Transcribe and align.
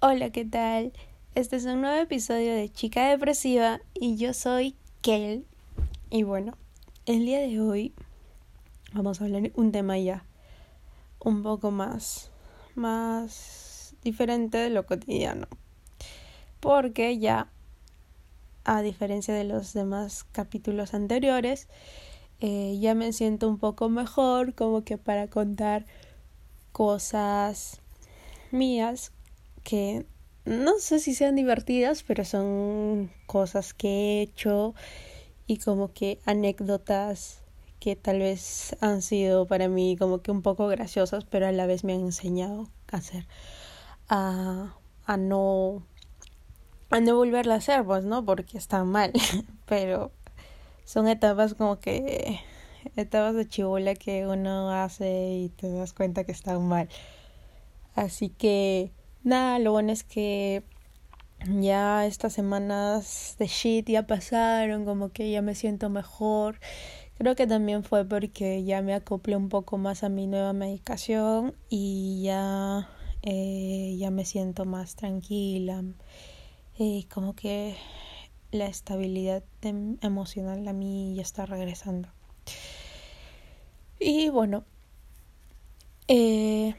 Hola, 0.00 0.30
¿qué 0.30 0.44
tal? 0.44 0.92
Este 1.34 1.56
es 1.56 1.64
un 1.64 1.80
nuevo 1.80 2.00
episodio 2.00 2.54
de 2.54 2.70
Chica 2.70 3.08
Depresiva 3.08 3.80
y 3.94 4.16
yo 4.16 4.32
soy 4.32 4.76
Kel. 5.02 5.44
Y 6.08 6.22
bueno, 6.22 6.56
el 7.04 7.26
día 7.26 7.40
de 7.40 7.60
hoy 7.60 7.92
vamos 8.92 9.20
a 9.20 9.24
hablar 9.24 9.50
un 9.56 9.72
tema 9.72 9.98
ya 9.98 10.24
un 11.18 11.42
poco 11.42 11.72
más, 11.72 12.30
más 12.76 13.96
diferente 14.04 14.56
de 14.58 14.70
lo 14.70 14.86
cotidiano. 14.86 15.48
Porque 16.60 17.18
ya, 17.18 17.50
a 18.62 18.82
diferencia 18.82 19.34
de 19.34 19.42
los 19.42 19.72
demás 19.72 20.22
capítulos 20.30 20.94
anteriores, 20.94 21.66
eh, 22.38 22.78
ya 22.80 22.94
me 22.94 23.12
siento 23.12 23.48
un 23.48 23.58
poco 23.58 23.88
mejor 23.88 24.54
como 24.54 24.84
que 24.84 24.96
para 24.96 25.26
contar 25.26 25.86
cosas 26.70 27.80
mías 28.52 29.10
que 29.62 30.06
no 30.44 30.78
sé 30.78 30.98
si 30.98 31.14
sean 31.14 31.36
divertidas, 31.36 32.02
pero 32.02 32.24
son 32.24 33.10
cosas 33.26 33.74
que 33.74 33.88
he 33.88 34.22
hecho 34.22 34.74
y 35.46 35.58
como 35.58 35.92
que 35.92 36.20
anécdotas 36.24 37.42
que 37.80 37.96
tal 37.96 38.18
vez 38.20 38.76
han 38.80 39.02
sido 39.02 39.46
para 39.46 39.68
mí 39.68 39.96
como 39.98 40.20
que 40.22 40.30
un 40.30 40.42
poco 40.42 40.66
graciosas, 40.68 41.24
pero 41.24 41.46
a 41.46 41.52
la 41.52 41.66
vez 41.66 41.84
me 41.84 41.94
han 41.94 42.00
enseñado 42.00 42.68
a 42.90 42.96
hacer, 42.96 43.26
a, 44.08 44.74
a 45.04 45.16
no, 45.16 45.82
a 46.90 47.00
no 47.00 47.16
volverla 47.16 47.54
a 47.54 47.58
hacer, 47.58 47.84
pues, 47.84 48.04
¿no? 48.04 48.24
Porque 48.24 48.58
está 48.58 48.84
mal, 48.84 49.12
pero 49.66 50.10
son 50.84 51.08
etapas 51.08 51.54
como 51.54 51.78
que, 51.78 52.40
etapas 52.96 53.34
de 53.34 53.48
chivola 53.48 53.94
que 53.94 54.26
uno 54.26 54.72
hace 54.72 55.30
y 55.30 55.48
te 55.50 55.70
das 55.70 55.92
cuenta 55.92 56.24
que 56.24 56.32
están 56.32 56.66
mal. 56.66 56.88
Así 57.94 58.28
que 58.28 58.92
Nada, 59.24 59.58
lo 59.58 59.72
bueno 59.72 59.92
es 59.92 60.04
que 60.04 60.62
ya 61.46 62.06
estas 62.06 62.32
semanas 62.32 63.36
de 63.38 63.46
shit 63.46 63.88
ya 63.88 64.06
pasaron, 64.06 64.84
como 64.84 65.10
que 65.10 65.30
ya 65.30 65.42
me 65.42 65.54
siento 65.54 65.90
mejor. 65.90 66.60
Creo 67.18 67.34
que 67.34 67.46
también 67.46 67.84
fue 67.84 68.04
porque 68.04 68.64
ya 68.64 68.82
me 68.82 68.94
acoplé 68.94 69.36
un 69.36 69.48
poco 69.48 69.76
más 69.78 70.04
a 70.04 70.08
mi 70.08 70.26
nueva 70.26 70.52
medicación 70.52 71.54
y 71.68 72.22
ya, 72.22 72.88
eh, 73.22 73.96
ya 73.98 74.10
me 74.10 74.24
siento 74.24 74.64
más 74.64 74.96
tranquila. 74.96 75.82
y 76.78 77.04
como 77.04 77.34
que 77.34 77.76
la 78.52 78.66
estabilidad 78.66 79.42
em, 79.62 79.98
emocional 80.02 80.66
a 80.68 80.72
mí 80.72 81.14
ya 81.16 81.22
está 81.22 81.44
regresando. 81.46 82.08
Y 84.00 84.28
bueno, 84.30 84.64
eh, 86.06 86.74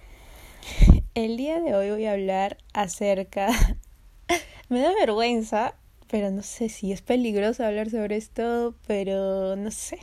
el 1.15 1.37
día 1.37 1.59
de 1.59 1.75
hoy 1.75 1.91
voy 1.91 2.05
a 2.05 2.13
hablar 2.13 2.57
acerca... 2.73 3.49
Me 4.69 4.81
da 4.81 4.93
vergüenza, 4.93 5.73
pero 6.09 6.29
no 6.29 6.43
sé 6.43 6.69
si 6.69 6.91
es 6.91 7.01
peligroso 7.01 7.65
hablar 7.65 7.89
sobre 7.89 8.17
esto, 8.17 8.75
pero 8.85 9.55
no 9.55 9.71
sé. 9.71 9.97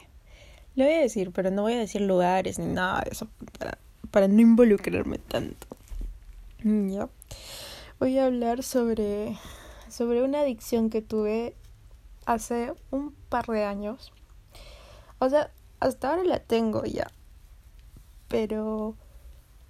Lo 0.74 0.84
voy 0.84 0.94
a 0.94 1.00
decir, 1.00 1.30
pero 1.30 1.52
no 1.52 1.62
voy 1.62 1.74
a 1.74 1.78
decir 1.78 2.00
lugares 2.00 2.58
ni 2.58 2.66
nada 2.66 3.02
de 3.02 3.10
eso 3.12 3.28
para, 3.58 3.78
para 4.10 4.26
no 4.26 4.40
involucrarme 4.40 5.18
tanto. 5.18 5.66
Ya. 6.64 7.08
Voy 8.00 8.18
a 8.18 8.26
hablar 8.26 8.64
sobre, 8.64 9.38
sobre 9.88 10.22
una 10.22 10.40
adicción 10.40 10.90
que 10.90 11.00
tuve 11.00 11.54
hace 12.24 12.74
un 12.90 13.12
par 13.28 13.46
de 13.46 13.64
años. 13.64 14.12
O 15.20 15.30
sea, 15.30 15.52
hasta 15.78 16.10
ahora 16.10 16.24
la 16.24 16.40
tengo 16.40 16.84
ya. 16.84 17.06
Pero 18.28 18.96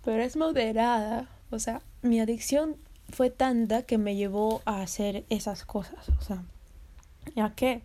pero 0.06 0.22
es 0.22 0.36
moderada. 0.36 1.28
O 1.50 1.58
sea, 1.58 1.82
mi 2.00 2.20
adicción 2.20 2.76
fue 3.08 3.28
tanta 3.28 3.82
que 3.82 3.98
me 3.98 4.14
llevó 4.14 4.62
a 4.64 4.80
hacer 4.80 5.24
esas 5.30 5.64
cosas. 5.64 6.08
O 6.10 6.22
sea, 6.22 6.44
¿a 7.44 7.54
qué? 7.56 7.82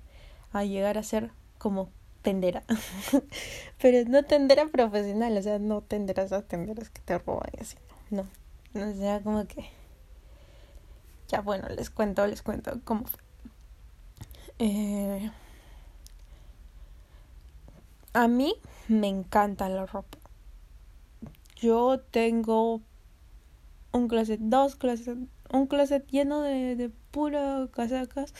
A 0.53 0.63
llegar 0.63 0.99
a 0.99 1.03
ser 1.03 1.31
como 1.57 1.89
tendera. 2.21 2.63
Pero 3.81 4.07
no 4.07 4.21
tendera 4.21 4.67
profesional, 4.67 5.35
o 5.35 5.41
sea, 5.41 5.57
no 5.57 5.81
tenderas 5.81 6.27
esas 6.27 6.47
tenderas 6.47 6.91
que 6.91 7.01
te 7.01 7.17
roban 7.17 7.49
y 7.57 7.61
así. 7.61 7.77
No, 8.11 8.27
no. 8.75 8.91
O 8.91 8.93
sea, 8.93 9.21
como 9.21 9.47
que. 9.47 9.65
Ya 11.27 11.41
bueno, 11.41 11.69
les 11.69 11.89
cuento, 11.89 12.27
les 12.27 12.43
cuento 12.43 12.79
cómo 12.83 13.05
fue. 13.05 13.19
Eh... 14.59 15.31
A 18.13 18.27
mí 18.27 18.53
me 18.89 19.07
encanta 19.07 19.69
la 19.69 19.87
ropa 19.87 20.20
yo 21.61 21.99
tengo 21.99 22.81
un 23.93 24.07
closet, 24.07 24.39
dos 24.41 24.75
closets, 24.75 25.19
un 25.53 25.67
closet 25.67 26.05
lleno 26.07 26.41
de, 26.41 26.75
de 26.75 26.89
puras 26.89 27.69
casacas 27.69 28.33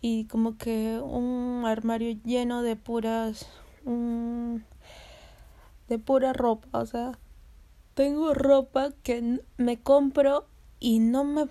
y 0.00 0.24
como 0.24 0.56
que 0.56 0.98
un 1.00 1.64
armario 1.66 2.18
lleno 2.24 2.62
de 2.62 2.76
puras 2.76 3.46
de 5.88 5.98
pura 6.00 6.32
ropa, 6.32 6.66
o 6.76 6.86
sea, 6.86 7.18
tengo 7.94 8.34
ropa 8.34 8.90
que 9.04 9.40
me 9.56 9.80
compro 9.80 10.46
y 10.80 10.98
no 10.98 11.22
me 11.22 11.46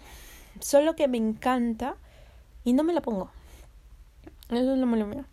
solo 0.59 0.95
que 0.95 1.07
me 1.07 1.17
encanta 1.17 1.95
y 2.63 2.73
no 2.73 2.83
me 2.83 2.93
la 2.93 3.01
pongo. 3.01 3.29
Eso 4.49 4.73
es 4.73 4.79
lo 4.79 4.85
malo 4.85 5.07
mío. 5.07 5.25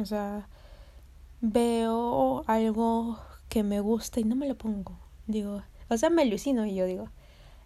O 0.00 0.04
sea, 0.04 0.48
veo 1.40 2.44
algo 2.46 3.18
que 3.48 3.62
me 3.62 3.80
gusta 3.80 4.20
y 4.20 4.24
no 4.24 4.36
me 4.36 4.48
lo 4.48 4.56
pongo. 4.56 5.05
Digo, 5.26 5.62
o 5.88 5.96
sea, 5.96 6.10
me 6.10 6.22
alucino 6.22 6.66
y 6.66 6.74
yo 6.74 6.86
digo, 6.86 7.08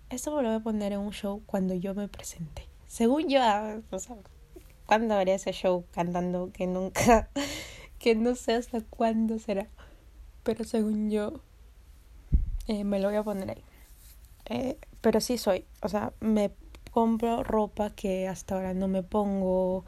esto 0.08 0.34
me 0.34 0.42
lo 0.42 0.48
voy 0.48 0.58
a 0.58 0.62
poner 0.62 0.92
en 0.92 1.00
un 1.00 1.12
show 1.12 1.42
cuando 1.44 1.74
yo 1.74 1.94
me 1.94 2.08
presente. 2.08 2.66
Según 2.86 3.28
yo, 3.28 3.40
ah, 3.42 3.80
o 3.90 3.98
sea, 3.98 4.16
¿cuándo 4.86 5.14
haré 5.14 5.34
ese 5.34 5.52
show 5.52 5.84
cantando 5.92 6.50
que 6.52 6.66
nunca, 6.66 7.28
que 7.98 8.14
no 8.14 8.34
sé 8.34 8.54
hasta 8.54 8.80
cuándo 8.80 9.38
será? 9.38 9.68
Pero 10.42 10.64
según 10.64 11.10
yo, 11.10 11.42
eh, 12.66 12.84
me 12.84 12.98
lo 12.98 13.08
voy 13.08 13.18
a 13.18 13.22
poner 13.22 13.50
ahí. 13.50 13.64
Eh, 14.46 14.78
pero 15.02 15.20
sí 15.20 15.36
soy, 15.36 15.66
o 15.82 15.88
sea, 15.88 16.12
me 16.20 16.50
compro 16.90 17.44
ropa 17.44 17.90
que 17.90 18.26
hasta 18.26 18.54
ahora 18.54 18.74
no 18.74 18.88
me 18.88 19.02
pongo. 19.02 19.84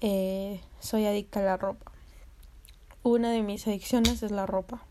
Eh, 0.00 0.60
soy 0.80 1.04
adicta 1.06 1.40
a 1.40 1.44
la 1.44 1.56
ropa. 1.58 1.92
Una 3.02 3.30
de 3.32 3.42
mis 3.42 3.66
adicciones 3.66 4.22
es 4.22 4.30
la 4.30 4.46
ropa 4.46 4.86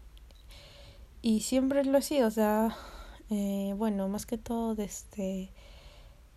y 1.21 1.41
siempre 1.41 1.83
lo 1.83 1.97
he 1.97 2.01
sido, 2.01 2.27
o 2.27 2.31
sea, 2.31 2.75
eh, 3.29 3.73
bueno, 3.77 4.07
más 4.07 4.25
que 4.25 4.37
todo 4.37 4.75
desde 4.75 5.51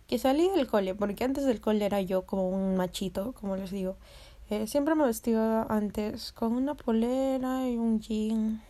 que 0.07 0.19
salí 0.19 0.49
del 0.49 0.67
cole, 0.67 0.95
porque 0.95 1.23
antes 1.23 1.45
del 1.45 1.61
cole 1.61 1.85
era 1.85 2.01
yo 2.01 2.25
como 2.25 2.49
un 2.49 2.75
machito, 2.75 3.33
como 3.33 3.55
les 3.55 3.71
digo. 3.71 3.97
Eh, 4.49 4.67
siempre 4.67 4.93
me 4.93 5.05
vestía 5.05 5.63
antes 5.63 6.31
con 6.31 6.53
una 6.53 6.75
polera 6.75 7.67
y 7.67 7.77
un 7.77 7.99
jean, 7.99 8.61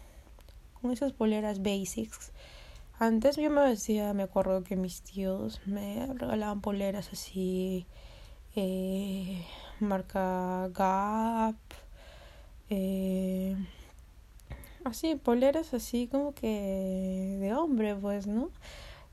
con 0.81 0.91
esas 0.91 1.11
poleras 1.11 1.61
basics. 1.61 2.31
Antes 2.97 3.35
yo 3.35 3.49
me 3.49 3.61
vestía, 3.61 4.13
me 4.13 4.23
acuerdo 4.23 4.63
que 4.63 4.77
mis 4.77 5.01
tíos 5.01 5.59
me 5.65 6.07
regalaban 6.13 6.61
poleras 6.61 7.09
así, 7.11 7.85
eh, 8.55 9.45
marca 9.81 10.69
Gap, 10.73 11.57
eh, 12.69 13.57
así, 14.85 15.15
poleras 15.15 15.73
así 15.73 16.07
como 16.07 16.33
que 16.33 17.37
de 17.39 17.53
hombre, 17.53 17.95
pues, 17.95 18.27
¿no? 18.27 18.49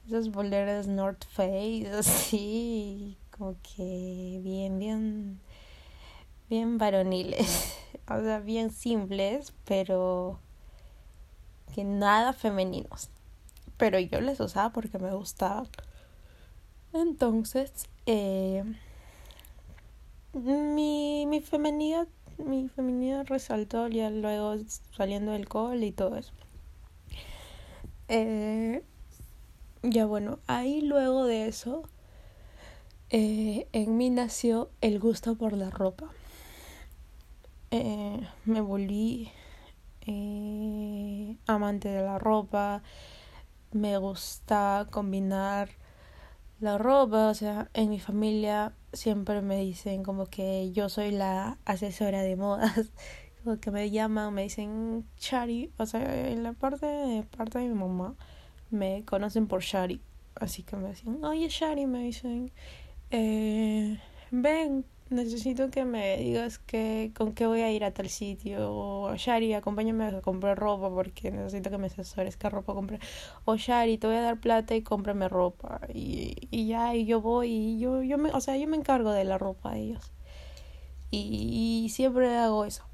Esas 0.07 0.29
poleras 0.29 0.87
North 0.87 1.25
Face, 1.27 1.91
así, 1.99 3.17
como 3.37 3.57
que 3.63 4.41
bien, 4.43 4.79
bien, 4.79 5.41
bien 6.49 6.79
varoniles, 6.79 7.77
o 8.09 8.21
sea, 8.23 8.41
bien 8.41 8.71
simples, 8.71 9.53
pero 9.65 10.39
que 11.75 11.85
nada 11.85 12.33
femeninos. 12.33 13.11
Pero 13.79 13.99
yo 13.99 14.21
les 14.21 14.39
usaba 14.39 14.71
porque 14.71 14.99
me 14.99 15.13
gustaba. 15.15 15.67
Entonces, 16.93 17.73
eh, 18.07 18.63
mi, 20.35 21.27
mi 21.27 21.41
femenidad 21.41 22.07
mi 22.45 22.69
feminidad 22.69 23.27
resaltó 23.27 23.89
ya 23.89 24.11
luego 24.11 24.57
saliendo 24.97 25.33
del 25.33 25.49
col 25.49 25.83
y 25.85 25.93
todo 25.93 26.17
eso. 26.17 26.33
Eh, 28.09 28.83
ya 29.83 30.07
bueno, 30.07 30.39
ahí 30.47 30.83
luego 30.83 31.25
de 31.25 31.49
eso, 31.49 31.83
eh, 33.11 33.67
en 33.73 33.97
mí 33.97 34.11
nació 34.11 34.71
el 34.81 34.99
gusto 34.99 35.35
por 35.35 35.55
la 35.55 35.71
ropa. 35.71 36.11
Eh, 37.71 38.21
me 38.45 38.61
volví 38.61 39.31
amante 41.47 41.89
de 41.89 42.03
la 42.03 42.19
ropa, 42.19 42.83
me 43.73 43.97
gusta 43.99 44.87
combinar 44.91 45.71
la 46.63 46.79
ropa, 46.79 47.29
o 47.29 47.35
sea, 47.35 47.69
en 47.75 47.91
mi 47.91 47.99
familia 47.99 48.73
siempre 48.93 49.43
me 49.43 49.57
dicen 49.59 50.05
como 50.05 50.27
que 50.27 50.71
yo 50.71 50.89
soy 50.89 51.11
la 51.11 51.59
asesora 51.65 52.23
de 52.23 52.37
modas, 52.37 52.93
como 53.43 53.59
que 53.59 53.73
me 53.73 53.91
llaman, 53.91 54.33
me 54.33 54.45
dicen 54.45 55.05
Shari, 55.19 55.73
o 55.77 55.87
sea, 55.87 56.31
en 56.31 56.45
la 56.45 56.53
parte 56.53 56.87
de 56.87 57.25
parte 57.25 57.59
de 57.59 57.67
mi 57.67 57.75
mamá 57.75 58.15
me 58.71 59.05
conocen 59.05 59.49
por 59.49 59.63
Shari. 59.63 60.01
Así 60.37 60.63
que 60.63 60.77
me 60.77 60.89
decían, 60.89 61.25
oye 61.25 61.49
Shari, 61.49 61.87
me 61.87 62.05
dicen, 62.05 62.53
eh, 63.11 63.99
ven, 64.31 64.85
necesito 65.13 65.71
que 65.71 65.85
me 65.85 66.17
digas 66.17 66.59
que, 66.59 67.13
con 67.17 67.33
qué 67.35 67.47
voy 67.47 67.61
a 67.61 67.71
ir 67.71 67.85
a 67.85 67.93
tal 67.93 68.09
sitio. 68.09 68.73
O 68.73 69.15
Shari, 69.17 69.55
acompáñame 69.55 70.05
a 70.07 70.21
comprar 70.21 70.59
ropa 70.59 70.91
porque 70.91 71.31
necesito 71.31 71.71
que 71.71 71.79
me 71.79 71.87
asesores 71.87 72.37
qué 72.37 72.51
ropa 72.51 72.75
comprar. 72.75 73.01
O 73.45 73.57
Shari, 73.57 73.99
te 73.99 74.07
voy 74.07 74.17
a 74.17 74.23
dar 74.23 74.41
plata 74.41 74.75
y 74.75 74.83
cómprame 74.83 75.29
ropa. 75.29 75.81
Y, 75.93 76.49
y 76.51 76.69
ya, 76.69 76.95
y 76.95 77.07
yo 77.07 77.21
voy 77.21 77.49
y 77.51 77.79
yo, 77.79 78.03
yo 78.03 78.19
me, 78.19 78.31
o 78.31 78.41
sea, 78.41 78.57
yo 78.57 78.67
me 78.69 78.77
encargo 78.77 79.13
de 79.13 79.25
la 79.25 79.39
ropa 79.39 79.73
de 79.73 79.81
ellos. 79.81 80.13
Y, 81.11 81.85
y 81.85 81.89
siempre 81.91 82.37
hago 82.37 82.65
eso. 82.65 82.85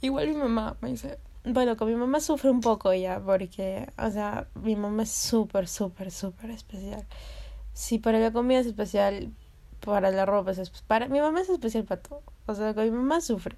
Igual 0.00 0.28
mi 0.28 0.34
mamá 0.34 0.76
me 0.80 0.90
dice, 0.90 1.18
bueno, 1.44 1.76
con 1.76 1.88
mi 1.88 1.94
mamá 1.94 2.20
sufre 2.20 2.50
un 2.50 2.60
poco 2.60 2.92
ya, 2.92 3.20
porque, 3.20 3.90
o 3.98 4.10
sea, 4.10 4.48
mi 4.54 4.76
mamá 4.76 5.04
es 5.04 5.10
súper, 5.10 5.66
súper, 5.68 6.10
súper 6.10 6.50
especial. 6.50 7.06
Si 7.72 7.98
para 7.98 8.18
la 8.18 8.32
comida 8.32 8.60
es 8.60 8.66
especial, 8.66 9.32
para 9.80 10.10
la 10.10 10.26
ropa 10.26 10.50
es 10.50 10.58
especial. 10.58 10.86
Para, 10.86 11.08
mi 11.08 11.20
mamá 11.20 11.40
es 11.40 11.48
especial 11.48 11.84
para 11.84 12.02
todo. 12.02 12.22
O 12.46 12.54
sea, 12.54 12.74
con 12.74 12.84
mi 12.84 12.90
mamá 12.90 13.20
sufre. 13.20 13.56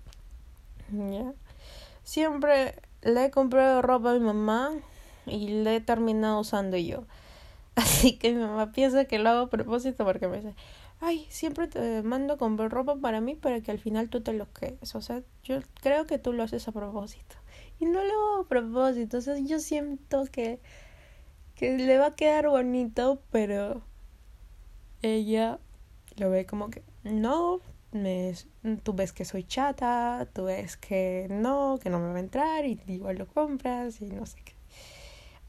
¿Ya? 0.90 1.32
Siempre 2.02 2.74
le 3.02 3.26
he 3.26 3.30
comprado 3.30 3.82
ropa 3.82 4.10
a 4.10 4.14
mi 4.14 4.20
mamá 4.20 4.72
y 5.26 5.48
le 5.48 5.76
he 5.76 5.80
terminado 5.80 6.40
usando 6.40 6.76
yo. 6.76 7.04
Así 7.74 8.16
que 8.18 8.32
mi 8.32 8.40
mamá 8.40 8.72
piensa 8.72 9.04
que 9.04 9.18
lo 9.18 9.30
hago 9.30 9.40
a 9.42 9.50
propósito 9.50 10.04
porque 10.04 10.28
me 10.28 10.38
dice, 10.38 10.54
ay, 11.00 11.26
siempre 11.30 11.66
te 11.66 12.02
mando 12.02 12.34
a 12.34 12.36
comprar 12.36 12.70
ropa 12.70 12.96
para 12.96 13.20
mí 13.20 13.34
para 13.34 13.60
que 13.60 13.70
al 13.70 13.78
final 13.78 14.08
tú 14.08 14.20
te 14.20 14.32
lo 14.32 14.52
quedes. 14.52 14.94
O 14.94 15.00
sea, 15.00 15.22
yo 15.44 15.60
creo 15.82 16.06
que 16.06 16.18
tú 16.18 16.32
lo 16.32 16.42
haces 16.42 16.66
a 16.68 16.72
propósito. 16.72 17.36
Y 17.78 17.86
no 17.86 18.04
lo 18.04 18.12
hago 18.12 18.42
a 18.42 18.48
propósito. 18.48 19.18
O 19.18 19.20
sea, 19.20 19.38
yo 19.38 19.58
siento 19.60 20.24
que, 20.26 20.60
que 21.54 21.78
le 21.78 21.98
va 21.98 22.06
a 22.06 22.14
quedar 22.14 22.48
bonito, 22.48 23.22
pero 23.30 23.82
ella 25.02 25.58
lo 26.20 26.30
ve 26.30 26.46
como 26.46 26.70
que 26.70 26.82
no, 27.02 27.60
me, 27.92 28.34
tú 28.82 28.92
ves 28.92 29.12
que 29.12 29.24
soy 29.24 29.42
chata, 29.42 30.28
tú 30.32 30.44
ves 30.44 30.76
que 30.76 31.26
no, 31.30 31.78
que 31.82 31.90
no 31.90 31.98
me 31.98 32.10
va 32.10 32.16
a 32.16 32.20
entrar 32.20 32.64
y 32.66 32.80
igual 32.86 33.16
lo 33.16 33.26
compras 33.26 34.00
y 34.00 34.06
no 34.06 34.26
sé 34.26 34.38
qué. 34.44 34.52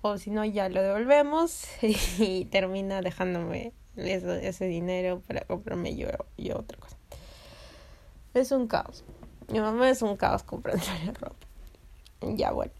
O 0.02 0.18
si 0.18 0.32
no, 0.32 0.44
ya 0.44 0.70
lo 0.70 0.82
devolvemos 0.82 1.66
y 2.20 2.46
termina 2.46 3.02
dejándome 3.02 3.74
ese, 3.96 4.48
ese 4.48 4.66
dinero 4.66 5.22
para 5.28 5.42
comprarme 5.42 5.96
yo, 5.96 6.08
yo 6.38 6.58
otra 6.58 6.80
cosa. 6.80 6.98
Es 8.34 8.52
un 8.52 8.68
caos. 8.68 9.04
Mi 9.52 9.60
mamá 9.60 9.90
es 9.90 10.02
un 10.02 10.16
caos 10.16 10.44
comprando 10.44 10.84
la 11.06 11.12
ropa. 11.12 11.48
Ya, 12.22 12.52
bueno. 12.52 12.72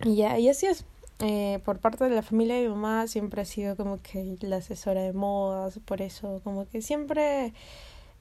Ya, 0.00 0.38
y 0.38 0.48
así 0.48 0.66
es. 0.66 0.84
Eh, 1.20 1.60
por 1.64 1.78
parte 1.78 2.04
de 2.04 2.10
la 2.10 2.22
familia 2.22 2.56
de 2.56 2.62
mi 2.62 2.68
mamá 2.68 3.06
siempre 3.06 3.40
ha 3.40 3.44
sido 3.46 3.74
como 3.76 4.02
que 4.02 4.36
la 4.42 4.56
asesora 4.56 5.02
de 5.02 5.14
modas, 5.14 5.78
por 5.84 6.02
eso 6.02 6.42
como 6.44 6.68
que 6.68 6.82
siempre 6.82 7.54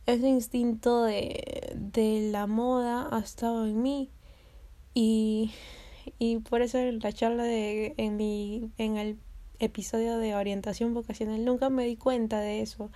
ese 0.05 0.29
instinto 0.29 1.03
de, 1.03 1.73
de 1.75 2.29
la 2.31 2.47
moda 2.47 3.09
ha 3.11 3.19
estado 3.19 3.65
en 3.65 3.81
mí. 3.81 4.09
Y, 4.93 5.51
y 6.19 6.37
por 6.39 6.61
eso 6.61 6.77
en 6.77 6.99
la 6.99 7.11
charla 7.11 7.43
de 7.43 7.93
en 7.97 8.17
mi 8.17 8.71
en 8.77 8.97
el 8.97 9.17
episodio 9.59 10.17
de 10.17 10.35
orientación 10.35 10.93
vocacional 10.93 11.43
nunca 11.45 11.69
me 11.69 11.85
di 11.85 11.97
cuenta 11.97 12.39
de 12.39 12.61
eso. 12.61 12.91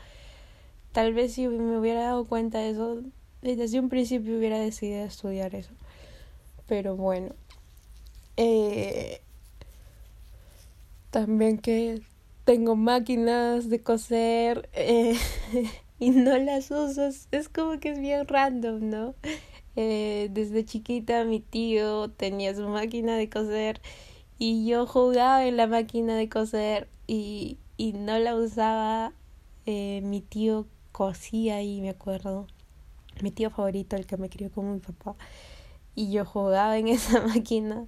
Tal 0.94 1.14
vez 1.14 1.34
si 1.34 1.48
me 1.48 1.78
hubiera 1.78 2.04
dado 2.04 2.26
cuenta 2.26 2.60
de 2.60 2.72
eso 2.72 3.02
desde 3.42 3.80
un 3.80 3.90
principio 3.90 4.38
hubiera 4.38 4.60
decidido 4.60 5.04
estudiar 5.06 5.56
eso. 5.56 5.72
Pero 6.68 6.96
bueno 6.96 7.36
eh, 8.38 9.22
también 11.12 11.58
que 11.58 12.02
tengo 12.46 12.76
máquinas 12.76 13.70
de 13.70 13.82
coser 13.82 14.70
eh, 14.74 15.18
y 16.00 16.10
no 16.12 16.38
las 16.38 16.72
uso. 16.72 17.10
Es 17.32 17.50
como 17.50 17.80
que 17.80 17.92
es 17.92 18.00
bien 18.00 18.28
random, 18.28 18.90
¿no? 18.90 19.16
Eh, 19.76 20.30
desde 20.32 20.66
chiquita 20.66 21.24
mi 21.24 21.40
tío 21.40 22.10
tenía 22.10 22.56
su 22.56 22.68
máquina 22.68 23.16
de 23.16 23.30
coser 23.30 23.82
y 24.38 24.66
yo 24.68 24.86
jugaba 24.88 25.46
en 25.46 25.58
la 25.58 25.68
máquina 25.68 26.16
de 26.16 26.28
coser 26.28 26.88
y, 27.08 27.58
y 27.78 27.94
no 27.94 28.18
la 28.20 28.36
usaba. 28.36 29.14
Eh, 29.66 30.02
mi 30.04 30.22
tío 30.22 30.66
cosía 30.92 31.62
y 31.62 31.82
me 31.82 31.90
acuerdo. 31.90 32.48
Mi 33.22 33.32
tío 33.32 33.52
favorito, 33.52 33.96
el 33.96 34.08
que 34.08 34.18
me 34.18 34.30
crió 34.30 34.52
como 34.52 34.74
mi 34.74 34.80
papá. 34.80 35.16
Y 35.94 36.12
yo 36.12 36.26
jugaba 36.26 36.78
en 36.78 36.88
esa 36.90 37.22
máquina 37.22 37.86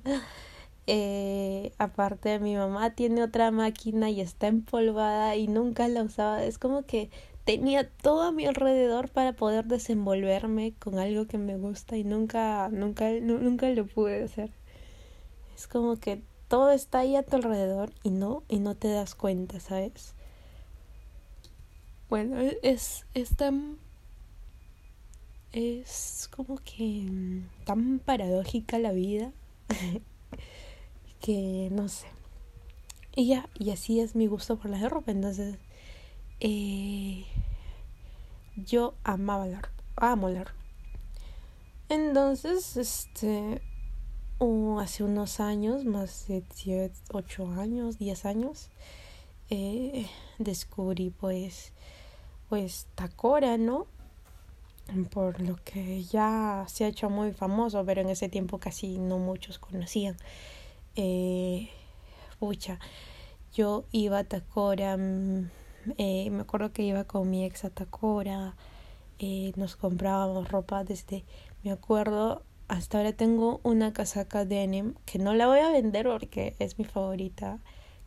eh, 0.88 1.74
aparte 1.78 2.40
mi 2.40 2.56
mamá 2.56 2.96
tiene 2.96 3.24
otra 3.24 3.52
máquina 3.52 4.10
y 4.10 4.22
está 4.22 4.48
empolvada 4.48 5.36
y 5.36 5.48
nunca 5.48 5.88
la 5.88 6.04
usaba. 6.04 6.44
Es 6.44 6.58
como 6.58 6.84
que 6.84 7.10
tenía 7.46 7.90
todo 7.90 8.24
a 8.24 8.32
mi 8.32 8.46
alrededor 8.46 9.10
para 9.10 9.34
poder 9.34 9.66
desenvolverme 9.66 10.74
con 10.80 11.00
algo 11.00 11.28
que 11.28 11.38
me 11.38 11.58
gusta 11.58 11.98
y 11.98 12.04
nunca, 12.04 12.70
nunca, 12.70 13.10
nunca 13.12 13.70
lo 13.70 13.86
pude 13.86 14.24
hacer. 14.24 14.52
Es 15.56 15.68
como 15.68 15.98
que 15.98 16.24
todo 16.48 16.72
está 16.72 17.00
ahí 17.00 17.16
a 17.16 17.24
tu 17.24 17.36
alrededor 17.38 17.92
y 18.04 18.10
no, 18.10 18.44
y 18.50 18.60
no 18.60 18.76
te 18.76 18.90
das 18.90 19.16
cuenta, 19.16 19.60
¿sabes? 19.60 20.14
Bueno, 22.10 22.38
es, 22.62 23.06
es 23.14 23.36
tan 23.38 23.78
es 25.54 26.30
como 26.36 26.58
que 26.58 27.08
tan 27.66 28.00
paradójica 28.00 28.80
la 28.80 28.92
vida 28.92 29.32
que 31.22 31.70
no 31.72 31.88
sé. 31.88 32.08
Y 33.16 33.28
ya, 33.28 33.50
y 33.58 33.72
así 33.72 34.00
es 34.00 34.16
mi 34.16 34.28
gusto 34.28 34.58
por 34.58 34.70
la 34.72 34.90
ropa. 34.90 35.12
Entonces, 35.12 35.58
eh, 36.40 37.26
yo 38.56 38.96
amaba 39.04 39.48
la 39.48 39.62
ropa, 39.62 39.84
amo 39.96 40.30
la 40.30 40.44
ropa. 40.44 40.60
Entonces, 41.90 42.78
este, 42.78 43.62
hace 44.80 45.04
unos 45.04 45.40
años, 45.40 45.86
más 45.86 46.28
de 46.28 46.92
8 47.12 47.48
años, 47.60 48.00
10 48.00 48.26
años, 48.26 48.70
eh, 49.50 50.08
descubrí 50.40 51.10
pues, 51.10 51.74
pues 52.50 52.88
Takora, 52.96 53.58
¿no? 53.58 53.88
Por 55.12 55.42
lo 55.42 55.58
que 55.64 56.04
ya 56.04 56.66
se 56.68 56.86
ha 56.86 56.88
hecho 56.88 57.10
muy 57.10 57.34
famoso, 57.34 57.84
pero 57.86 58.02
en 58.02 58.10
ese 58.10 58.30
tiempo 58.30 58.58
casi 58.58 58.98
no 58.98 59.20
muchos 59.20 59.60
conocían 59.60 60.18
eh, 60.96 61.70
pucha, 62.40 62.80
yo 63.54 63.86
iba 63.92 64.20
a 64.20 64.24
Tacora, 64.24 64.98
mm, 64.98 65.50
eh, 65.98 66.30
me 66.32 66.42
acuerdo 66.42 66.74
que 66.74 66.84
iba 66.84 67.04
con 67.06 67.30
mi 67.30 67.46
ex 67.46 67.66
a 67.66 67.70
Tacora, 67.70 68.56
eh, 69.20 69.52
nos 69.56 69.76
comprábamos 69.76 70.50
ropa 70.50 70.84
desde, 70.84 71.24
me 71.64 71.72
acuerdo, 71.72 72.44
hasta 72.68 72.98
ahora 72.98 73.14
tengo 73.14 73.60
una 73.64 73.94
casaca 73.94 74.46
denim 74.46 74.96
que 75.06 75.20
no 75.20 75.34
la 75.34 75.48
voy 75.48 75.60
a 75.60 75.72
vender 75.72 76.08
porque 76.08 76.56
es 76.60 76.80
mi 76.80 76.86
favorita, 76.86 77.60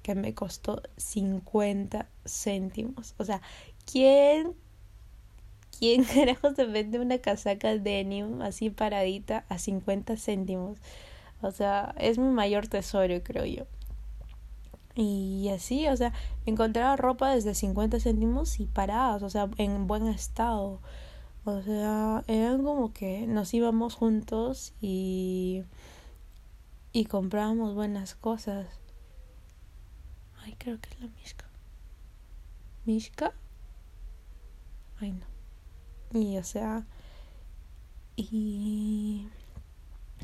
que 0.02 0.14
me 0.14 0.34
costó 0.34 0.82
50 0.96 2.08
céntimos. 2.26 3.14
O 3.18 3.24
sea, 3.24 3.40
¿quién 3.90 4.54
¿Quién 5.78 6.04
carajo 6.14 6.54
se 6.54 6.64
vende 6.66 6.98
una 6.98 7.18
casaca 7.18 7.76
denim 7.76 8.42
así 8.42 8.70
paradita 8.70 9.44
a 9.48 9.58
50 9.58 10.16
céntimos? 10.16 10.78
O 11.44 11.50
sea, 11.50 11.94
es 11.98 12.18
mi 12.18 12.28
mayor 12.28 12.66
tesoro, 12.68 13.22
creo 13.22 13.44
yo. 13.44 13.64
Y 14.96 15.48
así, 15.50 15.88
o 15.88 15.96
sea, 15.96 16.12
encontraba 16.46 16.96
ropa 16.96 17.34
desde 17.34 17.54
50 17.54 18.00
céntimos 18.00 18.60
y 18.60 18.66
paradas, 18.66 19.22
o 19.22 19.30
sea, 19.30 19.48
en 19.58 19.86
buen 19.86 20.06
estado. 20.06 20.80
O 21.44 21.62
sea, 21.62 22.24
eran 22.26 22.62
como 22.64 22.92
que 22.92 23.26
nos 23.26 23.52
íbamos 23.52 23.94
juntos 23.94 24.72
y 24.80 25.64
y 26.94 27.06
comprábamos 27.06 27.74
buenas 27.74 28.14
cosas. 28.14 28.68
Ay, 30.38 30.54
creo 30.58 30.80
que 30.80 30.88
es 30.90 31.00
la 31.00 31.08
Mishka. 31.08 31.44
¿Mishka? 32.84 33.32
Ay, 35.00 35.12
no. 35.12 35.26
Y 36.18 36.38
o 36.38 36.44
sea, 36.44 36.86
y 38.14 39.28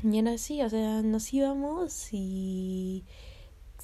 y 0.03 0.19
era 0.19 0.33
así, 0.33 0.61
o 0.61 0.69
sea, 0.69 1.01
nos 1.01 1.31
íbamos 1.33 2.09
y 2.11 3.03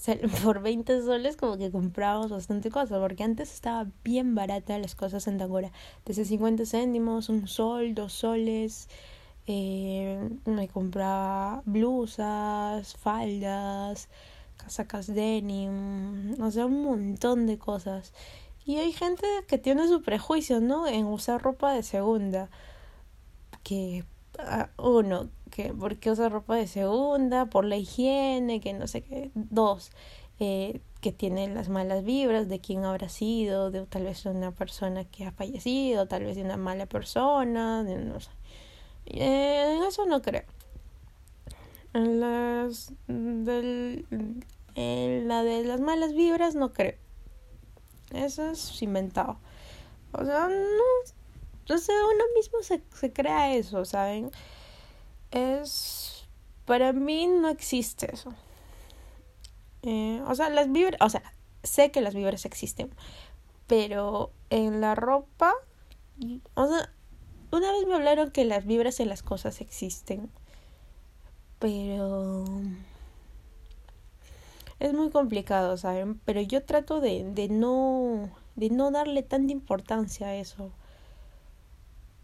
por 0.44 0.62
20 0.62 1.02
soles 1.02 1.36
como 1.38 1.58
que 1.58 1.72
comprábamos 1.72 2.32
bastante 2.32 2.70
cosas, 2.70 3.00
porque 3.00 3.24
antes 3.24 3.54
estaba 3.54 3.88
bien 4.04 4.36
barata 4.36 4.78
las 4.80 4.96
cosas 4.96 5.28
en 5.28 5.38
Tangora, 5.38 5.72
desde 6.06 6.26
50 6.26 6.66
céntimos, 6.66 7.30
un 7.30 7.48
sol, 7.48 7.94
dos 7.94 8.14
soles, 8.14 8.88
eh, 9.48 10.30
me 10.46 10.68
compraba 10.68 11.62
blusas, 11.66 12.96
faldas, 12.96 14.10
casacas 14.58 15.08
denim, 15.08 16.42
o 16.42 16.52
sea, 16.52 16.66
un 16.66 16.84
montón 16.84 17.48
de 17.48 17.58
cosas. 17.58 18.14
Y 18.66 18.78
hay 18.78 18.92
gente 18.92 19.26
que 19.48 19.58
tiene 19.58 19.88
su 19.88 20.02
prejuicio, 20.02 20.60
¿no? 20.60 20.88
En 20.88 21.06
usar 21.06 21.42
ropa 21.42 21.74
de 21.74 21.84
segunda, 21.84 22.50
que 23.64 24.04
uno, 24.78 25.30
que 25.50 25.74
porque 25.74 26.12
usa 26.12 26.30
ropa 26.30 26.56
de 26.56 26.68
segunda, 26.68 27.46
por 27.48 27.66
la 27.66 27.78
higiene, 27.78 28.62
que 28.62 28.74
no 28.74 28.88
sé 28.88 29.04
qué. 29.04 29.32
Dos, 29.36 29.92
eh, 30.40 30.82
que 31.02 31.12
tiene 31.12 31.48
las 31.48 31.70
malas 31.70 32.04
vibras, 32.04 32.48
de 32.48 32.60
quién 32.60 32.86
habrá 32.86 33.10
sido, 33.10 33.72
de 33.72 33.86
tal 33.86 34.04
vez 34.04 34.26
una 34.26 34.52
persona 34.52 35.06
que 35.06 35.26
ha 35.26 35.32
fallecido, 35.32 36.08
tal 36.08 36.24
vez 36.26 36.36
de 36.36 36.44
una 36.44 36.58
mala 36.58 36.86
persona, 36.86 37.84
de, 37.84 37.98
no 37.98 38.20
sé. 38.20 38.32
Eh, 39.06 39.76
en 39.78 39.84
eso 39.84 40.06
no 40.06 40.22
creo. 40.22 40.44
En 41.94 42.20
las 42.20 42.94
del, 43.08 44.06
en 44.76 45.28
la 45.28 45.44
de 45.44 45.64
las 45.64 45.80
malas 45.80 46.14
vibras 46.14 46.56
no 46.56 46.74
creo. 46.74 46.96
Eso 48.14 48.50
es 48.52 48.82
inventado. 48.82 49.40
O 50.14 50.24
sea, 50.24 50.48
no. 50.48 51.76
O 51.76 51.78
sea, 51.78 51.96
uno 51.96 52.24
mismo 52.36 52.62
se, 52.62 52.82
se 52.94 53.12
crea 53.12 53.56
eso, 53.56 53.84
¿saben? 53.86 54.32
Es. 55.32 56.28
Para 56.66 56.94
mí 56.94 57.28
no 57.28 57.50
existe 57.50 58.14
eso. 58.14 58.34
Eh, 59.84 60.22
o 60.28 60.36
sea, 60.36 60.50
las 60.50 60.72
vibras, 60.72 61.00
o 61.02 61.10
sea, 61.10 61.24
sé 61.64 61.92
que 61.92 62.02
las 62.02 62.14
vibras 62.14 62.46
existen, 62.46 62.90
pero 63.68 64.32
en 64.50 64.82
la 64.82 64.96
ropa, 64.96 65.54
o 66.56 66.68
sea, 66.68 66.92
una 67.52 67.72
vez 67.72 67.88
me 67.88 67.96
hablaron 67.96 68.32
que 68.32 68.44
las 68.44 68.66
vibras 68.66 69.00
en 69.00 69.10
las 69.10 69.24
cosas 69.24 69.62
existen, 69.62 70.30
pero 71.60 72.44
es 74.80 74.94
muy 74.94 75.10
complicado, 75.10 75.78
¿saben? 75.78 76.20
Pero 76.26 76.42
yo 76.42 76.64
trato 76.64 77.00
de, 77.00 77.24
de 77.24 77.48
no 77.48 78.30
de 78.58 78.70
no 78.72 78.92
darle 78.92 79.24
tanta 79.24 79.54
importancia 79.54 80.28
a 80.28 80.36
eso. 80.36 80.72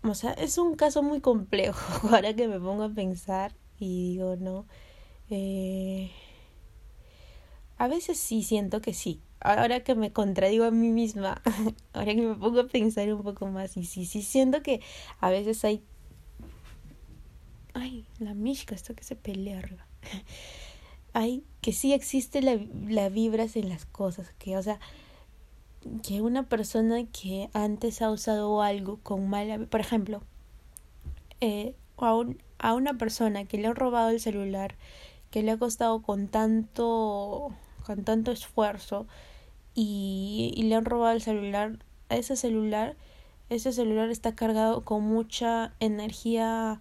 O 0.03 0.15
sea, 0.15 0.33
es 0.33 0.57
un 0.57 0.75
caso 0.75 1.01
muy 1.01 1.22
complejo 1.22 2.07
ahora 2.13 2.33
que 2.36 2.48
me 2.48 2.60
pongo 2.60 2.83
a 2.83 2.89
pensar 2.89 3.53
y 3.79 4.13
digo, 4.13 4.36
no, 4.36 4.65
eh, 5.29 6.12
a 7.77 7.88
veces 7.88 8.17
sí 8.17 8.43
siento 8.43 8.81
que 8.81 8.93
sí. 8.93 9.22
Ahora 9.39 9.81
que 9.81 9.95
me 9.95 10.13
contradigo 10.13 10.63
a 10.63 10.72
mí 10.72 10.89
misma, 10.89 11.41
ahora 11.93 12.15
que 12.15 12.22
me 12.22 12.36
pongo 12.36 12.62
a 12.62 12.67
pensar 12.67 13.13
un 13.13 13.24
poco 13.24 13.48
más, 13.48 13.75
y 13.75 13.86
sí, 13.86 14.05
sí 14.05 14.22
siento 14.22 14.62
que 14.62 14.81
a 15.19 15.29
veces 15.29 15.63
hay. 15.65 15.83
Ay, 17.74 18.05
la 18.19 18.33
mishka, 18.33 18.75
esto 18.75 18.93
que 18.93 19.03
se 19.03 19.15
pelea 19.15 19.60
arriba. 19.60 19.88
Hay 21.15 21.43
que 21.62 21.74
sí 21.74 21.93
existe 21.93 22.41
la, 22.41 22.60
la 22.88 23.10
vibras 23.10 23.55
en 23.55 23.69
las 23.69 23.86
cosas, 23.86 24.33
que, 24.39 24.57
o 24.57 24.63
sea, 24.63 24.79
que 26.04 26.22
una 26.22 26.44
persona 26.44 27.06
que 27.06 27.50
antes 27.54 28.02
ha 28.02 28.12
usado 28.12 28.62
algo 28.62 29.00
con 29.04 29.30
mala. 29.30 29.60
Por 29.60 29.80
ejemplo, 29.80 30.22
eh, 31.42 31.75
a, 31.98 32.16
un, 32.16 32.42
a 32.60 32.74
una 32.74 32.96
persona 32.98 33.46
que 33.46 33.58
le 33.58 33.68
ha 33.68 33.74
robado 33.74 34.10
el 34.10 34.20
celular, 34.20 34.75
que 35.32 35.44
le 35.44 35.52
ha 35.52 35.58
costado 35.58 36.02
con 36.02 36.28
tanto 36.28 37.52
con 37.86 38.04
tanto 38.04 38.32
esfuerzo 38.32 39.08
y, 39.75 40.54
y 40.56 40.63
le 40.63 40.75
han 40.75 40.86
robado 40.86 41.13
el 41.13 41.22
celular, 41.22 41.80
a 42.10 42.16
ese 42.16 42.36
celular, 42.36 42.96
ese 43.50 43.74
celular 43.74 44.10
está 44.10 44.36
cargado 44.36 44.82
con 44.82 45.04
mucha 45.04 45.74
energía 45.80 46.80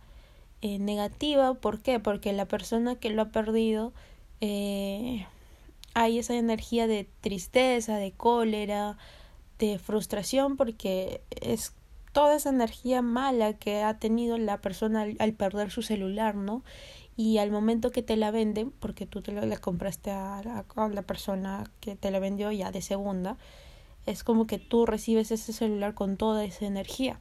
eh, 0.63 0.79
negativa. 0.79 1.55
¿Por 1.55 1.81
qué? 1.81 2.01
Porque 2.01 2.33
la 2.33 2.47
persona 2.47 2.95
que 2.97 3.11
lo 3.11 3.23
ha 3.23 3.29
perdido 3.31 3.93
eh, 4.41 5.27
hay 5.95 6.19
esa 6.19 6.35
energía 6.35 6.87
de 6.87 7.09
tristeza, 7.21 7.97
de 7.97 8.13
cólera, 8.13 8.97
de 9.59 9.79
frustración, 9.79 10.57
porque 10.57 11.23
es 11.31 11.75
toda 12.13 12.37
esa 12.37 12.51
energía 12.51 13.03
mala 13.03 13.55
que 13.55 13.83
ha 13.83 13.99
tenido 13.99 14.39
la 14.39 14.61
persona 14.61 15.07
al, 15.19 15.33
perder 15.35 15.71
su 15.71 15.83
celular, 15.83 16.35
¿no? 16.35 16.63
y 17.17 17.39
al 17.39 17.51
momento 17.51 17.91
que 17.91 18.03
te 18.03 18.17
la 18.17 18.31
venden, 18.31 18.71
porque 18.71 19.07
tú 19.07 19.23
te 19.23 19.33
la, 19.33 19.57
compraste 19.59 20.11
a 20.11 20.43
la, 20.43 20.65
a 20.77 20.89
la, 20.89 21.03
persona 21.03 21.71
que 21.81 21.95
te 21.95 22.11
la 22.11 22.19
vendió 22.19 22.51
ya 22.53 22.71
de 22.71 22.81
segunda, 22.81 23.37
es 24.07 24.25
como 24.25 24.47
que 24.47 24.59
tú 24.59 24.87
recibes 24.87 25.31
ese 25.31 25.53
celular 25.53 25.95
con 25.95 26.17
toda 26.17 26.45
esa 26.45 26.67
energía. 26.67 27.21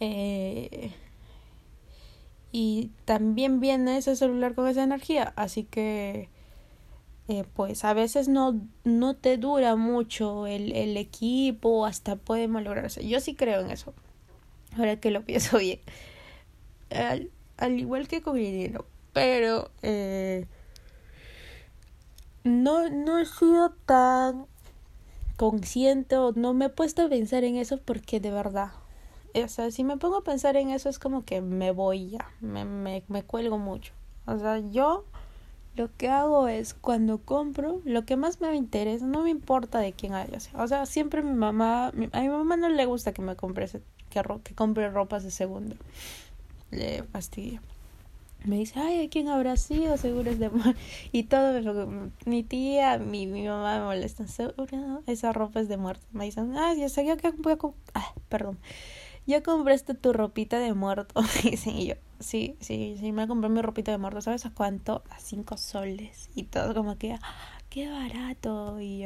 Eh, 0.00 0.92
y 2.50 2.90
también 3.04 3.60
viene 3.60 3.98
ese 3.98 4.16
celular 4.16 4.54
con 4.54 4.68
esa 4.68 4.82
energía, 4.82 5.32
así 5.36 5.64
que 5.64 6.28
eh, 7.28 7.44
pues 7.54 7.84
a 7.84 7.94
veces 7.94 8.28
no, 8.28 8.60
no 8.84 9.14
te 9.14 9.36
dura 9.36 9.76
mucho 9.76 10.46
el, 10.46 10.72
el 10.72 10.96
equipo, 10.96 11.86
hasta 11.86 12.16
puede 12.16 12.48
malograrse. 12.48 13.06
Yo 13.06 13.20
sí 13.20 13.34
creo 13.34 13.60
en 13.60 13.70
eso, 13.70 13.94
ahora 14.76 14.96
que 14.96 15.10
lo 15.10 15.22
pienso 15.24 15.58
bien 15.58 15.80
al 17.58 17.78
igual 17.78 18.08
que 18.08 18.22
con 18.22 18.38
el 18.38 18.44
dinero. 18.44 18.86
Pero 19.12 19.70
eh, 19.82 20.46
no, 22.44 22.88
no 22.88 23.18
he 23.18 23.26
sido 23.26 23.70
tan 23.84 24.46
consciente 25.36 26.16
o 26.16 26.32
no 26.32 26.54
me 26.54 26.66
he 26.66 26.70
puesto 26.70 27.02
a 27.02 27.08
pensar 27.08 27.44
en 27.44 27.56
eso 27.56 27.78
porque 27.78 28.20
de 28.20 28.30
verdad, 28.30 28.70
o 29.34 29.48
sea, 29.48 29.70
si 29.70 29.84
me 29.84 29.96
pongo 29.96 30.18
a 30.18 30.24
pensar 30.24 30.56
en 30.56 30.70
eso 30.70 30.88
es 30.88 30.98
como 30.98 31.24
que 31.24 31.40
me 31.40 31.70
voy 31.70 32.10
ya, 32.10 32.30
me, 32.40 32.64
me, 32.64 33.04
me 33.08 33.22
cuelgo 33.22 33.58
mucho. 33.58 33.92
O 34.26 34.38
sea, 34.38 34.58
yo 34.58 35.04
lo 35.78 35.88
que 35.96 36.08
hago 36.08 36.48
es 36.48 36.74
cuando 36.74 37.18
compro, 37.18 37.80
lo 37.84 38.04
que 38.04 38.16
más 38.16 38.40
me 38.40 38.54
interesa, 38.54 39.06
no 39.06 39.22
me 39.22 39.30
importa 39.30 39.78
de 39.78 39.92
quién 39.92 40.14
haya. 40.14 40.38
O 40.54 40.66
sea, 40.66 40.84
siempre 40.84 41.22
mi 41.22 41.32
mamá, 41.32 41.88
a 41.88 42.20
mi 42.20 42.28
mamá 42.28 42.56
no 42.56 42.68
le 42.68 42.84
gusta 42.84 43.12
que 43.12 43.22
me 43.22 43.36
compre, 43.36 43.68
que, 44.10 44.22
que 44.44 44.54
compre 44.54 44.90
ropas 44.90 45.22
de 45.22 45.30
segunda 45.30 45.76
le 46.70 47.02
fastidia. 47.04 47.62
Me 48.44 48.56
dice, 48.56 48.78
ay, 48.78 49.04
¿a 49.04 49.10
quién 49.10 49.28
habrá 49.28 49.56
sido? 49.56 49.96
Seguro 49.96 50.30
es 50.30 50.38
de... 50.38 50.50
Y 51.12 51.24
todo, 51.24 52.10
mi 52.24 52.44
tía, 52.44 52.98
mi, 52.98 53.26
mi 53.26 53.46
mamá 53.46 53.78
me 53.78 53.84
molesta. 53.84 54.28
Seguro 54.28 55.02
esa 55.06 55.32
ropa 55.32 55.60
es 55.60 55.68
de 55.68 55.76
muerto. 55.76 56.06
Me 56.12 56.26
dicen, 56.26 56.56
ah, 56.56 56.72
ya 56.74 56.88
sé, 56.88 57.04
que 57.16 57.30
voy 57.32 57.52
a... 57.52 57.58
Ah, 57.94 58.14
perdón. 58.28 58.58
Ya 59.28 59.42
compraste 59.42 59.92
tu 59.92 60.14
ropita 60.14 60.58
de 60.58 60.72
muerto. 60.72 61.20
y 61.44 61.86
yo, 61.86 61.94
sí, 62.18 62.56
sí, 62.60 62.96
sí, 62.98 63.12
me 63.12 63.28
compré 63.28 63.50
mi 63.50 63.60
ropita 63.60 63.92
de 63.92 63.98
muerto. 63.98 64.22
¿Sabes 64.22 64.46
a 64.46 64.54
cuánto? 64.54 65.04
A 65.10 65.20
cinco 65.20 65.58
soles. 65.58 66.30
Y 66.34 66.44
todo 66.44 66.74
como 66.74 66.96
que, 66.96 67.12
ah, 67.12 67.58
qué 67.68 67.90
barato. 67.90 68.80
Y 68.80 69.04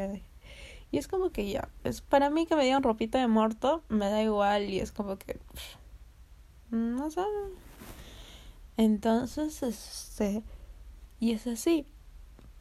y 0.93 0.99
es 0.99 1.09
como 1.09 1.31
que 1.31 1.51
ya, 1.51 1.71
es 1.85 2.03
para 2.03 2.31
mí 2.31 2.47
que 2.47 2.55
me 2.55 2.65
digan 2.65 2.83
ropita 2.83 3.19
de 3.19 3.27
muerto, 3.27 3.83
me 3.89 4.11
da 4.11 4.23
igual 4.23 4.71
y 4.71 4.79
es 4.79 4.93
como 4.93 5.17
que 5.17 5.41
no 6.71 7.11
sé. 7.11 7.23
Entonces, 8.77 9.63
este, 9.63 10.43
y 11.19 11.33
es 11.33 11.47
así. 11.47 11.87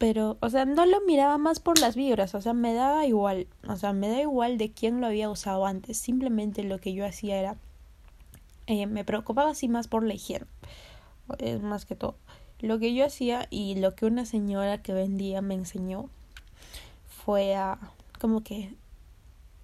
Pero, 0.02 0.36
o 0.40 0.50
sea, 0.50 0.64
no 0.64 0.84
lo 0.84 1.00
miraba 1.02 1.38
más 1.38 1.60
por 1.60 1.78
las 1.78 1.94
vibras, 1.94 2.34
o 2.34 2.40
sea, 2.40 2.54
me 2.54 2.74
daba 2.74 3.06
igual, 3.06 3.46
o 3.68 3.76
sea, 3.76 3.92
me 3.92 4.08
da 4.08 4.20
igual 4.20 4.58
de 4.58 4.72
quién 4.72 5.00
lo 5.00 5.06
había 5.06 5.30
usado 5.30 5.64
antes, 5.64 5.96
simplemente 5.96 6.64
lo 6.64 6.78
que 6.78 6.92
yo 6.92 7.06
hacía 7.06 7.38
era, 7.38 7.56
eh, 8.66 8.88
me 8.88 9.04
preocupaba 9.04 9.52
así 9.52 9.68
más 9.68 9.86
por 9.86 10.02
la 10.02 10.14
higiene, 10.14 10.46
más 11.62 11.86
que 11.86 11.94
todo. 11.94 12.16
Lo 12.58 12.80
que 12.80 12.94
yo 12.94 13.06
hacía 13.06 13.46
y 13.48 13.76
lo 13.76 13.94
que 13.94 14.06
una 14.06 14.26
señora 14.26 14.82
que 14.82 14.92
vendía 14.92 15.40
me 15.40 15.54
enseñó 15.54 16.08
fue 17.06 17.54
a, 17.54 17.78
como 18.20 18.42
que 18.42 18.74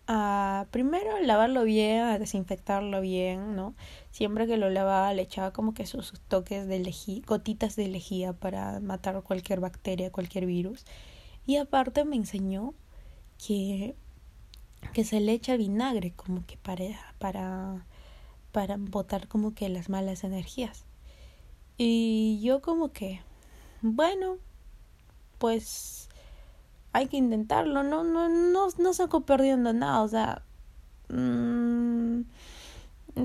a 0.08 0.66
primero 0.70 1.20
lavarlo 1.20 1.64
bien, 1.64 2.00
a 2.00 2.18
desinfectarlo 2.18 3.02
bien, 3.02 3.54
¿no? 3.54 3.74
Siempre 4.10 4.46
que 4.46 4.56
lo 4.56 4.70
lavaba 4.70 5.12
le 5.12 5.22
echaba 5.22 5.52
como 5.52 5.74
que 5.74 5.86
sus 5.86 6.14
toques 6.28 6.66
de 6.66 6.78
lejía, 6.78 7.22
gotitas 7.26 7.76
de 7.76 7.88
lejía 7.88 8.32
para 8.32 8.80
matar 8.80 9.22
cualquier 9.22 9.60
bacteria, 9.60 10.10
cualquier 10.10 10.46
virus. 10.46 10.86
Y 11.46 11.56
aparte 11.56 12.06
me 12.06 12.16
enseñó 12.16 12.74
que, 13.46 13.96
que 14.94 15.04
se 15.04 15.20
le 15.20 15.32
echa 15.32 15.56
vinagre 15.56 16.12
como 16.12 16.46
que 16.46 16.56
para, 16.56 17.14
para, 17.18 17.86
para 18.50 18.76
botar 18.78 19.28
como 19.28 19.54
que 19.54 19.68
las 19.68 19.90
malas 19.90 20.24
energías. 20.24 20.86
Y 21.76 22.40
yo 22.42 22.62
como 22.62 22.92
que, 22.92 23.20
bueno, 23.82 24.38
pues 25.38 26.07
hay 26.98 27.06
que 27.06 27.16
intentarlo, 27.16 27.84
no, 27.84 28.02
no, 28.02 28.28
no, 28.28 28.68
no 28.76 28.92
saco 28.92 29.20
perdiendo 29.20 29.72
nada, 29.72 30.02
o 30.02 30.08
sea, 30.08 30.42
mmm, 31.08 32.22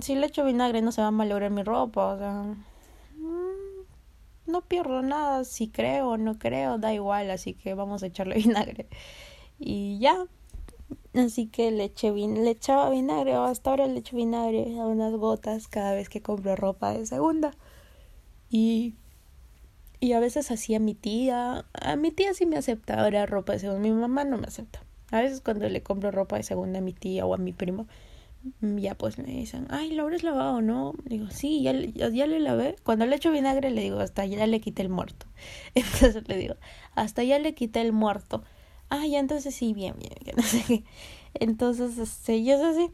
si 0.02 0.16
le 0.16 0.28
echo 0.28 0.46
vinagre 0.46 0.82
no 0.82 0.92
se 0.92 1.02
va 1.02 1.08
a 1.08 1.12
malograr 1.12 1.50
mi 1.50 1.64
ropa, 1.64 2.14
o 2.14 2.18
sea, 2.18 2.44
mmm, 3.18 3.86
no 4.46 4.62
pierdo 4.62 5.02
nada, 5.02 5.44
si 5.44 5.70
creo 5.70 6.10
o 6.12 6.18
no 6.18 6.38
creo, 6.38 6.78
da 6.78 6.94
igual, 6.94 7.32
así 7.32 7.56
que 7.56 7.74
vamos 7.74 8.04
a 8.04 8.08
echarle 8.08 8.36
vinagre. 8.46 8.88
Y 9.60 9.98
ya, 10.00 10.26
así 11.16 11.48
que 11.48 11.72
le, 11.72 11.86
eché 11.86 12.12
vin 12.12 12.44
le 12.44 12.52
echaba 12.52 12.90
vinagre, 12.92 13.38
o 13.38 13.44
hasta 13.46 13.72
ahora 13.72 13.88
le 13.88 14.00
echo 14.00 14.16
vinagre 14.16 14.80
a 14.80 14.86
unas 14.86 15.14
gotas 15.14 15.68
cada 15.68 15.94
vez 15.94 16.10
que 16.10 16.22
compro 16.22 16.56
ropa 16.56 16.92
de 16.94 17.06
segunda. 17.08 17.56
Y 18.50 18.96
y 20.04 20.12
a 20.12 20.20
veces 20.20 20.52
hacía 20.52 20.80
mi 20.80 20.96
tía. 20.96 21.66
A 21.74 21.96
mi 21.96 22.12
tía 22.12 22.34
sí 22.34 22.46
me 22.46 22.58
acepta 22.58 23.02
ahora 23.02 23.26
ropa 23.26 23.54
de 23.54 23.60
segunda. 23.60 23.82
Mi 23.82 23.92
mamá 23.92 24.26
no 24.26 24.38
me 24.38 24.48
acepta. 24.48 24.84
A 25.12 25.22
veces 25.22 25.40
cuando 25.40 25.70
le 25.70 25.82
compro 25.82 26.12
ropa 26.12 26.36
de 26.36 26.44
segunda 26.44 26.80
a 26.80 26.82
mi 26.82 26.92
tía 26.92 27.26
o 27.26 27.34
a 27.34 27.38
mi 27.38 27.54
primo, 27.54 27.88
ya 28.60 28.96
pues 28.96 29.18
me 29.18 29.24
dicen, 29.24 29.66
ay, 29.70 29.92
¿lo 29.92 30.04
habrás 30.04 30.24
lavado 30.24 30.62
no? 30.62 30.94
Digo, 31.06 31.30
sí, 31.30 31.62
ya, 31.64 31.72
ya, 31.72 32.10
ya, 32.10 32.28
le 32.28 32.42
lavé. 32.42 32.76
Cuando 32.84 33.06
le 33.06 33.16
echo 33.16 33.32
vinagre 33.32 33.72
le 33.72 33.82
digo, 33.82 34.02
hasta 34.02 34.26
ya 34.26 34.46
le 34.46 34.60
quité 34.60 34.82
el 34.82 34.90
muerto. 34.90 35.26
Entonces 35.74 36.28
le 36.28 36.36
digo, 36.36 36.56
hasta 36.96 37.24
ya 37.24 37.40
le 37.40 37.54
quité 37.54 37.80
el 37.80 37.94
muerto. 37.94 38.44
Ah, 38.90 39.08
ya, 39.08 39.20
entonces 39.20 39.56
sí, 39.56 39.74
bien, 39.74 39.96
bien, 39.98 40.14
no 40.36 40.44
sé 40.44 40.64
qué. 40.68 40.84
Entonces, 41.34 41.98
este, 41.98 42.44
yo 42.44 42.58
sé 42.60 42.76
sí. 42.76 42.92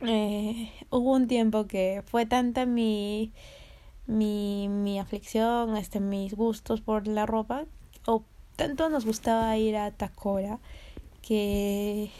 Eh, 0.00 0.70
hubo 0.90 1.12
un 1.12 1.26
tiempo 1.26 1.66
que 1.66 2.02
fue 2.06 2.24
tanta 2.26 2.66
mi, 2.66 3.32
mi, 4.06 4.68
mi 4.68 4.98
aflicción, 4.98 5.76
este, 5.76 6.00
mis 6.00 6.34
gustos 6.34 6.80
por 6.80 7.06
la 7.06 7.26
ropa, 7.26 7.64
o 8.06 8.24
tanto 8.56 8.88
nos 8.88 9.04
gustaba 9.04 9.56
ir 9.56 9.76
a 9.76 9.90
Tacora, 9.90 10.58
que, 11.22 12.10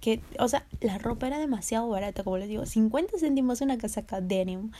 que, 0.00 0.20
o 0.38 0.48
sea, 0.48 0.66
la 0.80 0.98
ropa 0.98 1.26
era 1.26 1.38
demasiado 1.38 1.88
barata, 1.88 2.24
como 2.24 2.38
les 2.38 2.48
digo, 2.48 2.66
50 2.66 3.18
céntimos 3.18 3.60
una 3.60 3.78
casaca 3.78 4.20
denim, 4.20 4.70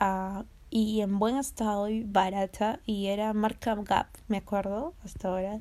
uh, 0.00 0.44
y 0.70 1.00
en 1.00 1.18
buen 1.18 1.36
estado 1.36 1.88
y 1.88 2.04
barata 2.04 2.80
y 2.84 3.06
era 3.06 3.32
marca 3.32 3.74
Gap, 3.74 4.08
me 4.28 4.38
acuerdo, 4.38 4.94
hasta 5.02 5.28
ahora. 5.28 5.60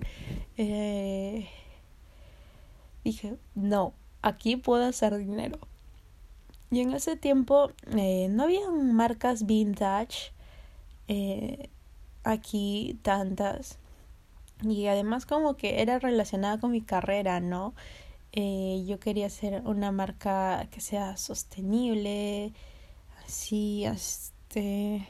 Eh, 0.58 1.48
dije, 3.04 3.38
no, 3.56 3.94
aquí 4.22 4.58
puedo 4.58 4.86
hacer 4.86 5.18
dinero. 5.18 5.60
Y 6.72 6.82
en 6.82 6.94
ese 6.94 7.16
tiempo 7.16 7.72
eh, 7.96 8.28
no 8.30 8.44
había 8.44 8.70
marcas 8.70 9.46
vintage 9.46 10.34
eh, 11.08 11.70
aquí 12.24 13.00
tantas. 13.04 13.80
Y 14.64 14.88
además 14.88 15.26
como 15.26 15.56
que 15.56 15.82
era 15.82 16.00
relacionada 16.00 16.60
con 16.60 16.72
mi 16.72 16.82
carrera, 16.82 17.40
¿no? 17.40 17.74
Eh, 18.34 18.84
yo 18.88 19.00
quería 19.00 19.28
hacer 19.28 19.62
una 19.66 19.92
marca 19.92 20.68
que 20.72 20.82
sea 20.82 21.18
sostenible, 21.18 22.54
así, 23.26 23.86
este, 23.86 25.08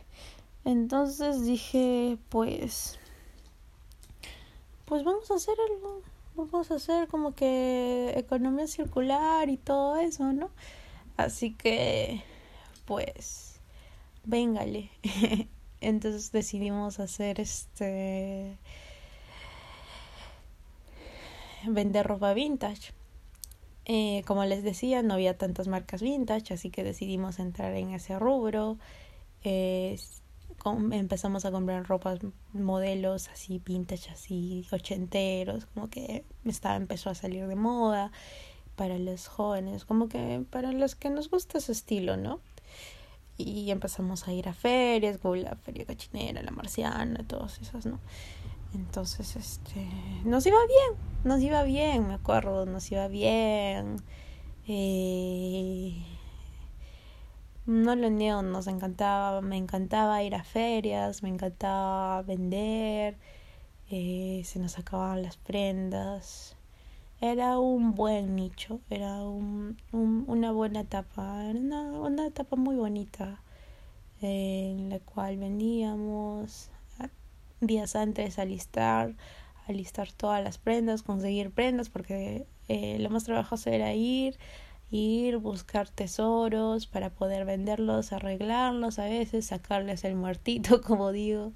entonces 0.65 1.45
dije, 1.45 2.17
pues, 2.29 2.99
pues 4.85 5.03
vamos 5.03 5.29
a 5.31 5.35
hacer 5.35 5.55
algo, 5.71 6.01
vamos 6.35 6.71
a 6.71 6.75
hacer 6.75 7.07
como 7.07 7.33
que 7.35 8.13
economía 8.17 8.67
circular 8.67 9.49
y 9.49 9.57
todo 9.57 9.97
eso, 9.97 10.31
¿no? 10.33 10.49
Así 11.17 11.53
que, 11.53 12.23
pues, 12.85 13.59
véngale. 14.25 14.91
Entonces 15.81 16.31
decidimos 16.31 16.99
hacer 16.99 17.39
este 17.39 18.57
vender 21.65 22.07
ropa 22.07 22.33
vintage. 22.33 22.93
Eh, 23.85 24.23
como 24.25 24.43
les 24.45 24.63
decía, 24.63 25.01
no 25.01 25.13
había 25.13 25.37
tantas 25.37 25.67
marcas 25.67 26.01
vintage, 26.01 26.53
así 26.53 26.69
que 26.69 26.83
decidimos 26.83 27.39
entrar 27.39 27.73
en 27.75 27.91
ese 27.91 28.19
rubro 28.19 28.77
empezamos 30.91 31.45
a 31.45 31.51
comprar 31.51 31.87
ropas, 31.87 32.19
modelos 32.53 33.29
así, 33.29 33.61
vintage, 33.63 34.09
así, 34.09 34.65
ochenteros, 34.71 35.65
como 35.67 35.89
que 35.89 36.25
estaba, 36.45 36.75
empezó 36.75 37.09
a 37.09 37.15
salir 37.15 37.47
de 37.47 37.55
moda 37.55 38.11
para 38.75 38.97
los 38.97 39.27
jóvenes, 39.27 39.85
como 39.85 40.07
que 40.09 40.43
para 40.49 40.71
los 40.71 40.95
que 40.95 41.09
nos 41.09 41.29
gusta 41.29 41.57
ese 41.57 41.71
estilo, 41.71 42.17
¿no? 42.17 42.41
Y 43.37 43.69
empezamos 43.71 44.27
a 44.27 44.33
ir 44.33 44.49
a 44.49 44.53
ferias, 44.53 45.19
como 45.19 45.35
la 45.35 45.55
Feria 45.55 45.85
Cachinera, 45.85 46.41
la 46.41 46.51
Marciana, 46.51 47.23
todas 47.27 47.59
esas, 47.59 47.85
¿no? 47.85 47.99
Entonces, 48.73 49.35
este, 49.35 49.87
nos 50.25 50.45
iba 50.45 50.57
bien, 50.67 50.99
nos 51.23 51.41
iba 51.41 51.63
bien, 51.63 52.07
me 52.07 52.15
acuerdo, 52.15 52.65
nos 52.65 52.91
iba 52.91 53.07
bien. 53.07 53.97
Eh, 54.67 56.03
no 57.65 57.95
lo 57.95 58.09
niego, 58.09 58.41
nos 58.41 58.67
encantaba, 58.67 59.41
me 59.41 59.57
encantaba 59.57 60.23
ir 60.23 60.35
a 60.35 60.43
ferias, 60.43 61.23
me 61.23 61.29
encantaba 61.29 62.21
vender, 62.23 63.17
eh, 63.89 64.41
se 64.45 64.59
nos 64.59 64.77
acababan 64.77 65.23
las 65.23 65.37
prendas. 65.37 66.56
Era 67.19 67.59
un 67.59 67.95
buen 67.95 68.35
nicho, 68.35 68.79
era 68.89 69.23
un, 69.23 69.77
una 69.91 70.51
buena 70.51 70.81
etapa, 70.81 71.45
era 71.45 71.59
una, 71.59 71.81
una 71.99 72.27
etapa 72.27 72.55
muy 72.55 72.75
bonita 72.75 73.41
en 74.21 74.89
la 74.89 74.99
cual 74.99 75.37
vendíamos 75.37 76.69
días 77.59 77.95
antes 77.95 78.37
alistar, 78.37 79.15
alistar 79.67 80.11
todas 80.11 80.43
las 80.43 80.59
prendas, 80.59 81.01
conseguir 81.01 81.51
prendas, 81.51 81.89
porque 81.89 82.45
eh, 82.67 82.97
lo 82.99 83.09
más 83.09 83.23
trabajoso 83.23 83.69
era 83.71 83.93
ir 83.93 84.37
ir, 84.91 85.37
buscar 85.37 85.89
tesoros 85.89 86.87
para 86.87 87.09
poder 87.09 87.45
venderlos, 87.45 88.13
arreglarlos 88.13 88.99
a 88.99 89.05
veces, 89.05 89.47
sacarles 89.47 90.03
el 90.03 90.15
muertito, 90.15 90.81
como 90.83 91.11
digo, 91.11 91.51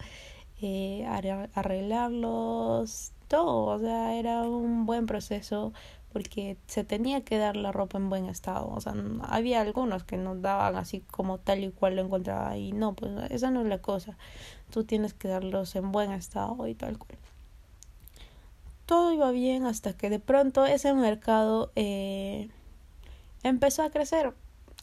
eh, 0.61 1.05
arreglarlos, 1.53 3.13
todo, 3.31 3.63
o 3.67 3.79
sea, 3.79 4.13
era 4.15 4.41
un 4.43 4.85
buen 4.85 5.05
proceso 5.05 5.71
porque 6.11 6.57
se 6.67 6.83
tenía 6.83 7.23
que 7.23 7.37
dar 7.37 7.55
la 7.55 7.71
ropa 7.71 7.97
en 7.97 8.09
buen 8.09 8.25
estado, 8.25 8.67
o 8.67 8.81
sea, 8.81 8.93
había 9.23 9.61
algunos 9.61 10.03
que 10.03 10.17
nos 10.17 10.41
daban 10.41 10.75
así 10.75 10.99
como 10.99 11.37
tal 11.37 11.63
y 11.63 11.71
cual 11.71 11.95
lo 11.95 12.01
encontraba 12.01 12.57
y 12.57 12.73
no, 12.73 12.93
pues 12.93 13.13
esa 13.31 13.49
no 13.49 13.61
es 13.61 13.67
la 13.67 13.77
cosa, 13.77 14.17
tú 14.69 14.83
tienes 14.83 15.13
que 15.13 15.29
darlos 15.29 15.77
en 15.77 15.93
buen 15.93 16.11
estado 16.11 16.67
y 16.67 16.75
tal 16.75 16.97
cual. 16.97 17.17
Todo 18.85 19.13
iba 19.13 19.31
bien 19.31 19.65
hasta 19.65 19.93
que 19.93 20.09
de 20.09 20.19
pronto 20.19 20.65
ese 20.65 20.93
mercado 20.93 21.71
eh, 21.77 22.49
empezó 23.43 23.83
a 23.83 23.91
crecer. 23.91 24.33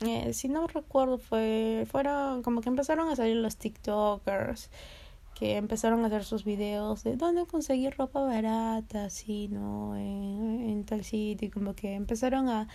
Eh, 0.00 0.32
si 0.32 0.48
no 0.48 0.66
recuerdo, 0.66 1.18
fue, 1.18 1.86
fueron 1.90 2.42
como 2.42 2.62
que 2.62 2.70
empezaron 2.70 3.10
a 3.10 3.16
salir 3.16 3.36
los 3.36 3.58
TikTokers 3.58 4.70
que 5.38 5.56
empezaron 5.56 6.02
a 6.02 6.08
hacer 6.08 6.24
sus 6.24 6.44
videos 6.44 7.04
de 7.04 7.16
dónde 7.16 7.46
conseguir 7.46 7.94
ropa 7.96 8.20
barata, 8.22 9.04
así, 9.04 9.46
¿no? 9.48 9.96
En, 9.96 10.68
en 10.68 10.84
tal 10.84 11.04
sitio, 11.04 11.46
y 11.46 11.50
como 11.50 11.74
que 11.74 11.94
empezaron 11.94 12.48
a, 12.48 12.66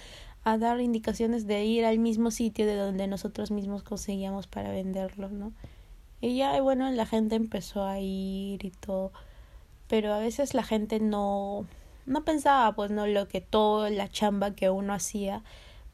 a 0.45 0.57
dar 0.57 0.79
indicaciones 0.79 1.45
de 1.45 1.65
ir 1.65 1.83
al 1.85 1.99
mismo 1.99 2.31
sitio 2.31 2.65
de 2.65 2.75
donde 2.75 3.07
nosotros 3.07 3.51
mismos 3.51 3.83
conseguíamos 3.83 4.47
para 4.47 4.71
venderlo, 4.71 5.29
¿no? 5.29 5.51
Y 6.21 6.37
ya, 6.37 6.61
bueno, 6.61 6.89
la 6.91 7.05
gente 7.05 7.35
empezó 7.35 7.83
a 7.83 7.99
ir 7.99 8.63
y 8.63 8.71
todo, 8.71 9.11
pero 9.89 10.13
a 10.13 10.19
veces 10.19 10.53
la 10.53 10.63
gente 10.63 11.01
no, 11.01 11.65
no 12.05 12.23
pensaba, 12.23 12.73
pues, 12.75 12.91
no, 12.91 13.07
lo 13.07 13.27
que 13.27 13.41
toda 13.41 13.89
la 13.89 14.07
chamba 14.07 14.55
que 14.55 14.69
uno 14.69 14.93
hacía 14.93 15.43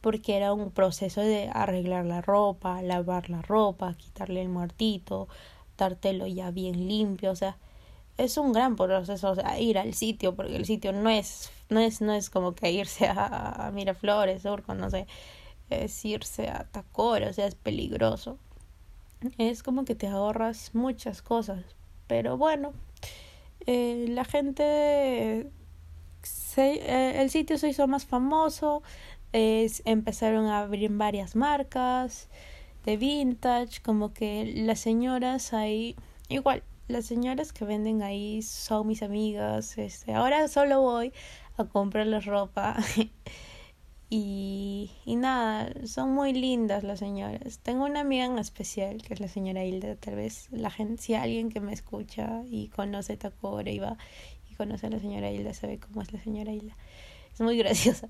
porque 0.02 0.38
era 0.38 0.54
un 0.54 0.72
proceso 0.72 1.22
de 1.22 1.50
arreglar 1.52 2.06
la 2.06 2.22
ropa, 2.22 2.82
lavar 2.82 3.30
la 3.30 3.42
ropa, 3.42 3.96
quitarle 3.96 4.42
el 4.42 4.50
muertito, 4.50 5.28
dártelo 5.80 6.28
ya 6.28 6.52
bien 6.52 6.88
limpio, 6.88 7.32
o 7.32 7.36
sea, 7.36 7.58
es 8.18 8.38
un 8.38 8.52
gran 8.52 8.76
proceso, 8.76 9.36
ir 9.60 9.78
al 9.78 9.94
sitio, 9.94 10.36
porque 10.36 10.56
el 10.56 10.66
sitio 10.66 10.92
no 10.92 11.10
es, 11.10 11.52
no 11.70 11.80
es, 11.80 12.02
no 12.02 12.14
es 12.14 12.30
como 12.30 12.54
que 12.54 12.72
irse 12.72 13.08
a, 13.08 13.72
Miraflores, 13.74 14.42
Surco, 14.44 14.74
no 14.74 14.90
sé, 14.90 15.08
es 15.70 16.04
irse 16.06 16.50
a 16.50 16.66
Tacora, 16.66 17.30
o 17.30 17.34
sea, 17.34 17.48
es 17.48 17.56
peligroso. 17.56 18.38
Es 19.38 19.64
como 19.64 19.86
que 19.86 19.96
te 19.96 20.08
ahorras 20.08 20.72
muchas 20.74 21.22
cosas, 21.22 21.64
pero 22.08 22.38
bueno, 22.38 22.74
eh, 23.66 24.06
la 24.10 24.26
gente, 24.26 25.50
eh, 26.58 27.16
el 27.22 27.30
sitio 27.30 27.58
se 27.58 27.70
hizo 27.70 27.88
más 27.88 28.06
famoso, 28.06 28.84
empezaron 29.32 30.48
a 30.48 30.62
abrir 30.62 30.92
varias 30.92 31.36
marcas 31.36 32.30
de 32.90 32.98
vintage, 32.98 33.82
como 33.84 34.14
que 34.14 34.52
las 34.56 34.80
señoras 34.80 35.54
ahí, 35.54 35.96
igual, 36.28 36.64
las 36.88 37.06
señoras 37.06 37.54
que 37.54 37.64
venden 37.64 38.02
ahí 38.02 38.42
son 38.42 38.88
mis 38.88 39.04
amigas, 39.04 39.78
este, 39.78 40.16
ahora 40.16 40.48
solo 40.48 40.82
voy 40.82 41.14
a 41.58 41.66
comprarles 41.66 42.26
ropa 42.26 42.78
y, 44.10 44.90
y 45.06 45.16
nada, 45.18 45.72
son 45.86 46.16
muy 46.16 46.34
lindas 46.34 46.84
las 46.84 46.98
señoras. 46.98 47.60
Tengo 47.60 47.86
una 47.86 48.00
amiga 48.00 48.26
en 48.26 48.40
especial 48.40 49.04
que 49.04 49.14
es 49.14 49.20
la 49.20 49.28
señora 49.28 49.64
Hilda, 49.64 49.96
tal 49.96 50.16
vez 50.16 50.48
la 50.50 50.72
gente, 50.72 51.00
si 51.00 51.14
alguien 51.14 51.50
que 51.50 51.60
me 51.60 51.74
escucha 51.74 52.42
y 52.50 52.70
conoce 52.70 53.18
Tacora 53.18 53.70
y 53.70 53.78
va 53.78 53.98
y 54.50 54.56
conoce 54.56 54.88
a 54.88 54.90
la 54.90 55.00
señora 55.00 55.30
Hilda 55.30 55.54
sabe 55.54 55.78
cómo 55.78 56.02
es 56.02 56.12
la 56.12 56.24
señora 56.24 56.52
Hilda 56.52 56.76
es 57.40 57.46
muy 57.46 57.58
graciosa. 57.58 58.10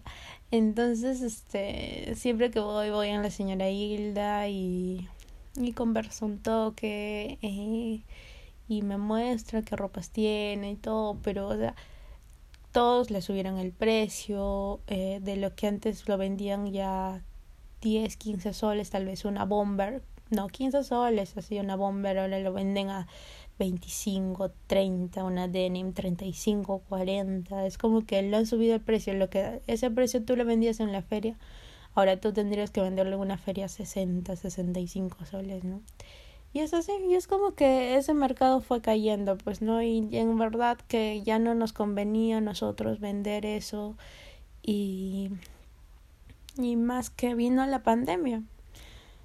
Entonces, 0.52 1.22
este, 1.22 2.15
siempre 2.15 2.50
que 2.52 2.60
voy, 2.60 2.89
voy 2.89 3.10
a 3.10 3.22
la 3.22 3.30
señora 3.30 3.70
Hilda 3.70 4.48
y, 4.50 5.08
y 5.56 5.74
converso 5.74 6.26
un 6.26 6.39
toque 6.39 7.38
eh, 7.42 8.02
y 8.68 8.82
me 8.82 8.98
muestra 8.98 9.62
qué 9.62 9.76
ropas 9.76 10.10
tiene 10.10 10.72
y 10.72 10.76
todo, 10.76 11.18
pero, 11.24 11.48
o 11.48 11.56
sea, 11.56 11.76
todos 12.72 13.12
le 13.12 13.22
subieron 13.22 13.58
el 13.58 13.72
precio 13.72 14.80
eh, 14.88 15.20
de 15.22 15.38
lo 15.38 15.56
que 15.56 15.68
antes 15.68 16.08
lo 16.08 16.18
vendían 16.18 16.72
ya 16.72 17.24
10, 17.82 18.18
15 18.18 18.54
soles, 18.54 18.89
tal 18.89 19.06
vez 19.06 19.26
una 19.26 19.46
bomber, 19.46 20.04
no, 20.30 20.48
15 20.48 20.84
soles, 20.84 21.36
así 21.38 21.60
una 21.60 21.76
bomber, 21.76 22.20
ahora 22.20 22.39
lo 22.39 22.54
venden 22.54 22.89
a 22.89 23.08
25, 23.60 24.52
30, 24.67 25.24
una 25.24 25.48
denim 25.48 25.93
35, 25.93 26.82
40. 26.89 27.65
Es 27.65 27.78
como 27.78 28.06
que 28.06 28.22
le 28.22 28.36
han 28.36 28.48
subido 28.48 28.76
el 28.76 28.82
precio. 28.82 29.13
Lo 29.13 29.30
que 29.30 29.62
ese 29.67 29.91
precio 29.91 30.24
tú 30.24 30.36
lo 30.36 30.45
vendías 30.45 30.80
en 30.80 30.91
la 30.91 31.02
feria, 31.02 31.38
ahora 31.93 32.19
tú 32.19 32.34
tendrías 32.34 32.72
que 32.72 32.82
venderlo 32.82 33.15
en 33.15 33.22
una 33.22 33.38
feria 33.38 33.67
60, 33.67 34.36
65 34.36 35.26
soles, 35.26 35.63
¿no? 35.63 35.82
Y 36.52 36.60
es 36.60 36.74
así, 36.74 36.91
y 37.08 37.13
es 37.13 37.28
como 37.28 37.54
que 37.54 37.95
ese 37.95 38.15
mercado 38.15 38.60
fue 38.62 38.82
cayendo, 38.82 39.38
pues, 39.38 39.62
¿no? 39.62 39.84
Y 39.84 40.10
en 40.13 40.38
verdad 40.39 40.80
que 40.88 41.22
ya 41.22 41.38
no 41.38 41.54
nos 41.54 41.74
convenía 41.74 42.38
a 42.38 42.41
nosotros 42.41 43.00
vender 43.00 43.45
eso 43.45 43.95
y, 44.63 45.30
y 46.58 46.76
más 46.76 47.12
que 47.12 47.36
vino 47.36 47.65
la 47.67 47.84
pandemia. 47.84 48.41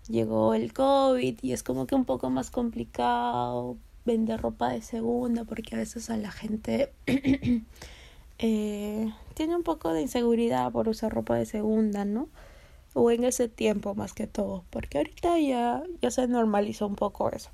Llegó 0.09 0.53
el 0.53 0.75
COVID 0.75 1.39
y 1.41 1.53
es 1.53 1.63
como 1.63 1.87
que 1.87 1.95
un 1.95 2.05
poco 2.05 2.29
más 2.29 2.51
complicado 2.51 3.79
vender 4.05 4.41
ropa 4.41 4.71
de 4.71 4.83
segunda 4.83 5.45
porque 5.45 5.75
a 5.75 5.79
veces 5.79 6.11
a 6.11 6.17
la 6.17 6.31
gente 6.31 6.93
eh, 8.39 9.13
tiene 9.35 9.57
un 9.57 9.63
poco 9.63 9.93
de 9.93 10.03
inseguridad 10.03 10.71
por 10.73 10.89
usar 10.89 11.13
ropa 11.13 11.37
de 11.37 11.47
segunda, 11.47 12.05
¿no? 12.05 12.29
o 12.95 13.11
en 13.11 13.25
ese 13.25 13.49
tiempo 13.49 13.95
más 13.95 14.15
que 14.15 14.27
todo, 14.27 14.65
porque 14.71 14.99
ahorita 14.99 15.39
ya, 15.39 15.83
ya 16.01 16.11
se 16.11 16.27
normalizó 16.29 16.87
un 16.87 16.95
poco 16.95 17.31
eso. 17.31 17.51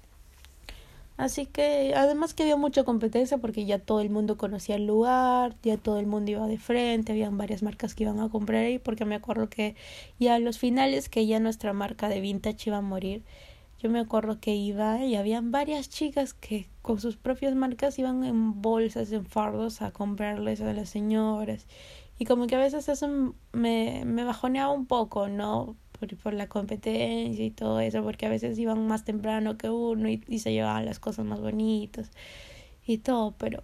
Así 1.17 1.45
que 1.45 1.93
además 1.95 2.33
que 2.33 2.45
había 2.45 2.57
mucha 2.57 2.85
competencia 2.85 3.37
porque 3.37 3.67
ya 3.67 3.79
todo 3.79 4.01
el 4.01 4.09
mundo 4.09 4.39
conocía 4.39 4.77
el 4.77 4.87
lugar, 4.87 5.55
ya 5.63 5.77
todo 5.77 5.99
el 5.99 6.07
mundo 6.07 6.31
iba 6.31 6.47
de 6.47 6.57
frente, 6.57 7.13
habían 7.13 7.37
varias 7.37 7.63
marcas 7.63 7.95
que 7.95 8.05
iban 8.05 8.21
a 8.21 8.31
comprar 8.31 8.65
ahí 8.65 8.79
porque 8.79 9.05
me 9.05 9.17
acuerdo 9.17 9.51
que 9.51 9.77
ya 10.19 10.37
a 10.37 10.39
los 10.39 10.59
finales 10.59 11.11
que 11.11 11.27
ya 11.27 11.39
nuestra 11.39 11.75
marca 11.75 12.09
de 12.09 12.23
vintage 12.23 12.71
iba 12.71 12.79
a 12.79 12.83
morir, 12.83 13.23
yo 13.83 13.88
me 13.88 14.01
acuerdo 14.01 14.40
que 14.40 14.55
iba 14.55 15.05
y 15.05 15.16
habían 15.16 15.53
varias 15.53 15.88
chicas 15.88 16.35
que 16.35 16.69
con 16.83 17.01
sus 17.01 17.16
propias 17.16 17.55
marcas 17.55 17.99
iban 17.99 18.25
en 18.25 18.61
bolsas, 18.61 19.11
en 19.11 19.25
fardos 19.25 19.81
a 19.81 19.90
comprarles 19.90 20.61
a 20.61 20.73
las 20.75 20.90
señoras 20.90 21.66
y 22.19 22.27
como 22.27 22.47
que 22.47 22.57
a 22.57 22.59
veces 22.59 22.87
eso 22.90 23.35
me, 23.53 24.05
me 24.05 24.25
bajoneaba 24.25 24.71
un 24.71 24.85
poco, 24.85 25.29
¿no? 25.29 25.77
Por, 25.99 26.14
por, 26.19 26.35
la 26.35 26.49
competencia 26.49 27.43
y 27.45 27.51
todo 27.51 27.81
eso, 27.81 28.03
porque 28.03 28.27
a 28.27 28.29
veces 28.29 28.59
iban 28.59 28.87
más 28.87 29.05
temprano 29.05 29.57
que 29.57 29.71
uno 29.71 30.09
y, 30.09 30.38
se 30.38 30.53
llevaban 30.53 30.85
las 30.85 30.99
cosas 30.99 31.25
más 31.25 31.40
bonitas 31.40 32.11
y 32.87 32.99
todo, 32.99 33.35
pero 33.38 33.62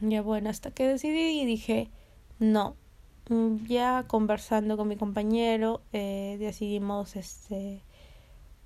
ya 0.00 0.22
bueno, 0.22 0.50
hasta 0.50 0.70
que 0.70 0.86
decidí 0.86 1.40
y 1.40 1.46
dije, 1.46 1.90
no, 2.38 2.76
mm, 3.28 3.66
ya 3.66 4.04
conversando 4.06 4.76
con 4.76 4.86
mi 4.86 4.96
compañero, 4.96 5.80
eh, 5.92 6.36
decidimos 6.38 7.16
este 7.16 7.82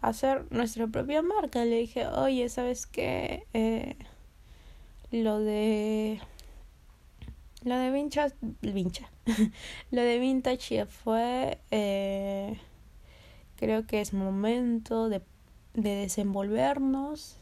hacer 0.03 0.45
nuestra 0.51 0.87
propia 0.87 1.23
marca. 1.23 1.65
Le 1.65 1.79
dije, 1.79 2.07
oye, 2.07 2.49
¿sabes 2.49 2.87
qué? 2.87 3.47
Eh, 3.55 3.97
lo 5.11 5.39
de 5.39 6.21
lo 7.65 7.77
de 7.77 7.91
vintage, 7.93 8.35
vincha. 8.61 9.09
lo 9.91 10.03
de 10.03 10.19
vintage 10.19 10.85
fue, 10.87 11.59
eh, 11.71 12.59
creo 13.57 13.87
que 13.87 14.01
es 14.01 14.13
momento 14.13 15.09
de, 15.09 15.23
de 15.75 15.95
desenvolvernos, 15.95 17.37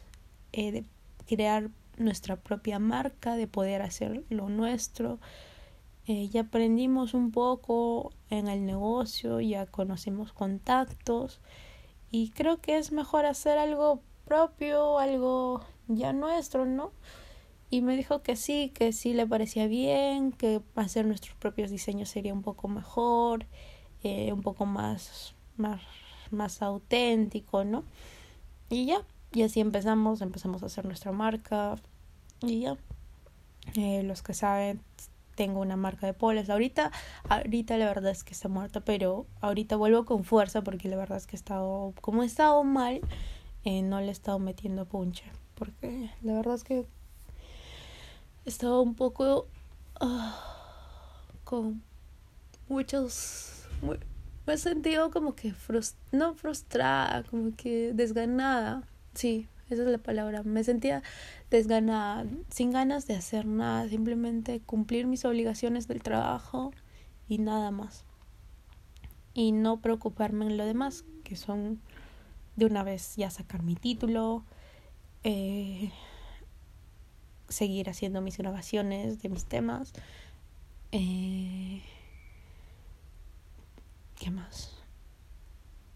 eh, 0.53 0.73
de 0.73 0.85
crear 1.27 1.71
nuestra 1.97 2.37
propia 2.37 2.79
marca, 2.79 3.37
de 3.37 3.47
poder 3.47 3.81
hacer 3.81 4.25
lo 4.29 4.51
nuestro. 4.51 5.19
Eh, 6.07 6.29
ya 6.29 6.43
aprendimos 6.43 7.15
un 7.15 7.31
poco 7.31 8.13
en 8.29 8.49
el 8.49 8.67
negocio, 8.67 9.41
ya 9.41 9.65
conocemos 9.67 10.33
contactos 10.33 11.41
y 12.11 12.31
creo 12.31 12.61
que 12.61 12.79
es 12.79 12.93
mejor 12.93 13.27
hacer 13.27 13.59
algo 13.59 14.03
propio, 14.25 14.99
algo 14.99 15.63
ya 15.89 16.13
nuestro, 16.13 16.67
¿no? 16.67 16.93
y 17.71 17.83
me 17.83 17.97
dijo 17.97 18.23
que 18.23 18.35
sí, 18.35 18.73
que 18.75 18.93
sí 18.93 19.15
le 19.15 19.27
parecía 19.27 19.69
bien, 19.69 20.33
que 20.33 20.61
hacer 20.75 21.07
nuestros 21.07 21.37
propios 21.37 21.71
diseños 21.71 22.09
sería 22.09 22.35
un 22.35 22.43
poco 22.43 22.67
mejor, 22.67 23.47
eh, 24.03 24.33
un 24.33 24.43
poco 24.43 24.67
más, 24.67 25.35
más, 25.57 25.81
más 26.33 26.63
auténtico, 26.63 27.65
¿no? 27.65 27.85
Y 28.69 28.87
ya, 28.87 29.07
y 29.33 29.43
así 29.43 29.61
empezamos, 29.61 30.21
empezamos 30.21 30.65
a 30.65 30.67
hacer 30.67 30.85
nuestra 30.85 31.13
marca 31.13 31.77
y 32.43 32.61
ya. 32.61 32.77
Eh, 33.77 34.03
los 34.03 34.23
que 34.23 34.35
saben, 34.35 34.81
tengo 35.35 35.61
una 35.61 35.77
marca 35.77 36.07
de 36.07 36.15
poles. 36.15 36.51
Ahorita, 36.51 36.91
ahorita 37.29 37.77
la 37.79 37.87
verdad 37.87 38.11
es 38.11 38.25
que 38.25 38.33
está 38.33 38.49
muerta, 38.49 38.81
pero 38.81 39.27
ahorita 39.41 39.77
vuelvo 39.77 40.05
con 40.05 40.25
fuerza 40.25 40.63
porque 40.63 40.89
la 40.89 40.97
verdad 40.97 41.19
es 41.19 41.27
que 41.27 41.37
he 41.37 41.39
estado, 41.39 41.95
como 42.01 42.23
he 42.23 42.27
estado 42.27 42.63
mal, 42.65 43.01
eh, 43.65 43.83
no 43.83 44.01
le 44.01 44.09
he 44.09 44.13
estado 44.13 44.39
metiendo 44.39 44.85
punche. 44.87 45.25
Porque 45.55 46.11
la 46.23 46.35
verdad 46.35 46.55
es 46.55 46.65
que 46.65 46.87
estaba 48.45 48.81
un 48.81 48.95
poco 48.95 49.49
ah, 50.01 50.39
con 51.45 51.83
muchos 52.69 53.67
me 54.47 54.55
he 54.55 54.59
sentido 54.59 55.11
como 55.11 55.35
que 55.35 55.53
no 56.13 56.35
frustrada 56.35 57.23
como 57.25 57.55
que 57.57 57.93
desganada 57.95 58.83
sí 59.15 59.49
esa 59.71 59.83
es 59.85 59.89
la 59.89 59.99
palabra 59.99 60.43
me 60.43 60.65
sentía 60.65 61.03
desganada 61.51 62.27
sin 62.51 62.71
ganas 62.71 63.07
de 63.07 63.15
hacer 63.15 63.47
nada 63.47 63.89
simplemente 63.89 64.61
cumplir 64.61 65.07
mis 65.07 65.25
obligaciones 65.25 65.89
del 65.89 66.03
trabajo 66.03 66.73
y 67.29 67.39
nada 67.39 67.71
más 67.71 68.05
y 69.35 69.53
no 69.53 69.81
preocuparme 69.81 70.47
en 70.47 70.57
lo 70.57 70.67
demás 70.67 71.05
que 71.25 71.37
son 71.37 71.81
de 72.57 72.67
una 72.67 72.83
vez 72.83 73.17
ya 73.17 73.31
sacar 73.31 73.63
mi 73.63 73.75
título 73.75 74.45
eh, 75.23 75.91
seguir 77.51 77.91
haciendo 77.91 78.23
mis 78.23 78.39
grabaciones 78.39 79.21
de 79.21 79.29
mis 79.29 79.45
temas. 79.45 79.93
Eh, 80.93 81.83
¿Qué 84.17 84.31
más? 84.31 84.77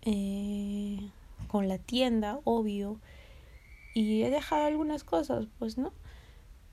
Eh, 0.02 1.08
con 1.48 1.68
la 1.68 1.78
tienda, 1.78 2.40
obvio. 2.44 3.00
Y 3.94 4.22
he 4.22 4.30
dejado 4.30 4.64
algunas 4.64 5.04
cosas, 5.04 5.46
pues, 5.58 5.78
¿no? 5.78 5.92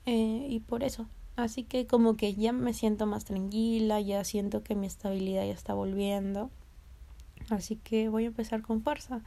Eh, 0.06 0.46
y 0.48 0.60
por 0.60 0.82
eso. 0.82 1.06
Así 1.36 1.64
que 1.64 1.86
como 1.86 2.16
que 2.16 2.34
ya 2.34 2.52
me 2.52 2.74
siento 2.74 3.06
más 3.06 3.24
tranquila, 3.24 4.00
ya 4.00 4.22
siento 4.24 4.62
que 4.62 4.74
mi 4.74 4.86
estabilidad 4.86 5.46
ya 5.46 5.52
está 5.52 5.72
volviendo. 5.72 6.50
Así 7.48 7.76
que 7.76 8.08
voy 8.08 8.24
a 8.24 8.28
empezar 8.28 8.62
con 8.62 8.82
fuerza. 8.82 9.22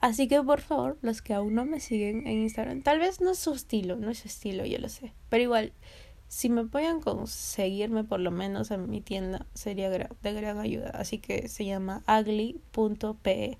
Así 0.00 0.28
que 0.28 0.42
por 0.42 0.60
favor, 0.60 0.98
los 1.00 1.22
que 1.22 1.32
aún 1.32 1.54
no 1.54 1.64
me 1.64 1.80
siguen 1.80 2.26
en 2.26 2.42
Instagram, 2.42 2.82
tal 2.82 2.98
vez 2.98 3.20
no 3.20 3.30
es 3.30 3.38
su 3.38 3.54
estilo, 3.54 3.96
no 3.96 4.10
es 4.10 4.18
su 4.18 4.28
estilo, 4.28 4.66
yo 4.66 4.78
lo 4.78 4.88
sé. 4.88 5.12
Pero 5.30 5.42
igual, 5.44 5.72
si 6.28 6.50
me 6.50 6.64
pueden 6.66 7.00
conseguirme 7.00 8.04
por 8.04 8.20
lo 8.20 8.30
menos 8.30 8.70
en 8.70 8.90
mi 8.90 9.00
tienda, 9.00 9.46
sería 9.54 9.88
de 9.88 10.32
gran 10.32 10.58
ayuda. 10.58 10.90
Así 10.90 11.18
que 11.18 11.48
se 11.48 11.64
llama 11.64 12.02
ugly.pe 12.06 13.58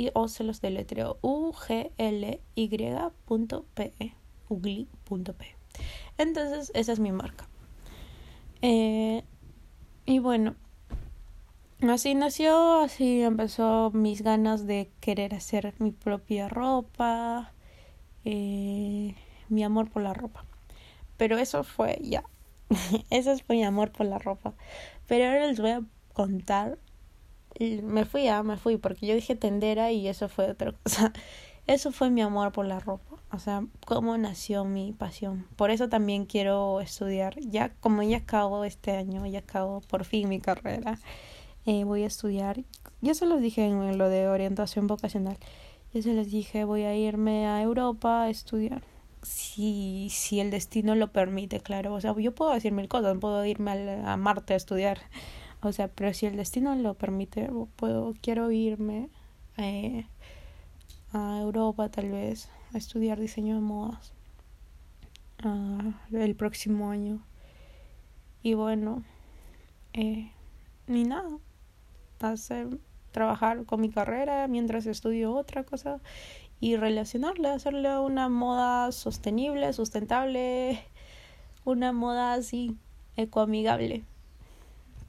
y 0.00 0.10
o 0.14 0.28
se 0.28 0.44
los 0.44 0.60
deletreo 0.60 1.18
u 1.20 1.52
g 1.52 1.92
l 1.98 2.40
y.pe 2.54 4.14
ugly.pe. 4.48 5.56
Entonces, 6.16 6.72
esa 6.74 6.92
es 6.92 7.00
mi 7.00 7.12
marca. 7.12 7.46
Eh, 8.62 9.22
y 10.06 10.18
bueno, 10.18 10.56
Así 11.88 12.14
nació, 12.14 12.82
así 12.82 13.22
empezó 13.22 13.90
mis 13.94 14.20
ganas 14.20 14.66
de 14.66 14.90
querer 15.00 15.34
hacer 15.34 15.72
mi 15.78 15.92
propia 15.92 16.46
ropa, 16.46 17.54
eh, 18.26 19.14
mi 19.48 19.64
amor 19.64 19.88
por 19.88 20.02
la 20.02 20.12
ropa. 20.12 20.44
Pero 21.16 21.38
eso 21.38 21.64
fue 21.64 21.98
ya, 22.02 22.22
eso 23.10 23.34
fue 23.46 23.56
mi 23.56 23.64
amor 23.64 23.92
por 23.92 24.04
la 24.04 24.18
ropa. 24.18 24.52
Pero 25.06 25.24
ahora 25.24 25.46
les 25.46 25.58
voy 25.58 25.70
a 25.70 25.82
contar, 26.12 26.76
me 27.82 28.04
fui, 28.04 28.28
ah, 28.28 28.42
me 28.42 28.56
fui, 28.56 28.76
porque 28.76 29.06
yo 29.06 29.14
dije 29.14 29.36
tendera 29.36 29.92
y 29.92 30.08
eso 30.08 30.28
fue 30.28 30.50
otra 30.50 30.72
cosa. 30.72 31.12
Eso 31.66 31.92
fue 31.92 32.10
mi 32.10 32.20
amor 32.20 32.50
por 32.50 32.66
la 32.66 32.80
ropa, 32.80 33.16
o 33.30 33.38
sea, 33.38 33.64
cómo 33.86 34.18
nació 34.18 34.64
mi 34.64 34.92
pasión. 34.92 35.46
Por 35.54 35.70
eso 35.70 35.88
también 35.88 36.24
quiero 36.24 36.80
estudiar, 36.80 37.38
ya 37.38 37.68
como 37.80 38.02
ya 38.02 38.16
acabo 38.16 38.64
este 38.64 38.96
año, 38.96 39.24
ya 39.26 39.40
acabo 39.40 39.80
por 39.82 40.04
fin 40.04 40.28
mi 40.28 40.40
carrera 40.40 40.98
eh, 41.66 41.84
voy 41.84 42.02
a 42.02 42.06
estudiar. 42.06 42.64
Ya 43.00 43.14
se 43.14 43.26
los 43.26 43.40
dije 43.40 43.64
en 43.64 43.98
lo 43.98 44.08
de 44.08 44.28
orientación 44.28 44.86
vocacional. 44.86 45.38
Ya 45.92 46.02
se 46.02 46.14
les 46.14 46.30
dije, 46.30 46.64
voy 46.64 46.82
a 46.82 46.96
irme 46.96 47.46
a 47.46 47.62
Europa 47.62 48.22
a 48.22 48.30
estudiar. 48.30 48.82
Si, 49.22 50.08
si 50.10 50.40
el 50.40 50.50
destino 50.50 50.94
lo 50.94 51.12
permite, 51.12 51.60
claro. 51.60 51.94
O 51.94 52.00
sea, 52.00 52.14
yo 52.18 52.34
puedo 52.34 52.52
decir 52.52 52.72
mil 52.72 52.88
cosas, 52.88 53.16
puedo 53.18 53.44
irme 53.44 54.02
a, 54.04 54.16
Marte 54.16 54.54
a 54.54 54.56
estudiar. 54.56 55.00
O 55.62 55.72
sea, 55.72 55.88
pero 55.88 56.14
si 56.14 56.26
el 56.26 56.36
destino 56.36 56.74
lo 56.74 56.94
permite, 56.94 57.50
puedo, 57.76 58.14
quiero 58.22 58.50
irme 58.50 59.10
eh, 59.58 60.06
a 61.12 61.38
Europa 61.40 61.90
tal 61.90 62.10
vez 62.10 62.48
a 62.72 62.78
estudiar 62.78 63.20
diseño 63.20 63.56
de 63.56 63.60
modas 63.60 64.12
uh, 65.44 66.16
el 66.16 66.34
próximo 66.34 66.90
año. 66.90 67.20
Y 68.42 68.54
bueno, 68.54 69.02
eh, 69.92 70.30
ni 70.86 71.04
nada 71.04 71.28
hacer 72.20 72.68
trabajar 73.12 73.64
con 73.64 73.80
mi 73.80 73.90
carrera 73.90 74.46
mientras 74.46 74.86
estudio 74.86 75.34
otra 75.34 75.64
cosa 75.64 76.00
y 76.60 76.76
relacionarla, 76.76 77.54
hacerle 77.54 77.98
una 77.98 78.28
moda 78.28 78.92
sostenible, 78.92 79.72
sustentable, 79.72 80.82
una 81.64 81.92
moda 81.92 82.34
así 82.34 82.76
ecoamigable. 83.16 84.04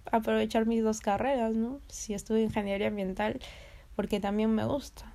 Aprovechar 0.05 0.65
mis 0.65 0.83
dos 0.83 0.99
carreras, 0.99 1.53
¿no? 1.55 1.79
Si 1.87 2.13
estudio 2.13 2.43
ingeniería 2.43 2.87
ambiental, 2.87 3.39
porque 3.95 4.19
también 4.19 4.53
me 4.53 4.65
gusta. 4.65 5.11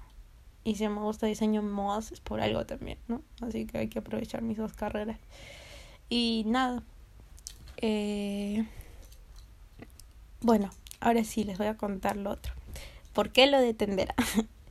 Y 0.64 0.74
si 0.76 0.88
me 0.88 1.00
gusta 1.00 1.26
diseño 1.26 1.62
modas 1.62 2.12
es 2.12 2.20
por 2.20 2.40
algo 2.40 2.66
también, 2.66 2.98
¿no? 3.08 3.22
Así 3.40 3.66
que 3.66 3.78
hay 3.78 3.88
que 3.88 4.00
aprovechar 4.00 4.42
mis 4.42 4.58
dos 4.58 4.72
carreras. 4.72 5.18
Y 6.08 6.44
nada. 6.46 6.82
Eh, 7.78 8.66
bueno, 10.40 10.70
ahora 11.00 11.24
sí 11.24 11.44
les 11.44 11.58
voy 11.58 11.68
a 11.68 11.76
contar 11.76 12.16
lo 12.16 12.30
otro. 12.30 12.52
¿Por 13.12 13.30
qué 13.30 13.46
lo 13.46 13.60
de 13.60 13.74
tendera? 13.74 14.14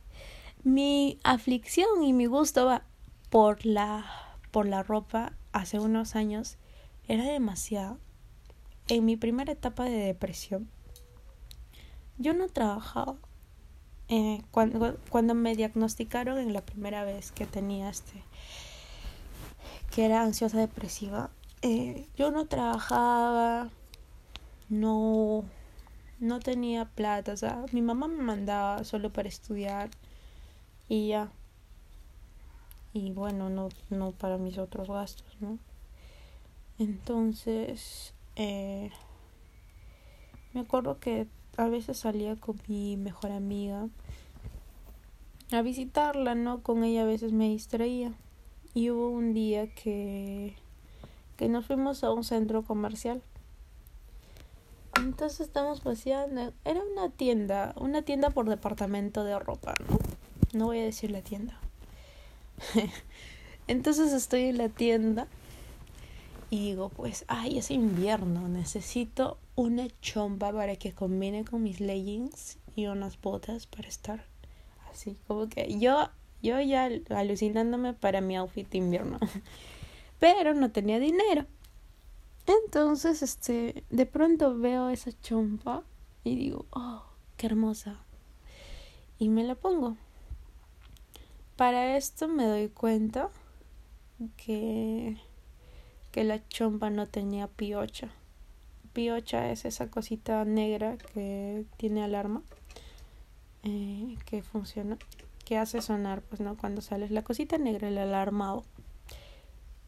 mi 0.64 1.18
aflicción 1.24 2.02
y 2.02 2.12
mi 2.12 2.26
gusto 2.26 2.66
va 2.66 2.82
por 3.30 3.64
la 3.66 4.04
por 4.50 4.66
la 4.66 4.82
ropa 4.82 5.32
hace 5.52 5.78
unos 5.78 6.16
años 6.16 6.56
era 7.08 7.24
demasiado. 7.24 7.98
En 8.88 9.04
mi 9.04 9.16
primera 9.16 9.52
etapa 9.52 9.84
de 9.84 9.96
depresión, 9.96 10.68
yo 12.18 12.34
no 12.34 12.48
trabajaba. 12.48 13.16
Eh, 14.08 14.42
cuando, 14.52 14.96
cuando 15.10 15.34
me 15.34 15.56
diagnosticaron 15.56 16.38
en 16.38 16.52
la 16.52 16.60
primera 16.60 17.02
vez 17.02 17.32
que 17.32 17.44
tenía 17.44 17.90
este, 17.90 18.22
que 19.92 20.04
era 20.04 20.22
ansiosa 20.22 20.58
depresiva, 20.58 21.30
eh, 21.62 22.06
yo 22.16 22.30
no 22.30 22.46
trabajaba, 22.46 23.70
no, 24.68 25.44
no 26.20 26.38
tenía 26.38 26.84
plata, 26.84 27.32
o 27.32 27.36
sea, 27.36 27.64
mi 27.72 27.82
mamá 27.82 28.06
me 28.06 28.22
mandaba 28.22 28.84
solo 28.84 29.12
para 29.12 29.28
estudiar 29.28 29.90
y 30.88 31.08
ya. 31.08 31.32
Y 32.92 33.10
bueno, 33.10 33.50
no, 33.50 33.68
no 33.90 34.12
para 34.12 34.38
mis 34.38 34.58
otros 34.58 34.88
gastos, 34.88 35.36
¿no? 35.40 35.58
Entonces, 36.78 38.14
eh, 38.36 38.90
me 40.52 40.60
acuerdo 40.60 41.00
que 41.00 41.26
a 41.56 41.68
veces 41.68 41.98
salía 41.98 42.36
con 42.36 42.60
mi 42.68 42.96
mejor 42.96 43.32
amiga 43.32 43.88
a 45.52 45.62
visitarla, 45.62 46.34
¿no? 46.34 46.62
Con 46.62 46.84
ella 46.84 47.02
a 47.02 47.06
veces 47.06 47.32
me 47.32 47.48
distraía. 47.48 48.12
Y 48.74 48.90
hubo 48.90 49.08
un 49.08 49.32
día 49.32 49.72
que, 49.74 50.54
que 51.36 51.48
nos 51.48 51.66
fuimos 51.66 52.04
a 52.04 52.12
un 52.12 52.24
centro 52.24 52.62
comercial. 52.62 53.22
Entonces 54.98 55.40
estamos 55.40 55.80
paseando. 55.80 56.52
Era 56.64 56.82
una 56.92 57.10
tienda, 57.10 57.74
una 57.76 58.02
tienda 58.02 58.30
por 58.30 58.48
departamento 58.48 59.24
de 59.24 59.38
ropa, 59.38 59.74
¿no? 59.88 59.98
No 60.52 60.66
voy 60.66 60.80
a 60.80 60.84
decir 60.84 61.10
la 61.10 61.22
tienda. 61.22 61.58
Entonces 63.68 64.12
estoy 64.12 64.44
en 64.44 64.58
la 64.58 64.68
tienda 64.68 65.26
y 66.50 66.58
digo, 66.60 66.90
pues, 66.90 67.24
ay, 67.28 67.58
es 67.58 67.70
invierno, 67.70 68.48
necesito 68.48 69.38
una 69.56 69.88
chompa 70.00 70.52
para 70.52 70.76
que 70.76 70.92
combine 70.92 71.44
con 71.44 71.62
mis 71.62 71.80
leggings 71.80 72.58
y 72.76 72.86
unas 72.86 73.20
botas 73.20 73.66
para 73.66 73.88
estar 73.88 74.24
así, 74.90 75.16
como 75.26 75.48
que 75.48 75.78
yo, 75.78 76.08
yo 76.42 76.60
ya 76.60 76.88
alucinándome 77.10 77.94
para 77.94 78.20
mi 78.20 78.36
outfit 78.36 78.68
de 78.70 78.78
invierno, 78.78 79.18
pero 80.20 80.54
no 80.54 80.70
tenía 80.70 81.00
dinero. 81.00 81.46
Entonces, 82.46 83.22
este, 83.22 83.84
de 83.90 84.06
pronto 84.06 84.56
veo 84.56 84.88
esa 84.90 85.10
chompa 85.20 85.82
y 86.22 86.36
digo, 86.36 86.66
oh, 86.70 87.02
qué 87.36 87.46
hermosa. 87.46 87.98
Y 89.18 89.28
me 89.28 89.42
la 89.42 89.56
pongo. 89.56 89.96
Para 91.56 91.96
esto 91.96 92.28
me 92.28 92.46
doy 92.46 92.68
cuenta 92.68 93.30
que 94.36 95.16
que 96.16 96.24
la 96.24 96.48
chompa 96.48 96.88
no 96.88 97.06
tenía 97.06 97.46
piocha. 97.46 98.08
Piocha 98.94 99.50
es 99.50 99.66
esa 99.66 99.90
cosita 99.90 100.46
negra 100.46 100.96
que 100.96 101.66
tiene 101.76 102.02
alarma, 102.02 102.42
eh, 103.64 104.16
que 104.24 104.42
funciona, 104.42 104.96
que 105.44 105.58
hace 105.58 105.82
sonar, 105.82 106.22
pues 106.22 106.40
no, 106.40 106.56
cuando 106.56 106.80
sales 106.80 107.10
la 107.10 107.20
cosita 107.20 107.58
negra, 107.58 107.88
el 107.88 107.98
alarmado. 107.98 108.64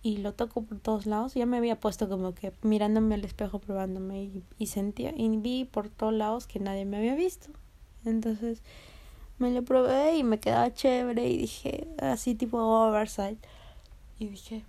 Y 0.03 0.19
lo 0.19 0.35
toco 0.35 0.61
por 0.65 0.81
todos 0.81 1.07
lados. 1.07 1.33
Ya 1.33 1.47
me 1.47 1.57
había 1.57 1.81
puesto 1.81 2.11
como 2.11 2.35
que 2.35 2.53
mirándome 2.61 3.15
al 3.15 3.25
espejo, 3.25 3.59
probándome 3.59 4.31
y, 4.59 4.67
sentía, 4.67 5.15
y 5.17 5.35
vi 5.39 5.65
por 5.65 5.89
todos 5.89 6.13
lados 6.13 6.47
que 6.47 6.61
nadie 6.61 6.85
me 6.85 6.99
había 6.99 7.15
visto. 7.15 7.49
Entonces 8.05 8.61
me 9.39 9.51
lo 9.51 9.65
probé 9.65 10.19
y 10.19 10.25
me 10.25 10.41
quedaba 10.41 10.75
chévere 10.75 11.27
y 11.27 11.39
dije, 11.39 11.89
así 11.97 12.35
tipo 12.35 12.59
oversight. 12.59 13.39
Y 14.19 14.27
dije, 14.27 14.67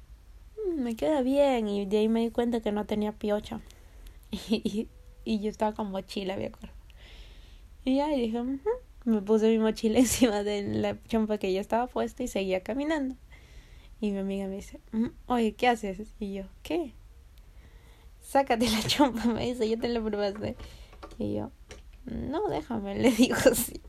me 0.76 0.96
queda 0.96 1.22
bien. 1.22 1.68
Y 1.68 1.86
de 1.86 2.00
ahí 2.00 2.10
me 2.10 2.22
di 2.22 2.32
cuenta 2.32 2.62
que 2.62 2.72
no 2.72 2.86
tenía 2.86 3.12
piocha. 3.12 3.62
Y, 4.32 4.88
y, 5.26 5.40
yo 5.40 5.50
estaba 5.50 5.74
con 5.74 5.92
mochila, 5.92 6.38
me 6.38 6.48
acuerdo. 6.48 6.76
Y 7.84 7.96
ya 7.98 8.08
dije, 8.10 8.44
me 9.06 9.22
puse 9.22 9.50
mi 9.50 9.58
mochila 9.60 10.00
encima 10.00 10.44
de 10.44 10.62
la 10.62 11.02
chompa 11.04 11.38
que 11.38 11.52
ya 11.52 11.62
estaba 11.62 11.88
puesta 11.88 12.24
y 12.24 12.28
seguía 12.28 12.62
caminando. 12.62 13.16
Y 14.02 14.12
mi 14.12 14.20
amiga 14.20 14.48
me 14.48 14.56
dice, 14.56 14.80
mm, 14.92 15.08
oye, 15.28 15.54
¿qué 15.54 15.68
haces? 15.68 16.14
Y 16.20 16.34
yo, 16.34 16.44
¿qué? 16.64 16.94
Sácate 18.22 18.70
la 18.70 18.82
chompa, 18.88 19.26
me 19.26 19.46
dice, 19.46 19.68
yo 19.70 19.80
te 19.80 19.88
la 19.90 20.02
probaste. 20.02 20.56
Y 21.18 21.36
yo, 21.36 21.52
no, 22.06 22.48
déjame, 22.50 22.96
le 22.96 23.12
digo 23.12 23.36
así 23.52 23.82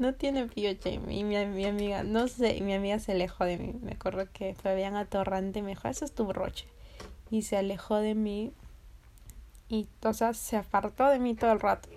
no 0.00 0.14
tiene 0.14 0.46
piocha. 0.46 0.88
Y 0.88 0.98
mi, 0.98 1.22
mi, 1.22 1.64
amiga, 1.66 2.02
no 2.02 2.26
sé, 2.26 2.56
y 2.56 2.62
mi 2.62 2.72
amiga 2.72 2.98
se 2.98 3.12
alejó 3.12 3.44
de 3.44 3.58
mí. 3.58 3.74
Me 3.82 3.92
acuerdo 3.92 4.26
que 4.32 4.54
Fabián 4.54 4.96
Atorrante 4.96 5.62
me 5.62 5.70
dijo, 5.70 5.86
eso 5.88 6.04
es 6.04 6.12
tu 6.12 6.24
broche. 6.24 6.66
Y 7.30 7.42
se 7.42 7.58
alejó 7.58 7.96
de 7.96 8.14
mí. 8.14 8.52
Y, 9.68 9.86
o 10.02 10.12
sea, 10.14 10.34
se 10.34 10.56
apartó 10.56 11.08
de 11.08 11.20
mí 11.20 11.34
todo 11.34 11.52
el 11.52 11.60
rato. 11.60 11.88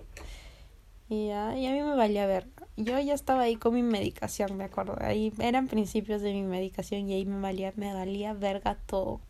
Y, 1.08 1.28
ya, 1.28 1.56
y 1.56 1.66
a 1.66 1.72
mí 1.72 1.80
me 1.82 1.96
valía 1.96 2.26
ver. 2.26 2.46
Yo 2.76 2.98
ya 3.00 3.14
estaba 3.14 3.42
ahí 3.42 3.56
con 3.56 3.74
mi 3.74 3.82
medicación, 3.82 4.56
me 4.56 4.64
acuerdo. 4.64 4.96
Ahí 5.00 5.32
eran 5.38 5.66
principios 5.66 6.20
de 6.20 6.32
mi 6.32 6.42
medicación 6.42 7.08
y 7.08 7.14
ahí 7.14 7.24
me 7.24 7.40
valía, 7.40 7.72
me 7.76 7.94
valía 7.94 8.34
verga 8.34 8.76
todo. 8.86 9.20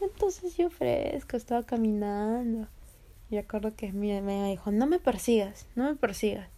Entonces 0.00 0.56
yo 0.56 0.70
fresco, 0.70 1.36
estaba 1.36 1.62
caminando. 1.62 2.66
Y 3.30 3.36
acuerdo 3.36 3.74
que 3.76 3.92
mi 3.92 4.20
me 4.20 4.50
dijo, 4.50 4.72
no 4.72 4.86
me 4.86 4.98
persigas, 4.98 5.66
no 5.76 5.84
me 5.84 5.94
persigas. 5.94 6.48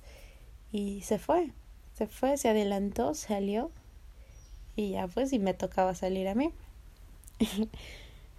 Y 0.75 1.03
se 1.03 1.21
fue, 1.21 1.53
se 1.93 2.09
fue, 2.09 2.37
se 2.37 2.49
adelantó, 2.49 3.15
salió 3.15 3.71
y 4.75 4.91
ya 4.91 5.07
pues 5.07 5.33
y 5.33 5.39
me 5.39 5.55
tocaba 5.55 5.95
salir 5.95 6.27
a 6.27 6.35
mí. 6.35 6.51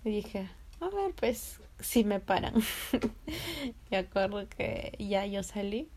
y 0.03 0.09
dije, 0.09 0.49
a 0.81 0.89
ver 0.89 1.13
pues 1.15 1.61
si 1.79 2.03
me 2.03 2.19
paran. 2.19 2.55
y 3.89 3.95
acuerdo 3.95 4.49
que 4.49 4.97
ya 4.99 5.25
yo 5.25 5.43
salí 5.43 5.87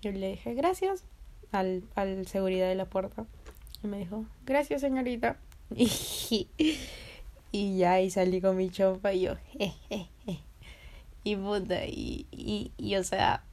y 0.00 0.12
le 0.12 0.28
dije 0.28 0.54
gracias 0.54 1.02
al, 1.50 1.82
al 1.96 2.24
seguridad 2.28 2.68
de 2.68 2.76
la 2.76 2.84
puerta. 2.84 3.26
Y 3.82 3.88
me 3.88 3.98
dijo, 3.98 4.26
gracias 4.46 4.80
señorita. 4.80 5.38
Y, 7.56 7.78
ya 7.78 8.00
y 8.00 8.10
salí 8.10 8.40
con 8.40 8.56
mi 8.56 8.68
chopa 8.68 9.12
y 9.12 9.22
yo, 9.22 9.34
eh, 9.60 9.72
eh, 9.88 10.08
eh. 10.26 10.38
Y 11.22 11.36
puta, 11.36 11.86
y, 11.86 12.26
y, 12.32 12.72
y 12.76 12.96
o 12.96 13.04
sea, 13.04 13.44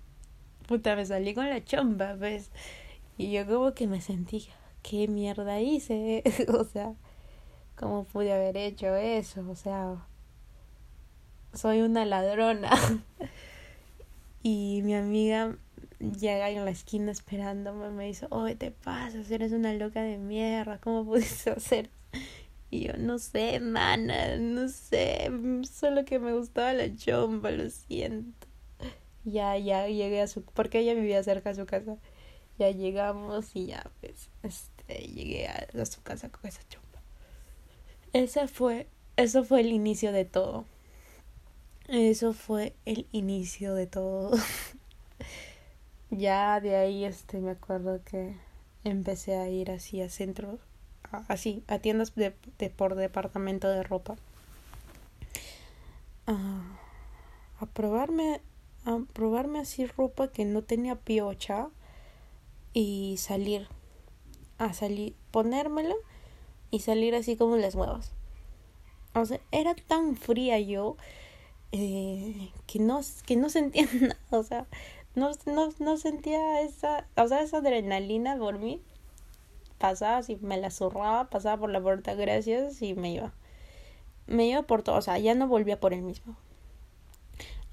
puta, 0.67 0.95
me 0.95 1.06
salí 1.06 1.34
con 1.34 1.50
la 1.50 1.63
chomba, 1.63 2.15
pues. 2.17 2.52
Y 3.17 3.32
yo 3.32 3.45
como 3.45 3.74
que 3.74 3.88
me 3.88 4.02
sentí, 4.02 4.47
¿qué 4.82 5.08
mierda 5.08 5.60
hice? 5.62 6.24
o 6.47 6.63
sea, 6.63 6.93
¿cómo 7.76 8.06
pude 8.06 8.34
haber 8.34 8.58
hecho 8.58 8.95
eso? 8.95 9.47
O 9.50 9.56
sea, 9.56 9.95
soy 11.54 11.82
una 11.82 12.06
ladrona. 12.06 12.71
y 14.43 14.82
mi 14.84 14.95
amiga 14.95 15.56
llega 16.00 16.50
en 16.50 16.65
la 16.65 16.71
esquina 16.71 17.12
esperándome, 17.12 17.89
me 17.91 18.06
dice, 18.06 18.28
oye, 18.30 18.56
te 18.56 18.71
pasas, 18.71 19.30
eres 19.30 19.52
una 19.52 19.74
loca 19.74 20.02
de 20.02 20.17
mierda, 20.17 20.80
¿cómo 20.80 21.06
pudiste 21.06 21.50
hacer? 21.58 21.89
Y 22.71 22.88
yo, 22.88 22.93
no 22.97 23.19
sé, 23.19 23.60
mana, 23.60 24.38
no 24.38 24.69
sé, 24.69 25.30
solo 25.69 26.06
que 26.06 26.19
me 26.19 26.34
gustaba 26.34 26.74
la 26.74 26.95
chomba, 26.95 27.52
lo 27.52 27.69
siento 27.69 28.40
ya, 29.25 29.57
ya 29.57 29.88
llegué 29.88 30.21
a 30.21 30.27
su, 30.27 30.43
porque 30.43 30.79
ella 30.79 30.93
vivía 30.93 31.23
cerca 31.23 31.49
de 31.49 31.55
su 31.55 31.65
casa. 31.65 31.97
Ya 32.57 32.71
llegamos 32.71 33.55
y 33.55 33.67
ya, 33.67 33.89
pues, 34.01 34.29
este, 34.43 34.95
llegué 35.07 35.47
a, 35.47 35.67
a 35.79 35.86
su 35.86 36.01
casa 36.03 36.29
con 36.29 36.47
esa 36.47 36.62
chompa. 36.69 37.01
Ese 38.13 38.47
fue, 38.47 38.88
eso 39.17 39.43
fue 39.43 39.62
el 39.62 39.71
inicio 39.71 40.12
de 40.12 40.25
todo. 40.25 40.65
Eso 41.88 42.34
fue 42.34 42.73
el 42.86 43.07
inicio 43.12 43.73
de 43.73 43.88
todo. 43.88 44.31
ya 46.10 46.60
de 46.60 46.75
ahí, 46.75 47.05
este, 47.05 47.39
me 47.39 47.51
acuerdo 47.51 48.01
que 48.03 48.36
empecé 48.84 49.36
a 49.36 49.49
ir 49.49 49.71
así 49.71 50.01
a 50.01 50.10
centros, 50.10 50.60
así, 51.27 51.63
a 51.67 51.79
tiendas 51.79 52.15
de, 52.15 52.34
de 52.57 52.69
por 52.69 52.95
departamento 52.95 53.69
de 53.69 53.84
ropa. 53.84 54.15
A, 56.27 56.77
a 57.60 57.65
probarme 57.65 58.41
a 58.85 58.99
probarme 59.13 59.59
así 59.59 59.85
ropa 59.85 60.29
que 60.29 60.45
no 60.45 60.63
tenía 60.63 60.95
piocha 60.95 61.69
y 62.73 63.15
salir 63.17 63.67
a 64.57 64.73
salir 64.73 65.15
ponérmela 65.31 65.95
y 66.71 66.79
salir 66.79 67.15
así 67.15 67.35
como 67.35 67.57
las 67.57 67.75
nuevas 67.75 68.11
o 69.13 69.25
sea 69.25 69.39
era 69.51 69.75
tan 69.75 70.15
fría 70.15 70.59
yo 70.59 70.97
eh, 71.71 72.51
que 72.67 72.79
no 72.79 73.01
que 73.25 73.35
no 73.35 73.49
sentía 73.49 73.87
nada 74.01 74.17
o 74.29 74.43
sea 74.43 74.67
no, 75.15 75.31
no, 75.45 75.69
no 75.79 75.97
sentía 75.97 76.61
esa 76.61 77.07
o 77.17 77.27
sea 77.27 77.41
esa 77.41 77.57
adrenalina 77.57 78.37
por 78.37 78.57
mí 78.57 78.81
pasaba, 79.81 80.17
así 80.17 80.37
me 80.41 80.57
la 80.57 80.69
zurraba, 80.71 81.29
pasaba 81.29 81.57
por 81.57 81.71
la 81.71 81.81
puerta, 81.81 82.13
gracias, 82.13 82.81
y 82.81 82.93
me 82.93 83.11
iba. 83.13 83.33
Me 84.27 84.45
iba 84.45 84.61
por 84.61 84.83
todo, 84.83 84.97
o 84.97 85.01
sea, 85.01 85.17
ya 85.17 85.35
no 85.35 85.47
volvía 85.47 85.79
por 85.79 85.93
el 85.93 86.03
mismo. 86.03 86.35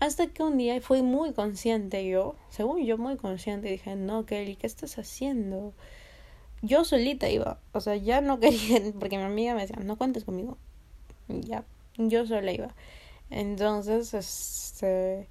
Hasta 0.01 0.29
que 0.29 0.43
un 0.43 0.57
día 0.57 0.81
fui 0.81 1.03
muy 1.03 1.33
consciente 1.33 2.09
yo, 2.09 2.37
según 2.51 2.85
yo 2.85 2.99
muy 2.99 3.17
consciente, 3.17 3.69
dije, 3.69 3.97
no, 3.97 4.27
Kelly, 4.27 4.55
¿qué 4.55 4.67
estás 4.67 4.97
haciendo? 4.99 5.75
Yo 6.63 6.85
solita 6.85 7.29
iba, 7.29 7.61
o 7.73 7.81
sea, 7.81 7.97
ya 7.97 8.21
no 8.21 8.39
quería, 8.41 8.81
porque 8.99 9.19
mi 9.19 9.25
amiga 9.25 9.55
me 9.55 9.63
decía, 9.63 9.77
no 9.83 9.97
cuentes 9.97 10.25
conmigo. 10.25 10.57
Ya, 11.29 11.65
yo 11.97 12.27
sola 12.27 12.53
iba. 12.53 12.75
Entonces, 13.31 14.15
este, 14.15 15.29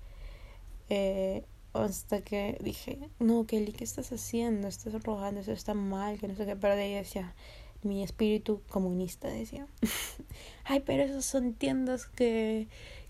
eh, 0.90 1.44
hasta 1.74 2.22
que 2.22 2.58
dije, 2.62 3.00
no, 3.20 3.46
Kelly, 3.46 3.72
¿qué 3.72 3.84
estás 3.84 4.12
haciendo? 4.12 4.68
Estás 4.68 5.02
rogando, 5.04 5.42
eso 5.42 5.52
está 5.52 5.74
mal, 5.74 6.20
que 6.20 6.28
no 6.28 6.36
sé 6.36 6.46
qué, 6.46 6.56
pero 6.56 6.76
de 6.76 6.84
ahí 6.84 6.94
decía, 6.94 7.36
mi 7.84 8.04
espíritu 8.04 8.62
comunista 8.70 9.28
decía, 9.28 9.68
ay, 10.66 10.82
pero 10.82 11.04
esos 11.04 11.26
son 11.26 11.54
tiendas 11.54 12.06
que 12.06 12.68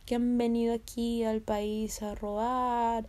que 0.08 0.16
han 0.16 0.38
venido 0.38 0.74
aquí 0.74 1.26
al 1.26 1.42
país 1.42 2.02
a 2.02 2.16
robar, 2.16 3.06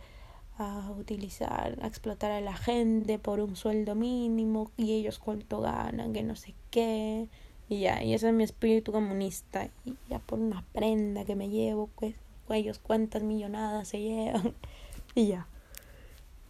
a 0.57 0.91
utilizar, 0.91 1.79
a 1.81 1.87
explotar 1.87 2.31
a 2.31 2.41
la 2.41 2.55
gente 2.55 3.17
por 3.17 3.39
un 3.39 3.55
sueldo 3.55 3.95
mínimo 3.95 4.69
y 4.75 4.91
ellos 4.93 5.17
cuánto 5.17 5.61
ganan, 5.61 6.11
que 6.11 6.23
no 6.23 6.35
sé 6.35 6.53
qué. 6.69 7.29
Y 7.69 7.79
ya, 7.79 8.03
y 8.03 8.13
ese 8.13 8.27
es 8.27 8.33
mi 8.33 8.43
espíritu 8.43 8.91
comunista. 8.91 9.69
Y 9.85 9.95
ya 10.09 10.19
por 10.19 10.39
una 10.39 10.65
prenda 10.73 11.23
que 11.23 11.37
me 11.37 11.47
llevo, 11.49 11.89
pues, 11.95 12.15
ellos 12.49 12.79
cuántas 12.79 13.23
millonadas 13.23 13.87
se 13.87 14.01
llevan. 14.01 14.53
y 15.15 15.27
ya. 15.27 15.47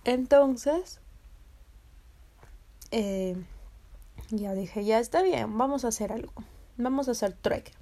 Entonces, 0.03 0.99
eh, 2.89 3.35
ya 4.31 4.55
dije, 4.55 4.83
ya 4.83 4.99
está 4.99 5.21
bien, 5.21 5.55
vamos 5.59 5.85
a 5.85 5.89
hacer 5.89 6.11
algo. 6.11 6.33
Vamos 6.77 7.07
a 7.07 7.11
hacer 7.11 7.33
trueque. 7.33 7.73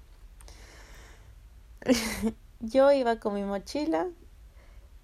yo 2.59 2.91
iba 2.91 3.19
con 3.19 3.33
mi 3.33 3.43
mochila. 3.43 4.07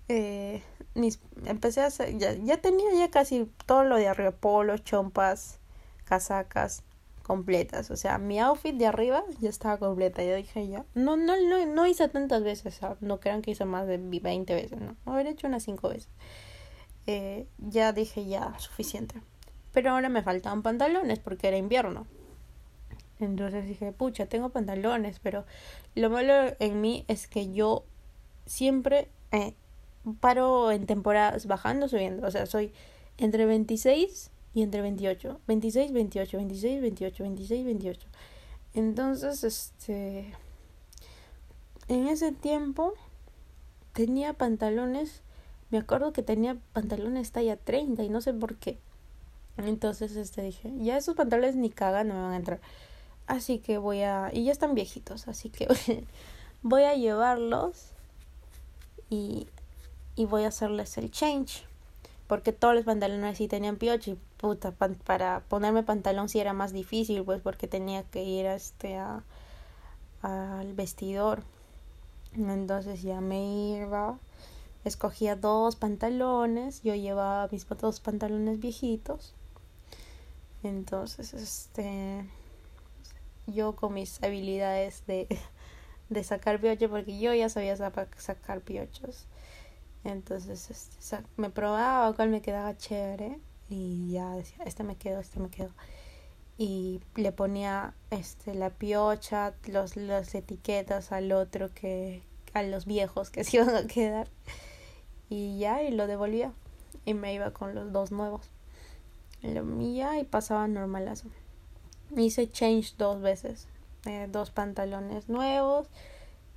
Eh, 0.09 0.61
mis, 0.95 1.19
empecé 1.45 1.81
a 1.81 1.87
hacer, 1.87 2.17
ya, 2.17 2.33
ya 2.33 2.57
tenía 2.57 2.93
ya 2.93 3.09
casi 3.09 3.49
todo 3.65 3.83
lo 3.83 3.95
de 3.95 4.07
arriba, 4.07 4.31
polos, 4.31 4.83
chompas, 4.83 5.59
casacas 6.05 6.83
completas. 7.23 7.89
O 7.89 7.95
sea, 7.95 8.17
mi 8.17 8.39
outfit 8.39 8.75
de 8.75 8.85
arriba 8.85 9.23
ya 9.39 9.49
estaba 9.49 9.77
completa. 9.77 10.23
Yo 10.23 10.35
dije 10.35 10.67
ya. 10.67 10.85
No, 10.93 11.15
no, 11.15 11.35
no, 11.41 11.65
no 11.65 11.87
hice 11.87 12.07
tantas 12.09 12.43
veces. 12.43 12.79
No 12.99 13.19
crean 13.19 13.41
que 13.41 13.51
hice 13.51 13.65
más 13.65 13.87
de 13.87 13.97
20 13.97 14.53
veces. 14.53 14.79
No, 14.79 14.95
haber 15.05 15.27
hecho 15.27 15.47
unas 15.47 15.63
5 15.63 15.89
veces. 15.89 16.09
Eh, 17.07 17.47
ya 17.57 17.91
dije 17.93 18.25
ya, 18.25 18.53
suficiente. 18.59 19.21
Pero 19.71 19.91
ahora 19.91 20.09
me 20.09 20.21
faltaban 20.21 20.61
pantalones 20.61 21.19
porque 21.19 21.47
era 21.47 21.57
invierno. 21.57 22.05
Entonces 23.19 23.67
dije, 23.67 23.91
pucha, 23.91 24.25
tengo 24.25 24.49
pantalones, 24.49 25.19
pero 25.19 25.45
lo 25.95 26.09
malo 26.09 26.33
en 26.59 26.81
mí 26.81 27.05
es 27.07 27.27
que 27.27 27.51
yo 27.53 27.83
siempre 28.45 29.09
eh, 29.31 29.53
paro 30.19 30.71
en 30.71 30.85
temporadas 30.85 31.45
bajando, 31.45 31.87
subiendo. 31.87 32.27
O 32.27 32.31
sea, 32.31 32.45
soy 32.45 32.73
entre 33.17 33.45
26 33.45 34.31
y 34.53 34.61
entre 34.63 34.81
28. 34.81 35.39
26, 35.47 35.91
28, 35.91 36.37
26, 36.37 36.81
28, 36.81 37.23
26, 37.23 37.65
28. 37.65 38.07
Entonces, 38.73 39.43
este... 39.43 40.33
En 41.89 42.07
ese 42.07 42.31
tiempo 42.31 42.93
tenía 43.91 44.33
pantalones, 44.33 45.21
me 45.69 45.77
acuerdo 45.79 46.13
que 46.13 46.23
tenía 46.23 46.57
pantalones 46.71 47.31
talla 47.31 47.57
30 47.57 48.03
y 48.03 48.09
no 48.09 48.21
sé 48.21 48.33
por 48.33 48.55
qué. 48.55 48.77
Entonces, 49.57 50.15
este 50.15 50.41
dije, 50.41 50.71
ya 50.77 50.97
esos 50.97 51.15
pantalones 51.15 51.55
ni 51.55 51.69
cagan, 51.69 52.07
no 52.07 52.15
me 52.15 52.21
van 52.21 52.31
a 52.31 52.37
entrar. 52.37 52.61
Así 53.27 53.59
que 53.59 53.77
voy 53.77 54.01
a... 54.01 54.29
Y 54.33 54.45
ya 54.45 54.51
están 54.51 54.75
viejitos, 54.75 55.27
así 55.27 55.49
que 55.49 55.67
voy 56.61 56.83
a 56.83 56.95
llevarlos 56.95 57.87
y, 59.09 59.47
y 60.15 60.25
voy 60.25 60.43
a 60.43 60.49
hacerles 60.49 60.97
el 60.97 61.11
change. 61.11 61.65
Porque 62.27 62.51
todos 62.51 62.73
los 62.73 62.85
pantalones 62.85 63.37
sí 63.37 63.47
tenían 63.47 63.77
piocho 63.77 64.11
y 64.11 64.17
puta, 64.37 64.71
para 64.71 65.41
ponerme 65.47 65.83
pantalón 65.83 66.29
sí 66.29 66.39
era 66.39 66.53
más 66.53 66.73
difícil, 66.73 67.23
pues 67.23 67.41
porque 67.41 67.67
tenía 67.67 68.03
que 68.03 68.23
ir 68.23 68.47
a 68.47 68.55
este 68.55 68.97
a, 68.97 69.23
al 70.21 70.73
vestidor. 70.73 71.43
Entonces 72.33 73.03
ya 73.03 73.21
me 73.21 73.77
iba, 73.77 74.17
escogía 74.83 75.35
dos 75.35 75.75
pantalones, 75.75 76.81
yo 76.81 76.95
llevaba 76.95 77.47
mis 77.51 77.67
dos 77.67 77.99
pantalones 77.99 78.59
viejitos. 78.59 79.35
Entonces, 80.63 81.33
este 81.33 82.25
yo 83.47 83.75
con 83.75 83.93
mis 83.93 84.21
habilidades 84.23 85.05
de, 85.05 85.27
de 86.09 86.23
sacar 86.23 86.59
piocho, 86.59 86.89
porque 86.89 87.19
yo 87.19 87.33
ya 87.33 87.49
sabía 87.49 87.75
sacar 87.75 88.61
piochos. 88.61 89.27
Entonces 90.03 90.69
este, 90.69 91.23
me 91.37 91.49
probaba 91.49 92.13
cuál 92.13 92.29
me 92.29 92.41
quedaba 92.41 92.75
chévere 92.75 93.39
y 93.69 94.11
ya 94.11 94.31
decía, 94.31 94.63
este 94.65 94.83
me 94.83 94.95
quedó, 94.95 95.19
este 95.19 95.39
me 95.39 95.49
quedó. 95.49 95.71
Y 96.57 97.01
le 97.15 97.31
ponía 97.31 97.93
este 98.11 98.53
la 98.53 98.69
piocha, 98.69 99.53
los, 99.67 99.95
las 99.95 100.35
etiquetas 100.35 101.11
al 101.11 101.31
otro 101.31 101.73
que 101.73 102.21
a 102.53 102.63
los 102.63 102.85
viejos 102.85 103.29
que 103.29 103.43
se 103.43 103.57
iban 103.57 103.75
a 103.75 103.87
quedar. 103.87 104.27
Y 105.29 105.57
ya, 105.57 105.81
y 105.81 105.91
lo 105.91 106.05
devolvía. 106.05 106.53
Y 107.05 107.13
me 107.13 107.33
iba 107.33 107.51
con 107.51 107.73
los 107.73 107.91
dos 107.91 108.11
nuevos. 108.11 108.49
Y 109.41 109.95
ya, 109.95 110.19
y 110.19 110.23
pasaba 110.23 110.67
normalazo 110.67 111.29
hice 112.15 112.49
change 112.49 112.95
dos 112.97 113.21
veces 113.21 113.67
eh, 114.05 114.27
dos 114.29 114.51
pantalones 114.51 115.29
nuevos 115.29 115.87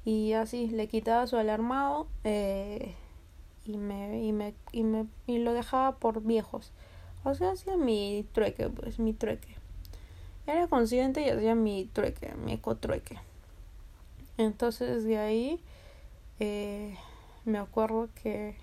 y 0.04 0.32
así 0.32 0.68
le 0.68 0.88
quitaba 0.88 1.26
su 1.26 1.36
alarmado 1.36 2.08
eh, 2.24 2.94
y 3.64 3.76
me 3.76 4.22
y 4.22 4.32
me 4.32 4.54
y 4.72 4.82
me 4.82 5.06
y 5.26 5.38
lo 5.38 5.52
dejaba 5.52 5.96
por 5.96 6.22
viejos. 6.22 6.72
O 7.24 7.34
sea 7.34 7.50
hacía 7.50 7.76
mi 7.76 8.26
trueque 8.32 8.68
pues 8.68 8.98
mi 8.98 9.12
trueque. 9.12 9.56
Era 10.46 10.66
consciente 10.68 11.22
y 11.22 11.30
hacía 11.30 11.54
mi 11.54 11.88
trueque 11.92 12.34
mi 12.34 12.52
ecotrueque. 12.52 13.18
Entonces 14.38 15.04
de 15.04 15.18
ahí 15.18 15.60
eh, 16.40 16.96
me 17.44 17.58
acuerdo 17.58 18.08
que 18.22 18.56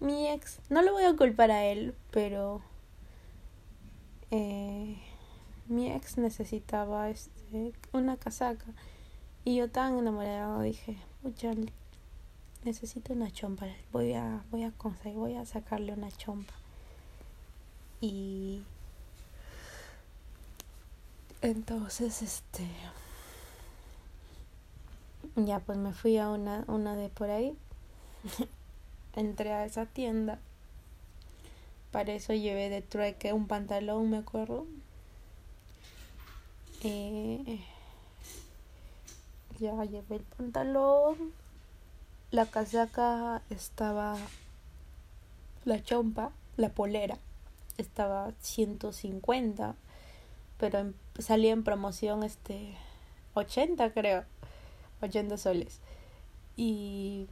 mi 0.00 0.28
ex 0.28 0.60
no 0.70 0.82
lo 0.82 0.92
voy 0.92 1.04
a 1.04 1.16
culpar 1.16 1.50
a 1.50 1.64
él 1.66 1.94
pero 2.10 2.62
eh, 4.30 4.96
mi 5.70 5.90
ex 5.90 6.18
necesitaba 6.18 7.08
este 7.08 7.72
una 7.92 8.16
casaca. 8.16 8.66
Y 9.44 9.56
yo 9.56 9.70
tan 9.70 9.98
enamorado 9.98 10.60
dije 10.60 10.98
pucha 11.22 11.52
necesito 12.64 13.12
una 13.12 13.30
chompa 13.30 13.66
voy 13.92 14.12
a 14.12 14.42
voy 14.50 14.64
a 14.64 14.72
conseguir 14.72 15.18
voy 15.18 15.36
a 15.36 15.46
sacarle 15.46 15.94
una 15.94 16.10
chompa 16.10 16.52
y 18.02 18.62
entonces 21.40 22.20
este 22.20 22.66
ya 25.36 25.60
pues 25.60 25.78
me 25.78 25.92
fui 25.92 26.18
a 26.18 26.28
una 26.28 26.64
una 26.66 26.96
de 26.96 27.08
por 27.08 27.30
ahí. 27.30 27.56
Entré 29.14 29.52
a 29.52 29.64
esa 29.64 29.86
tienda. 29.86 30.38
Para 31.90 32.12
eso 32.12 32.32
llevé 32.32 32.68
de 32.68 32.82
trueque 32.82 33.32
un 33.32 33.46
pantalón 33.46 34.10
me 34.10 34.18
acuerdo 34.18 34.66
eh, 36.82 37.60
ya 39.58 39.84
llevé 39.84 40.16
el 40.16 40.22
pantalón. 40.22 41.32
La 42.30 42.46
casaca 42.46 43.42
estaba. 43.50 44.16
La 45.64 45.82
chompa, 45.82 46.30
la 46.56 46.70
polera, 46.70 47.18
estaba 47.76 48.32
150. 48.40 49.74
Pero 50.58 50.92
salía 51.18 51.52
en 51.52 51.64
promoción 51.64 52.22
este 52.22 52.74
80 53.34 53.92
creo. 53.92 54.24
80 55.02 55.36
soles. 55.36 55.80
Y. 56.56 57.28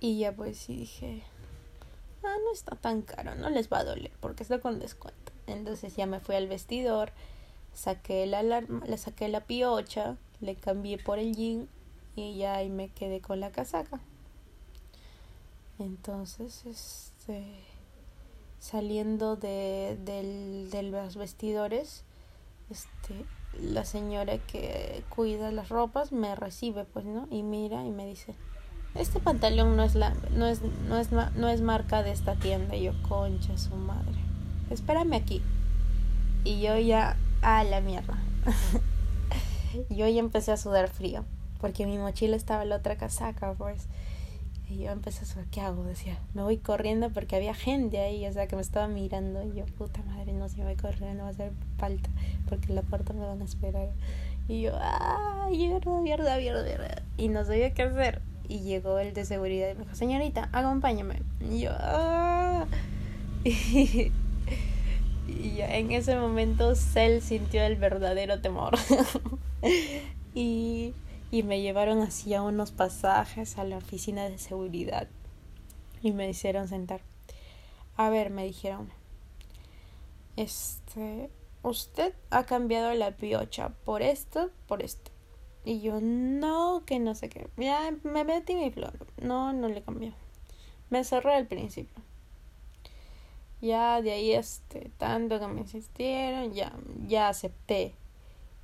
Y 0.00 0.18
ya 0.18 0.32
pues 0.32 0.58
sí 0.58 0.76
dije. 0.76 1.22
Ah, 2.22 2.36
no 2.42 2.52
está 2.52 2.74
tan 2.76 3.02
caro, 3.02 3.34
no 3.34 3.50
les 3.50 3.70
va 3.70 3.80
a 3.80 3.84
doler 3.84 4.12
porque 4.20 4.42
está 4.42 4.58
con 4.58 4.78
descuento. 4.78 5.32
Entonces 5.46 5.94
ya 5.94 6.06
me 6.06 6.20
fui 6.20 6.36
al 6.36 6.48
vestidor 6.48 7.12
saqué 7.74 8.26
la 8.26 8.40
alarma, 8.40 8.84
le 8.86 8.96
saqué 8.96 9.28
la 9.28 9.40
piocha, 9.40 10.16
le 10.40 10.54
cambié 10.54 10.98
por 10.98 11.18
el 11.18 11.34
jean 11.34 11.68
y 12.16 12.36
ya 12.36 12.54
ahí 12.56 12.70
me 12.70 12.88
quedé 12.88 13.20
con 13.20 13.40
la 13.40 13.50
casaca. 13.50 14.00
Entonces, 15.78 16.64
este 16.66 17.44
saliendo 18.58 19.36
de, 19.36 19.98
del, 20.04 20.70
de 20.70 20.82
los 20.84 21.16
vestidores, 21.16 22.04
este 22.70 23.26
la 23.60 23.84
señora 23.84 24.38
que 24.38 25.04
cuida 25.10 25.52
las 25.52 25.68
ropas 25.68 26.10
me 26.12 26.34
recibe 26.34 26.84
pues 26.84 27.04
no 27.04 27.28
y 27.30 27.44
mira 27.44 27.84
y 27.84 27.90
me 27.90 28.04
dice 28.04 28.34
este 28.96 29.20
pantalón 29.20 29.76
no 29.76 29.84
es 29.84 29.94
la 29.94 30.12
no 30.32 30.48
es 30.48 30.60
no 30.88 30.98
es 30.98 31.12
no 31.12 31.48
es 31.48 31.60
marca 31.60 32.02
de 32.02 32.10
esta 32.10 32.34
tienda 32.34 32.74
y 32.74 32.82
yo 32.84 32.92
concha 33.02 33.56
su 33.56 33.76
madre 33.76 34.18
espérame 34.70 35.12
aquí 35.14 35.40
Y 36.44 36.60
yo 36.60 36.78
ya, 36.78 37.16
a 37.44 37.62
la 37.62 37.80
mierda. 37.80 38.18
yo 39.90 40.08
ya 40.08 40.20
empecé 40.20 40.52
a 40.52 40.56
sudar 40.56 40.88
frío, 40.88 41.24
porque 41.60 41.86
mi 41.86 41.98
mochila 41.98 42.36
estaba 42.36 42.62
en 42.62 42.70
la 42.70 42.76
otra 42.76 42.96
casaca, 42.96 43.52
pues. 43.52 43.86
Y 44.70 44.78
yo 44.78 44.90
empecé 44.90 45.24
a 45.24 45.26
sudar, 45.26 45.44
¿qué 45.50 45.60
hago? 45.60 45.84
Decía, 45.84 46.18
me 46.32 46.42
voy 46.42 46.56
corriendo 46.56 47.10
porque 47.10 47.36
había 47.36 47.54
gente 47.54 48.00
ahí, 48.00 48.26
o 48.26 48.32
sea, 48.32 48.46
que 48.46 48.56
me 48.56 48.62
estaba 48.62 48.88
mirando. 48.88 49.42
Y 49.42 49.58
yo, 49.58 49.66
puta 49.66 50.02
madre, 50.02 50.32
no, 50.32 50.48
si 50.48 50.56
me 50.56 50.64
voy 50.64 50.76
corriendo 50.76 51.22
va 51.22 51.28
a 51.28 51.32
hacer 51.32 51.52
falta, 51.76 52.08
porque 52.48 52.68
en 52.68 52.76
la 52.76 52.82
puerta 52.82 53.12
me 53.12 53.26
van 53.26 53.42
a 53.42 53.44
esperar. 53.44 53.90
Y 54.48 54.62
yo, 54.62 54.72
¡ah! 54.74 55.48
Mierda, 55.50 56.00
mierda, 56.00 56.38
mierda, 56.38 56.64
mierda. 56.64 57.02
Y 57.18 57.28
no 57.28 57.44
sabía 57.44 57.74
qué 57.74 57.82
hacer. 57.82 58.22
Y 58.48 58.60
llegó 58.60 58.98
el 58.98 59.12
de 59.12 59.26
seguridad 59.26 59.70
y 59.70 59.74
me 59.74 59.84
dijo, 59.84 59.94
señorita, 59.94 60.48
acompáñame. 60.52 61.20
Y 61.40 61.60
yo, 61.60 61.70
¡ah! 61.74 62.66
y 65.26 65.60
en 65.60 65.92
ese 65.92 66.16
momento 66.16 66.74
Cell 66.74 67.20
sintió 67.20 67.62
el 67.62 67.76
verdadero 67.76 68.40
temor. 68.40 68.74
y, 70.34 70.94
y 71.30 71.42
me 71.42 71.60
llevaron 71.60 72.00
así 72.00 72.34
a 72.34 72.42
unos 72.42 72.70
pasajes 72.70 73.58
a 73.58 73.64
la 73.64 73.78
oficina 73.78 74.28
de 74.28 74.38
seguridad. 74.38 75.08
Y 76.02 76.12
me 76.12 76.28
hicieron 76.28 76.68
sentar. 76.68 77.00
A 77.96 78.10
ver, 78.10 78.30
me 78.30 78.44
dijeron. 78.44 78.90
Este, 80.36 81.30
usted 81.62 82.14
ha 82.30 82.44
cambiado 82.44 82.92
la 82.92 83.12
piocha 83.12 83.70
por 83.84 84.02
esto, 84.02 84.50
por 84.66 84.82
esto. 84.82 85.10
Y 85.64 85.80
yo, 85.80 86.00
no, 86.02 86.82
que 86.84 86.98
no 86.98 87.14
sé 87.14 87.30
qué. 87.30 87.48
Ya 87.56 87.94
me 88.02 88.24
metí 88.24 88.54
mi 88.54 88.70
flor. 88.70 88.92
No, 89.22 89.54
no 89.54 89.68
le 89.68 89.82
cambió. 89.82 90.12
Me 90.90 91.04
cerré 91.04 91.34
al 91.34 91.46
principio. 91.46 92.03
Ya 93.64 94.02
de 94.02 94.12
ahí, 94.12 94.32
este, 94.32 94.90
tanto 94.98 95.40
que 95.40 95.46
me 95.46 95.62
insistieron, 95.62 96.52
ya, 96.52 96.70
ya 97.08 97.30
acepté. 97.30 97.94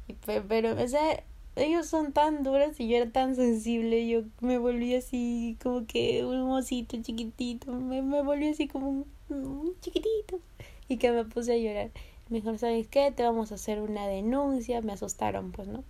Y, 0.08 0.12
pero, 0.12 0.72
o 0.72 0.88
sea, 0.88 1.24
ellos 1.56 1.86
son 1.86 2.12
tan 2.12 2.42
duros 2.42 2.78
y 2.78 2.86
yo 2.86 2.98
era 2.98 3.10
tan 3.10 3.34
sensible. 3.34 4.06
Yo 4.06 4.24
me 4.40 4.58
volví 4.58 4.94
así, 4.94 5.56
como 5.62 5.86
que 5.86 6.22
un 6.26 6.42
mocito 6.42 7.00
chiquitito. 7.00 7.72
Me, 7.72 8.02
me 8.02 8.22
volví 8.22 8.50
así 8.50 8.68
como 8.68 8.90
un, 8.90 9.06
un 9.30 9.74
chiquitito. 9.80 10.38
Y 10.86 10.98
que 10.98 11.12
me 11.12 11.24
puse 11.24 11.54
a 11.54 11.56
llorar. 11.56 11.90
Me 12.28 12.36
dijeron, 12.36 12.58
¿sabes 12.58 12.86
qué? 12.86 13.10
Te 13.10 13.22
vamos 13.22 13.52
a 13.52 13.54
hacer 13.54 13.80
una 13.80 14.06
denuncia. 14.06 14.82
Me 14.82 14.92
asustaron, 14.92 15.52
pues, 15.52 15.66
¿no? 15.66 15.82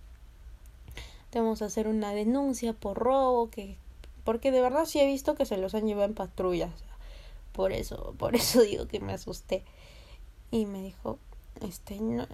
Te 1.31 1.39
vamos 1.39 1.61
a 1.61 1.65
hacer 1.65 1.89
una 1.89 2.13
denuncia 2.13 2.71
por 2.71 2.97
robo, 2.97 3.49
que 3.49 3.75
porque 4.23 4.51
de 4.51 4.61
verdad 4.61 4.85
sí 4.85 4.99
he 4.99 5.05
visto 5.05 5.35
que 5.35 5.45
se 5.45 5.57
los 5.57 5.75
han 5.75 5.85
llevado 5.85 6.07
en 6.07 6.13
patrullas. 6.13 6.71
Por 7.51 7.71
eso, 7.73 8.15
por 8.17 8.35
eso 8.35 8.61
digo 8.63 8.87
que 8.87 8.99
me 8.99 9.13
asusté. 9.13 9.63
Y 10.51 10.65
me 10.65 10.81
dijo, 10.81 11.17
este, 11.61 11.99
no, 11.99 12.27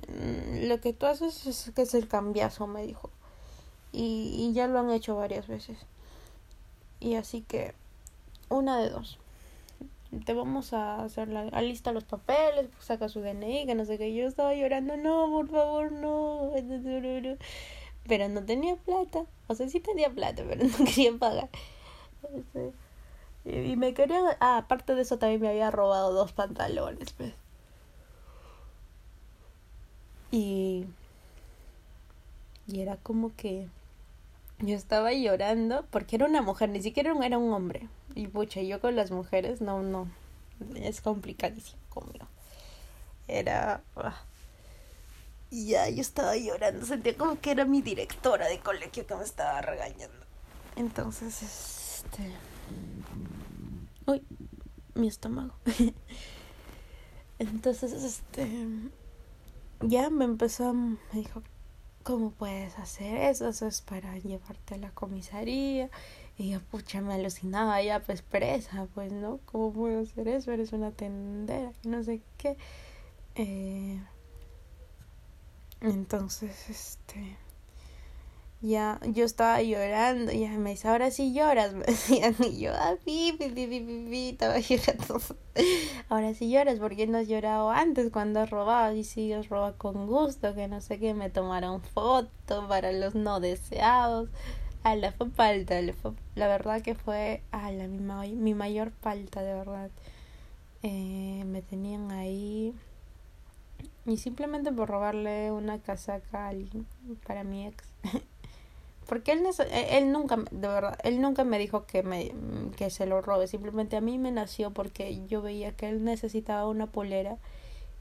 lo 0.68 0.82
que 0.82 0.94
tú 0.94 1.06
haces 1.06 1.46
es 1.46 1.72
que 1.76 1.84
es 1.84 1.94
el 1.94 2.08
cambiazo, 2.08 2.68
me 2.68 2.86
dijo. 2.86 3.10
Y, 3.92 4.36
y 4.38 4.54
ya 4.54 4.68
lo 4.68 4.80
han 4.80 4.92
hecho 4.92 5.16
varias 5.16 5.48
veces. 5.48 5.78
Y 7.00 7.16
así 7.16 7.42
que, 7.42 7.74
una 8.50 8.80
de 8.80 8.90
dos 8.90 9.20
te 10.26 10.34
vamos 10.34 10.74
a 10.74 11.04
hacer 11.04 11.28
la 11.28 11.62
lista 11.62 11.92
los 11.92 12.04
papeles, 12.04 12.68
saca 12.80 13.10
su 13.10 13.22
DNI, 13.22 13.66
que 13.66 13.76
no 13.76 13.86
sé 13.86 13.98
qué. 13.98 14.14
Yo 14.14 14.28
estaba 14.28 14.54
llorando, 14.54 14.98
no, 14.98 15.30
por 15.30 15.50
favor, 15.50 15.92
no. 15.92 16.52
Pero 18.08 18.30
no 18.30 18.44
tenía 18.46 18.76
plata. 18.76 19.26
O 19.48 19.56
sea, 19.56 19.68
sí 19.70 19.80
tenía 19.80 20.10
plata, 20.10 20.44
pero 20.48 20.64
no 20.80 20.86
quería 20.86 21.14
pagar. 21.18 21.50
Y 23.48 23.76
me 23.78 23.94
quería... 23.94 24.38
Ah, 24.40 24.58
aparte 24.58 24.94
de 24.94 25.02
eso 25.02 25.18
también 25.18 25.42
me 25.42 25.50
había 25.50 25.72
robado 25.72 26.12
dos 26.12 26.34
pantalones. 26.34 27.14
Pues. 27.14 27.34
Y... 30.32 30.86
Y 32.68 32.82
era 32.82 32.98
como 32.98 33.34
que... 33.36 33.68
Yo 34.60 34.76
estaba 34.76 35.14
llorando 35.14 35.86
porque 35.92 36.16
era 36.16 36.26
una 36.26 36.42
mujer, 36.42 36.70
ni 36.70 36.82
siquiera 36.82 37.14
era 37.24 37.38
un 37.38 37.54
hombre. 37.54 37.88
Y 38.16 38.28
pucha, 38.28 38.62
yo 38.62 38.82
con 38.82 38.96
las 38.96 39.12
mujeres, 39.12 39.62
no, 39.62 39.84
no. 39.84 40.08
Es 40.76 41.02
complicadísimo 41.02 41.80
conmigo. 41.90 42.28
Era. 43.28 43.82
Ah. 43.96 44.20
Y 45.52 45.68
ya 45.68 45.88
yo 45.90 46.02
estaba 46.02 46.36
llorando. 46.36 46.86
Sentía 46.86 47.16
como 47.16 47.40
que 47.40 47.52
era 47.52 47.66
mi 47.66 47.82
directora 47.82 48.48
de 48.48 48.60
colegio 48.60 49.06
que 49.06 49.16
me 49.16 49.24
estaba 49.24 49.62
regañando. 49.62 50.26
Entonces, 50.76 51.44
este. 51.44 52.32
Uy, 54.08 54.24
mi 54.96 55.08
estómago. 55.08 55.54
Entonces, 57.40 57.92
este. 57.94 58.50
Ya 59.82 60.10
me 60.10 60.26
empezó. 60.26 60.74
Me 60.74 60.98
dijo, 61.14 61.44
¿cómo 62.04 62.32
puedes 62.32 62.78
hacer 62.80 63.18
eso? 63.18 63.50
Eso 63.50 63.68
es 63.68 63.82
para 63.82 64.18
llevarte 64.18 64.76
a 64.76 64.78
la 64.78 64.92
comisaría. 64.92 65.90
Y 66.38 66.52
yo, 66.52 66.62
pucha, 66.62 67.02
me 67.02 67.16
alucinaba 67.16 67.82
ya, 67.82 68.00
pues 68.02 68.22
presa, 68.22 68.88
pues, 68.96 69.12
¿no? 69.12 69.40
¿Cómo 69.46 69.74
puedo 69.74 70.02
hacer 70.02 70.28
eso? 70.30 70.52
Eres 70.52 70.72
una 70.74 70.92
tendera, 70.92 71.74
no 71.84 72.04
sé 72.04 72.22
qué. 72.38 72.58
Eh, 73.36 74.02
entonces, 75.82 76.70
este. 76.70 77.38
Ya, 78.60 79.00
yo 79.06 79.24
estaba 79.26 79.62
llorando, 79.62 80.32
y 80.32 80.48
me 80.48 80.72
dice, 80.72 80.88
ahora 80.88 81.12
sí 81.12 81.32
lloras, 81.32 81.74
me 81.76 81.86
decían, 81.86 82.36
y 82.40 82.60
yo, 82.60 82.72
ah, 82.74 82.96
pi, 83.06 83.34
pi, 83.38 83.50
pi, 83.50 84.30
estaba 84.30 84.60
llorando. 84.60 85.22
ahora 86.10 86.34
sí 86.34 86.50
lloras, 86.50 86.80
porque 86.80 87.06
no 87.06 87.20
has 87.20 87.28
llorado 87.28 87.70
antes 87.70 88.12
cuando 88.12 88.40
has 88.40 88.50
robado? 88.50 88.96
Y 88.96 89.04
si 89.04 89.32
os 89.34 89.50
roba 89.50 89.74
con 89.74 90.08
gusto, 90.08 90.56
que 90.56 90.68
no 90.68 90.82
sé 90.82 91.00
qué, 91.00 91.14
me 91.14 91.30
tomaron 91.30 91.82
foto 91.82 92.68
para 92.68 92.92
los 92.92 93.14
no 93.14 93.40
deseados. 93.40 94.30
A 94.84 94.96
la 94.96 95.12
fue 95.12 95.30
falta, 95.30 95.76
la 96.36 96.48
verdad 96.48 96.82
que 96.82 96.96
fue 96.96 97.44
a 97.52 97.72
la 97.72 97.88
mi, 97.88 98.34
mi 98.34 98.54
mayor 98.54 98.92
falta, 99.02 99.42
de 99.42 99.54
verdad. 99.54 99.92
Eh, 100.84 101.44
me 101.46 101.62
tenían 101.62 102.12
ahí 102.12 102.74
y 104.06 104.18
simplemente 104.18 104.72
por 104.72 104.88
robarle 104.90 105.52
una 105.52 105.80
casaca 105.80 106.46
a 106.46 106.50
alguien 106.50 106.88
para 107.26 107.44
mi 107.44 107.68
ex. 107.68 107.84
Porque 109.08 109.32
él, 109.32 109.44
e, 109.72 109.98
él 109.98 110.12
nunca, 110.12 110.38
de 110.52 110.68
verdad, 110.68 110.98
él 111.04 111.22
nunca 111.22 111.44
me 111.44 111.58
dijo 111.58 111.86
que, 111.86 112.04
me, 112.04 112.34
que 112.76 112.90
se 112.90 113.06
lo 113.06 113.22
robe. 113.22 113.48
Simplemente 113.48 113.96
a 113.96 114.02
mí 114.02 114.18
me 114.18 114.32
nació 114.32 114.72
porque 114.72 115.26
yo 115.28 115.42
veía 115.42 115.72
que 115.72 115.90
él 115.90 116.04
necesitaba 116.04 116.68
una 116.68 116.88
polera 116.88 117.38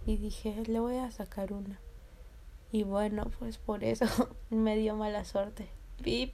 y 0.05 0.17
dije, 0.17 0.63
le 0.67 0.81
voy 0.81 0.97
a 0.97 1.11
sacar 1.11 1.53
una. 1.53 1.81
Y 2.73 2.83
bueno, 2.83 3.31
pues 3.39 3.59
por 3.59 3.85
eso 3.85 4.07
me 4.51 4.77
dio 4.77 4.97
mala 4.97 5.25
suerte. 5.25 5.69
Y, 6.05 6.33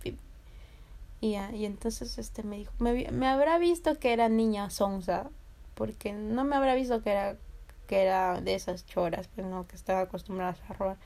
y 1.20 1.34
entonces 1.64 2.18
este 2.18 2.42
me 2.42 2.56
dijo, 2.56 2.72
me, 2.78 3.10
me 3.10 3.28
habrá 3.28 3.58
visto 3.58 3.98
que 3.98 4.12
era 4.12 4.28
niña 4.28 4.70
sonsa, 4.70 5.30
porque 5.74 6.12
no 6.12 6.44
me 6.44 6.56
habrá 6.56 6.74
visto 6.74 7.02
que 7.02 7.10
era 7.10 7.36
que 7.86 8.02
era 8.02 8.40
de 8.40 8.54
esas 8.54 8.86
choras, 8.86 9.28
pues 9.28 9.46
no, 9.46 9.66
que 9.66 9.76
estaba 9.76 10.00
acostumbrada 10.00 10.56
a 10.66 10.72
robar. 10.72 10.96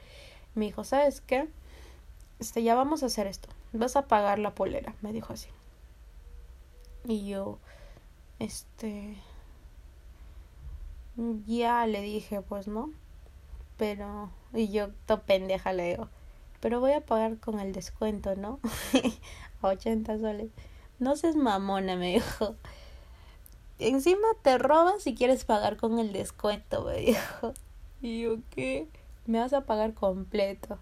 Me 0.54 0.66
dijo, 0.66 0.84
¿sabes 0.84 1.20
qué? 1.20 1.48
Este, 2.38 2.62
ya 2.62 2.74
vamos 2.74 3.02
a 3.02 3.06
hacer 3.06 3.26
esto, 3.26 3.48
vas 3.72 3.96
a 3.96 4.06
pagar 4.06 4.38
la 4.38 4.54
polera, 4.54 4.94
me 5.02 5.12
dijo 5.12 5.32
así. 5.32 5.48
Y 7.04 7.28
yo, 7.28 7.58
este, 8.38 9.16
ya 11.46 11.86
le 11.86 12.00
dije, 12.00 12.42
pues 12.42 12.68
no, 12.68 12.90
pero, 13.76 14.30
y 14.52 14.68
yo, 14.68 14.88
to 15.06 15.22
pendeja 15.22 15.72
le 15.72 15.90
digo, 15.90 16.08
pero 16.60 16.80
voy 16.80 16.92
a 16.92 17.00
pagar 17.00 17.38
con 17.38 17.60
el 17.60 17.72
descuento, 17.72 18.34
¿no? 18.36 18.58
a 19.62 19.68
80 19.68 20.18
soles. 20.18 20.50
No 20.98 21.16
seas 21.16 21.36
mamona, 21.36 21.96
me 21.96 22.14
dijo. 22.14 22.56
Encima 23.78 24.26
te 24.42 24.56
robas 24.56 25.02
si 25.02 25.14
quieres 25.14 25.44
pagar 25.44 25.76
con 25.76 25.98
el 25.98 26.12
descuento, 26.12 26.84
me 26.84 26.96
dijo. 26.96 27.52
Y 28.02 28.20
yo, 28.20 28.36
¿qué? 28.50 28.88
Me 29.24 29.38
vas 29.40 29.54
a 29.54 29.62
pagar 29.62 29.94
completo. 29.94 30.78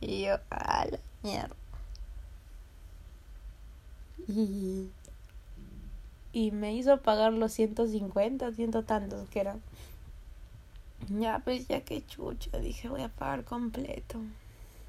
Y 0.00 0.24
yo, 0.24 0.38
a 0.50 0.86
la 0.86 0.98
mierda. 1.22 1.56
Y, 4.28 4.90
y 6.32 6.50
me 6.50 6.74
hizo 6.74 7.00
pagar 7.00 7.32
los 7.32 7.52
150, 7.52 8.52
ciento 8.52 8.84
tantos 8.84 9.28
que 9.28 9.40
eran. 9.40 9.62
Ya, 11.08 11.40
pues 11.44 11.68
ya 11.68 11.82
que 11.82 12.04
chucha, 12.06 12.58
dije 12.58 12.88
voy 12.88 13.02
a 13.02 13.08
pagar 13.08 13.44
completo. 13.44 14.18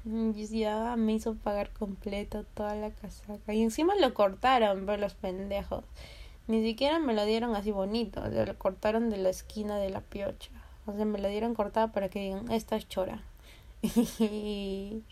Y 0.04 0.46
ya 0.46 0.96
me 0.96 1.12
hizo 1.12 1.34
pagar 1.34 1.70
completo 1.70 2.44
toda 2.54 2.74
la 2.74 2.90
casaca. 2.90 3.52
Y 3.52 3.62
encima 3.62 3.94
lo 3.96 4.14
cortaron, 4.14 4.86
por 4.86 4.98
los 4.98 5.14
pendejos. 5.14 5.84
Ni 6.46 6.64
siquiera 6.64 6.98
me 6.98 7.14
lo 7.14 7.24
dieron 7.26 7.54
así 7.54 7.72
bonito. 7.72 8.26
Lo 8.26 8.58
cortaron 8.58 9.10
de 9.10 9.18
la 9.18 9.28
esquina 9.28 9.76
de 9.76 9.90
la 9.90 10.00
piocha. 10.00 10.50
O 10.86 10.94
sea, 10.94 11.04
me 11.04 11.18
lo 11.18 11.28
dieron 11.28 11.54
cortada 11.54 11.92
para 11.92 12.08
que 12.08 12.20
digan, 12.20 12.50
esta 12.50 12.76
es 12.76 12.88
chora. 12.88 13.22
y, 14.18 15.04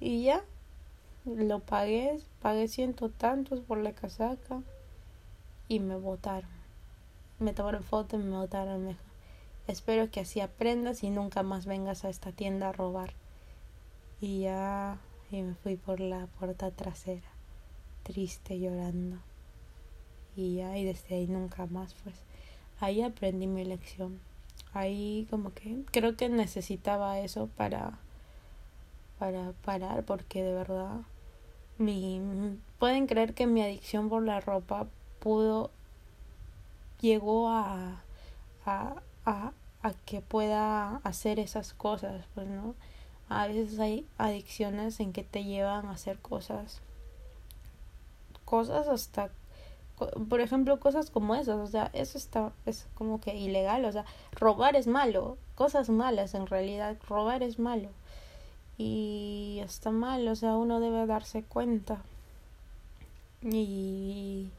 ya, 0.00 0.44
lo 1.24 1.60
pagué, 1.60 2.20
pagué 2.40 2.68
ciento 2.68 3.08
tantos 3.08 3.60
por 3.60 3.78
la 3.78 3.92
casaca 3.92 4.62
y 5.68 5.80
me 5.80 5.96
votaron. 5.96 6.50
Me 7.40 7.52
tomaron 7.52 7.82
foto 7.82 8.16
y 8.16 8.20
me 8.20 8.36
votaron 8.36 8.86
mejor. 8.86 9.02
espero 9.66 10.10
que 10.10 10.20
así 10.20 10.40
aprendas 10.40 11.02
y 11.02 11.10
nunca 11.10 11.42
más 11.42 11.66
vengas 11.66 12.04
a 12.04 12.10
esta 12.10 12.32
tienda 12.32 12.68
a 12.68 12.72
robar. 12.72 13.12
Y 14.20 14.42
ya 14.42 14.98
y 15.30 15.42
me 15.42 15.54
fui 15.54 15.76
por 15.76 16.00
la 16.00 16.26
puerta 16.38 16.70
trasera, 16.70 17.28
triste, 18.04 18.60
llorando. 18.60 19.18
Y 20.36 20.56
ya, 20.56 20.78
y 20.78 20.84
desde 20.84 21.16
ahí 21.16 21.26
nunca 21.26 21.66
más, 21.66 21.94
pues, 22.04 22.14
ahí 22.80 23.02
aprendí 23.02 23.46
mi 23.46 23.64
lección. 23.64 24.20
Ahí 24.74 25.26
como 25.30 25.54
que 25.54 25.84
creo 25.92 26.16
que 26.16 26.28
necesitaba 26.28 27.20
eso 27.20 27.48
para 27.56 27.98
para 29.18 29.52
parar 29.64 30.04
porque 30.04 30.42
de 30.42 30.52
verdad 30.52 31.00
mi 31.78 32.20
pueden 32.78 33.06
creer 33.06 33.34
que 33.34 33.46
mi 33.46 33.62
adicción 33.62 34.08
por 34.08 34.24
la 34.24 34.40
ropa 34.40 34.86
pudo 35.20 35.70
llegó 37.00 37.48
a 37.48 38.02
a, 38.66 38.96
a, 39.24 39.52
a 39.82 39.92
que 40.04 40.20
pueda 40.20 40.96
hacer 41.04 41.38
esas 41.38 41.72
cosas 41.72 42.24
pues 42.34 42.48
no 42.48 42.74
a 43.28 43.46
veces 43.46 43.78
hay 43.78 44.06
adicciones 44.18 45.00
en 45.00 45.12
que 45.12 45.22
te 45.22 45.44
llevan 45.44 45.86
a 45.86 45.92
hacer 45.92 46.18
cosas 46.18 46.80
cosas 48.44 48.88
hasta 48.88 49.30
por 50.28 50.40
ejemplo 50.40 50.80
cosas 50.80 51.10
como 51.10 51.34
esas 51.34 51.56
o 51.56 51.66
sea 51.66 51.90
eso 51.92 52.18
está 52.18 52.52
es 52.66 52.88
como 52.94 53.20
que 53.20 53.36
ilegal 53.36 53.84
o 53.84 53.92
sea 53.92 54.04
robar 54.32 54.74
es 54.74 54.86
malo 54.86 55.38
cosas 55.54 55.88
malas 55.88 56.34
en 56.34 56.46
realidad 56.46 56.96
robar 57.08 57.42
es 57.42 57.58
malo. 57.58 57.90
Y 58.76 59.60
está 59.62 59.90
mal 59.90 60.26
o 60.28 60.34
sea 60.34 60.56
uno 60.56 60.80
debe 60.80 61.06
darse 61.06 61.42
cuenta. 61.42 62.02
Y 63.42 64.50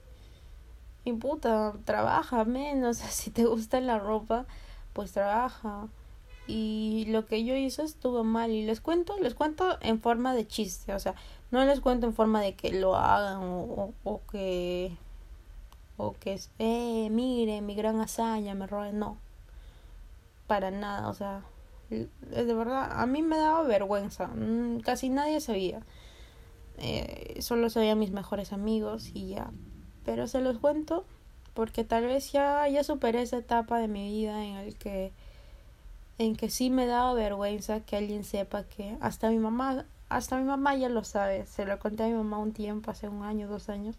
y 1.04 1.14
puta 1.14 1.74
trabaja 1.86 2.46
menos 2.46 2.98
si 3.10 3.30
te 3.32 3.46
gusta 3.46 3.80
la 3.82 4.00
ropa 4.00 4.46
pues 4.94 5.12
trabaja. 5.12 5.88
Y 6.48 7.06
lo 7.10 7.26
que 7.26 7.44
yo 7.44 7.56
hice 7.56 7.82
estuvo 7.84 8.24
mal 8.24 8.52
y 8.52 8.66
les 8.66 8.80
cuento 8.80 9.18
les 9.20 9.34
cuento 9.34 9.78
en 9.82 10.00
forma 10.00 10.34
de 10.36 10.48
chiste 10.48 10.94
o 10.94 11.00
sea 11.00 11.16
no 11.52 11.66
les 11.66 11.80
cuento 11.80 12.06
en 12.06 12.14
forma 12.14 12.40
de 12.42 12.56
que 12.56 12.72
lo 12.72 12.96
hagan 12.96 13.40
o, 13.42 13.94
o, 14.04 14.22
que 14.32 14.96
o 15.98 16.14
que 16.14 16.34
es 16.34 16.50
eh 16.60 17.10
mire 17.10 17.62
mi 17.62 17.76
gran 17.76 18.00
hazaña 18.02 18.54
me 18.56 18.68
roben 18.68 19.00
no. 19.00 19.18
Para 20.48 20.72
nada 20.72 21.10
o 21.10 21.14
sea 21.14 21.44
de 21.90 22.54
verdad 22.54 22.90
a 22.92 23.06
mí 23.06 23.22
me 23.22 23.38
daba 23.38 23.64
vergüenza. 23.64 24.28
Mm, 24.28 24.80
casi 24.80 25.10
nadie 25.10 25.40
sabía. 25.40 25.82
Eh, 26.78 27.38
solo 27.42 27.70
sabía 27.70 27.96
mis 27.96 28.12
mejores 28.12 28.54
amigos 28.54 29.12
y 29.14 29.30
ya. 29.30 29.52
Pero 30.04 30.28
se 30.28 30.42
los 30.42 30.58
cuento 30.60 31.06
porque 31.54 31.84
tal 31.84 32.06
vez 32.06 32.32
ya 32.32 32.68
ya 32.68 32.84
superé 32.84 33.22
esa 33.22 33.38
etapa 33.38 33.80
de 33.80 33.88
mi 33.88 34.12
vida 34.12 34.44
en 34.44 34.56
el 34.58 34.76
que 34.76 35.14
en 36.18 36.36
que 36.36 36.50
sí 36.50 36.70
me 36.70 36.86
daba 36.86 37.14
vergüenza 37.14 37.82
que 37.82 37.98
alguien 37.98 38.24
sepa 38.24 38.64
que 38.64 38.98
hasta 39.02 39.30
mi 39.30 39.40
mamá, 39.40 39.86
hasta 40.10 40.38
mi 40.38 40.46
mamá 40.46 40.76
ya 40.76 40.90
lo 40.90 41.04
sabe, 41.04 41.46
se 41.46 41.66
lo 41.66 41.80
conté 41.80 42.04
a 42.04 42.08
mi 42.08 42.14
mamá 42.14 42.38
un 42.38 42.54
tiempo, 42.54 42.92
hace 42.92 43.10
un 43.10 43.24
año, 43.24 43.48
dos 43.48 43.70
años, 43.70 43.96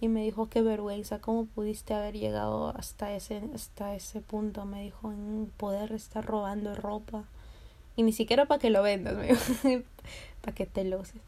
y 0.00 0.08
me 0.08 0.22
dijo 0.22 0.48
qué 0.48 0.62
vergüenza, 0.62 1.20
cómo 1.20 1.46
pudiste 1.46 1.94
haber 1.94 2.14
llegado 2.14 2.68
hasta 2.76 3.12
ese, 3.14 3.42
hasta 3.54 3.94
ese 3.94 4.20
punto, 4.20 4.64
me 4.64 4.82
dijo, 4.82 5.12
en 5.12 5.52
poder 5.56 5.92
estar 5.92 6.24
robando 6.24 6.74
ropa. 6.74 7.24
Y 7.96 8.02
ni 8.02 8.12
siquiera 8.12 8.46
para 8.46 8.58
que 8.58 8.70
lo 8.70 8.82
vendas, 8.82 9.14
para 10.40 10.54
que 10.54 10.66
te 10.66 10.84
lo 10.84 11.00
uses. 11.00 11.20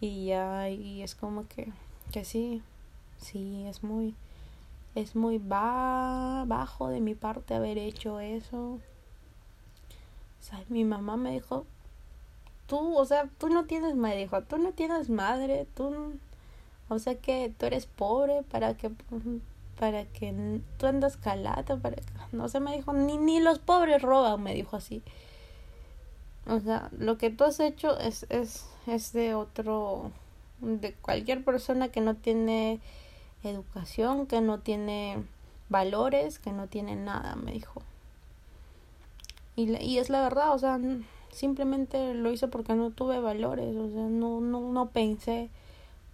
Y 0.00 0.26
ya, 0.26 0.68
y 0.70 1.02
es 1.02 1.14
como 1.14 1.48
que, 1.48 1.72
que 2.12 2.24
sí, 2.24 2.62
sí, 3.20 3.64
es 3.66 3.82
muy, 3.82 4.14
es 4.94 5.16
muy 5.16 5.38
bajo 5.38 6.88
de 6.88 7.00
mi 7.00 7.14
parte 7.14 7.54
haber 7.54 7.78
hecho 7.78 8.20
eso 8.20 8.78
mi 10.68 10.84
mamá 10.84 11.16
me 11.16 11.32
dijo, 11.32 11.66
tú, 12.66 12.96
o 12.96 13.04
sea, 13.04 13.28
tú 13.38 13.48
no 13.48 13.64
tienes 13.64 13.94
madre, 13.94 14.18
dijo, 14.18 14.42
tú 14.42 14.58
no 14.58 14.72
tienes 14.72 15.10
madre, 15.10 15.66
tú, 15.74 16.12
o 16.88 16.98
sea 16.98 17.14
que 17.16 17.52
tú 17.56 17.66
eres 17.66 17.86
pobre 17.86 18.42
para 18.50 18.76
que, 18.76 18.90
para 19.78 20.04
que 20.04 20.60
tú 20.78 20.86
andas 20.86 21.16
calata, 21.16 21.76
para 21.76 21.96
no 22.32 22.48
sé, 22.48 22.60
me 22.60 22.76
dijo, 22.76 22.92
ni, 22.92 23.16
ni 23.16 23.40
los 23.40 23.58
pobres 23.58 24.02
roban, 24.02 24.42
me 24.42 24.54
dijo 24.54 24.76
así. 24.76 25.02
O 26.46 26.60
sea, 26.60 26.90
lo 26.98 27.16
que 27.16 27.30
tú 27.30 27.44
has 27.44 27.58
hecho 27.60 27.98
es, 27.98 28.26
es, 28.28 28.66
es 28.86 29.12
de 29.12 29.34
otro, 29.34 30.10
de 30.60 30.92
cualquier 30.92 31.42
persona 31.42 31.88
que 31.88 32.02
no 32.02 32.16
tiene 32.16 32.80
educación, 33.42 34.26
que 34.26 34.40
no 34.42 34.60
tiene 34.60 35.22
valores, 35.70 36.38
que 36.38 36.52
no 36.52 36.66
tiene 36.66 36.96
nada, 36.96 37.34
me 37.36 37.52
dijo. 37.52 37.82
Y, 39.56 39.74
y 39.78 39.98
es 39.98 40.10
la 40.10 40.22
verdad, 40.22 40.52
o 40.52 40.58
sea, 40.58 40.78
simplemente 41.30 42.14
lo 42.14 42.30
hice 42.30 42.48
porque 42.48 42.74
no 42.74 42.90
tuve 42.90 43.20
valores, 43.20 43.74
o 43.76 43.88
sea, 43.90 44.02
no, 44.02 44.40
no, 44.40 44.60
no 44.60 44.88
pensé, 44.90 45.48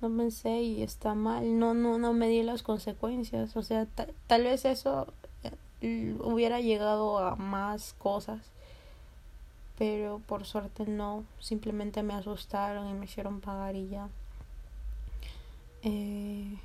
no 0.01 0.17
pensé 0.17 0.63
y 0.63 0.83
está 0.83 1.15
mal, 1.15 1.59
no, 1.59 1.75
no, 1.75 1.99
no 1.99 2.13
me 2.13 2.29
di 2.29 2.43
las 2.43 2.63
consecuencias, 2.63 3.57
o 3.57 3.63
sea, 3.63 3.87
tal 4.27 4.45
vez 4.45 4.65
eso 4.65 5.13
eh, 5.83 6.15
hubiera 6.23 6.61
llegado 6.61 7.19
a 7.19 7.37
más 7.37 7.95
cosas, 7.99 8.41
pero 9.79 10.21
por 10.27 10.45
suerte 10.45 10.87
no, 10.87 11.25
simplemente 11.39 12.03
me 12.03 12.15
asustaron 12.15 12.89
y 12.89 12.95
me 12.95 13.07
hicieron 13.07 13.41
pagar 13.41 13.77
y 13.77 13.89
ya. 13.89 14.09
Eh, 15.83 16.59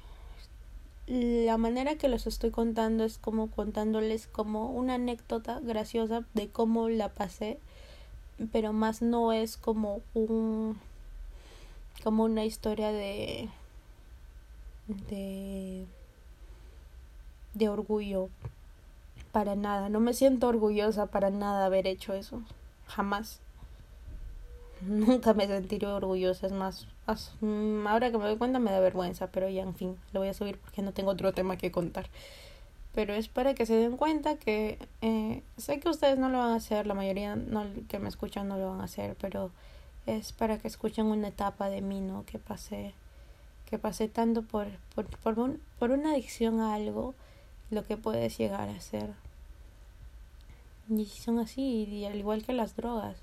la 1.07 1.57
manera 1.57 1.95
que 1.95 2.09
los 2.09 2.27
estoy 2.27 2.51
contando 2.51 3.03
es 3.03 3.17
como 3.17 3.51
contándoles 3.51 4.27
como 4.27 4.71
una 4.71 4.95
anécdota 4.95 5.59
graciosa 5.61 6.25
de 6.33 6.49
cómo 6.49 6.89
la 6.89 7.09
pasé, 7.09 7.59
pero 8.51 8.73
más 8.73 9.01
no 9.01 9.31
es 9.31 9.55
como 9.55 10.01
un 10.13 10.77
como 12.05 12.23
una 12.23 12.45
historia 12.45 12.91
de 12.91 13.49
de 15.09 15.85
de 17.55 17.67
orgullo 17.67 18.29
para 19.31 19.55
nada, 19.55 19.89
no 19.89 19.99
me 19.99 20.13
siento 20.13 20.47
orgullosa 20.47 21.07
para 21.07 21.31
nada 21.31 21.65
haber 21.65 21.87
hecho 21.87 22.13
eso, 22.13 22.43
jamás. 22.85 23.41
Nunca 24.81 25.33
me 25.33 25.47
sentiré 25.47 25.87
orgullosa, 25.87 26.45
es 26.45 26.53
más, 26.53 26.87
mm, 27.41 27.87
ahora 27.87 28.11
que 28.11 28.19
me 28.19 28.25
doy 28.25 28.37
cuenta 28.37 28.59
me 28.59 28.71
da 28.71 28.79
vergüenza, 28.79 29.25
pero 29.31 29.49
ya 29.49 29.63
en 29.63 29.73
fin, 29.73 29.97
lo 30.13 30.19
voy 30.19 30.29
a 30.29 30.35
subir 30.35 30.59
porque 30.59 30.83
no 30.83 30.93
tengo 30.93 31.09
otro 31.09 31.33
tema 31.33 31.57
que 31.57 31.71
contar. 31.71 32.05
Pero 32.93 33.15
es 33.15 33.29
para 33.29 33.55
que 33.55 33.65
se 33.65 33.73
den 33.73 33.97
cuenta 33.97 34.35
que 34.37 34.77
eh, 35.01 35.41
sé 35.57 35.79
que 35.79 35.89
ustedes 35.89 36.19
no 36.19 36.29
lo 36.29 36.37
van 36.37 36.51
a 36.51 36.55
hacer, 36.57 36.85
la 36.85 36.93
mayoría 36.93 37.35
no, 37.35 37.65
que 37.89 37.97
me 37.97 38.09
escuchan 38.09 38.47
no 38.47 38.57
lo 38.57 38.69
van 38.69 38.81
a 38.81 38.83
hacer, 38.83 39.17
pero 39.19 39.49
es 40.05 40.31
para 40.33 40.57
que 40.59 40.67
escuchen 40.67 41.07
una 41.07 41.29
etapa 41.29 41.69
de 41.69 41.81
mí, 41.81 41.99
¿no? 42.01 42.25
Que 42.25 42.39
pasé, 42.39 42.93
que 43.69 43.77
pasé 43.79 44.07
tanto 44.07 44.41
por, 44.41 44.67
por, 44.93 45.05
por, 45.05 45.39
un, 45.39 45.61
por 45.79 45.91
una 45.91 46.11
adicción 46.11 46.59
a 46.59 46.75
algo, 46.75 47.13
lo 47.71 47.85
que 47.85 47.97
puedes 47.97 48.37
llegar 48.37 48.69
a 48.69 48.79
ser. 48.79 49.13
Y 50.89 51.05
son 51.05 51.39
así, 51.39 51.85
y 51.85 52.05
al 52.05 52.15
igual 52.15 52.43
que 52.43 52.53
las 52.53 52.75
drogas 52.75 53.17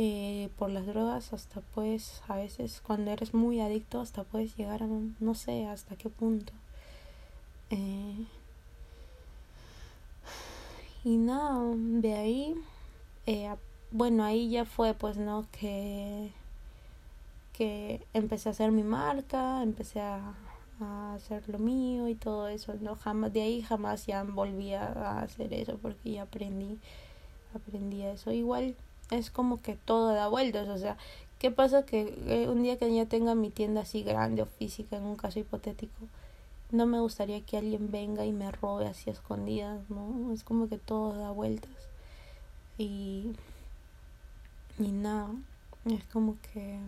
eh, 0.00 0.48
por 0.56 0.70
las 0.70 0.86
drogas 0.86 1.32
hasta 1.32 1.60
pues 1.60 2.22
a 2.28 2.36
veces 2.36 2.80
cuando 2.86 3.10
eres 3.10 3.34
muy 3.34 3.60
adicto 3.60 4.00
hasta 4.00 4.22
puedes 4.22 4.56
llegar 4.56 4.84
a 4.84 4.86
no 4.86 5.34
sé 5.34 5.66
hasta 5.66 5.96
qué 5.96 6.08
punto 6.08 6.52
eh, 7.70 8.24
y 11.02 11.16
nada 11.16 11.74
de 11.74 12.14
ahí 12.14 12.54
eh, 13.26 13.52
bueno 13.90 14.24
ahí 14.24 14.50
ya 14.50 14.64
fue 14.64 14.94
pues 14.94 15.16
no 15.16 15.46
que 15.52 16.30
que 17.52 18.00
empecé 18.14 18.48
a 18.48 18.52
hacer 18.52 18.70
mi 18.70 18.82
marca 18.82 19.62
empecé 19.62 20.00
a, 20.00 20.34
a 20.80 21.14
hacer 21.14 21.48
lo 21.48 21.58
mío 21.58 22.08
y 22.08 22.14
todo 22.14 22.48
eso 22.48 22.74
no 22.80 22.96
jamás 22.96 23.32
de 23.32 23.42
ahí 23.42 23.62
jamás 23.62 24.06
ya 24.06 24.22
volví 24.22 24.74
a 24.74 25.20
hacer 25.20 25.52
eso 25.52 25.78
porque 25.80 26.12
ya 26.12 26.22
aprendí 26.22 26.78
aprendí 27.54 28.02
eso 28.02 28.32
igual 28.32 28.76
es 29.10 29.30
como 29.30 29.60
que 29.60 29.76
todo 29.76 30.12
da 30.12 30.28
vueltas, 30.28 30.68
o 30.68 30.78
sea, 30.78 30.96
¿qué 31.38 31.50
pasa 31.50 31.84
que 31.84 32.14
eh, 32.26 32.48
un 32.48 32.62
día 32.62 32.78
que 32.78 32.92
ya 32.92 33.06
tenga 33.06 33.34
mi 33.34 33.50
tienda 33.50 33.82
así 33.82 34.02
grande 34.02 34.42
o 34.42 34.46
física, 34.46 34.96
en 34.96 35.04
un 35.04 35.16
caso 35.16 35.38
hipotético, 35.38 36.06
no 36.70 36.86
me 36.86 37.00
gustaría 37.00 37.40
que 37.40 37.56
alguien 37.56 37.90
venga 37.90 38.24
y 38.26 38.32
me 38.32 38.50
robe 38.50 38.86
así 38.86 39.08
a 39.10 39.14
escondidas, 39.14 39.80
¿no? 39.88 40.32
Es 40.32 40.44
como 40.44 40.68
que 40.68 40.76
todo 40.78 41.14
da 41.14 41.30
vueltas. 41.30 41.70
Y, 42.76 43.32
y 44.78 44.92
nada, 44.92 45.30
es 45.84 46.04
como 46.04 46.36
que 46.52 46.78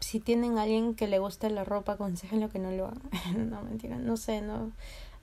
si 0.00 0.20
tienen 0.20 0.58
a 0.58 0.62
alguien 0.62 0.94
que 0.94 1.06
le 1.06 1.18
guste 1.18 1.50
la 1.50 1.64
ropa, 1.64 1.92
aconsejenlo 1.92 2.48
que 2.48 2.58
no 2.58 2.70
lo 2.70 2.86
hagan. 2.86 3.50
no, 3.50 3.62
mentira, 3.62 3.96
no 3.96 4.16
sé, 4.16 4.40
no 4.42 4.72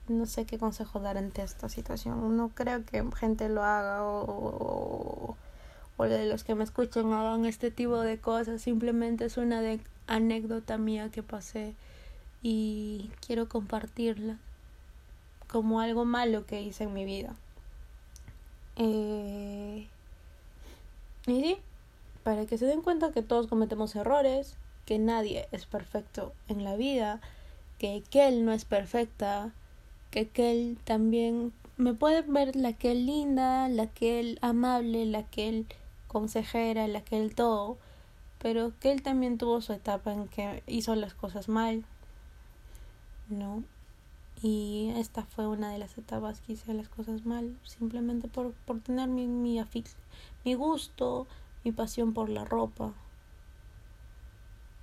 no 0.08 0.26
sé 0.26 0.44
qué 0.44 0.58
consejo 0.58 1.00
dar 1.00 1.18
ante 1.18 1.42
esta 1.42 1.68
situación. 1.68 2.36
No 2.36 2.50
creo 2.50 2.84
que 2.84 3.04
gente 3.16 3.48
lo 3.48 3.64
haga 3.64 4.04
o, 4.04 5.36
o, 5.96 6.04
de 6.04 6.26
los 6.26 6.44
que 6.44 6.54
me 6.54 6.64
escuchen 6.64 7.12
hagan 7.12 7.44
este 7.44 7.70
tipo 7.70 8.00
de 8.00 8.18
cosas. 8.18 8.62
Simplemente 8.62 9.24
es 9.24 9.36
una 9.36 9.60
de 9.60 9.80
anécdota 10.06 10.78
mía 10.78 11.10
que 11.10 11.22
pasé 11.22 11.74
y 12.42 13.10
quiero 13.26 13.48
compartirla 13.48 14.38
como 15.48 15.80
algo 15.80 16.04
malo 16.04 16.46
que 16.46 16.62
hice 16.62 16.84
en 16.84 16.92
mi 16.92 17.04
vida. 17.04 17.34
Eh, 18.76 19.88
y 21.26 21.30
sí, 21.30 21.56
para 22.22 22.46
que 22.46 22.58
se 22.58 22.66
den 22.66 22.82
cuenta 22.82 23.12
que 23.12 23.22
todos 23.22 23.46
cometemos 23.46 23.94
errores, 23.96 24.56
que 24.84 24.98
nadie 24.98 25.48
es 25.52 25.66
perfecto 25.66 26.32
en 26.48 26.64
la 26.64 26.76
vida, 26.76 27.20
que 27.78 28.02
Kel 28.10 28.44
no 28.44 28.52
es 28.52 28.64
perfecta, 28.64 29.52
que 30.10 30.28
Kel 30.28 30.78
también 30.84 31.52
me 31.76 31.94
puede 31.94 32.22
ver 32.22 32.56
la 32.56 32.72
Kel 32.72 33.06
linda, 33.06 33.68
la 33.68 33.86
Kel 33.86 34.38
amable, 34.40 35.04
la 35.06 35.24
Kel 35.24 35.66
consejera, 36.08 36.88
la 36.88 37.02
Kel 37.02 37.34
todo, 37.34 37.76
pero 38.40 38.72
él 38.82 39.02
también 39.02 39.38
tuvo 39.38 39.60
su 39.60 39.72
etapa 39.72 40.12
en 40.12 40.28
que 40.28 40.62
hizo 40.66 40.94
las 40.94 41.14
cosas 41.14 41.48
mal, 41.48 41.84
¿no? 43.28 43.62
Y 44.42 44.92
esta 44.96 45.24
fue 45.24 45.46
una 45.46 45.70
de 45.70 45.78
las 45.78 45.96
etapas 45.98 46.40
que 46.40 46.52
hice 46.52 46.72
las 46.74 46.88
cosas 46.88 47.24
mal, 47.24 47.56
simplemente 47.64 48.28
por, 48.28 48.52
por 48.52 48.80
tener 48.80 49.08
mi, 49.08 49.26
mi, 49.26 49.58
mi 50.46 50.54
gusto, 50.54 51.26
mi 51.64 51.72
pasión 51.72 52.14
por 52.14 52.28
la 52.28 52.44
ropa. 52.44 52.92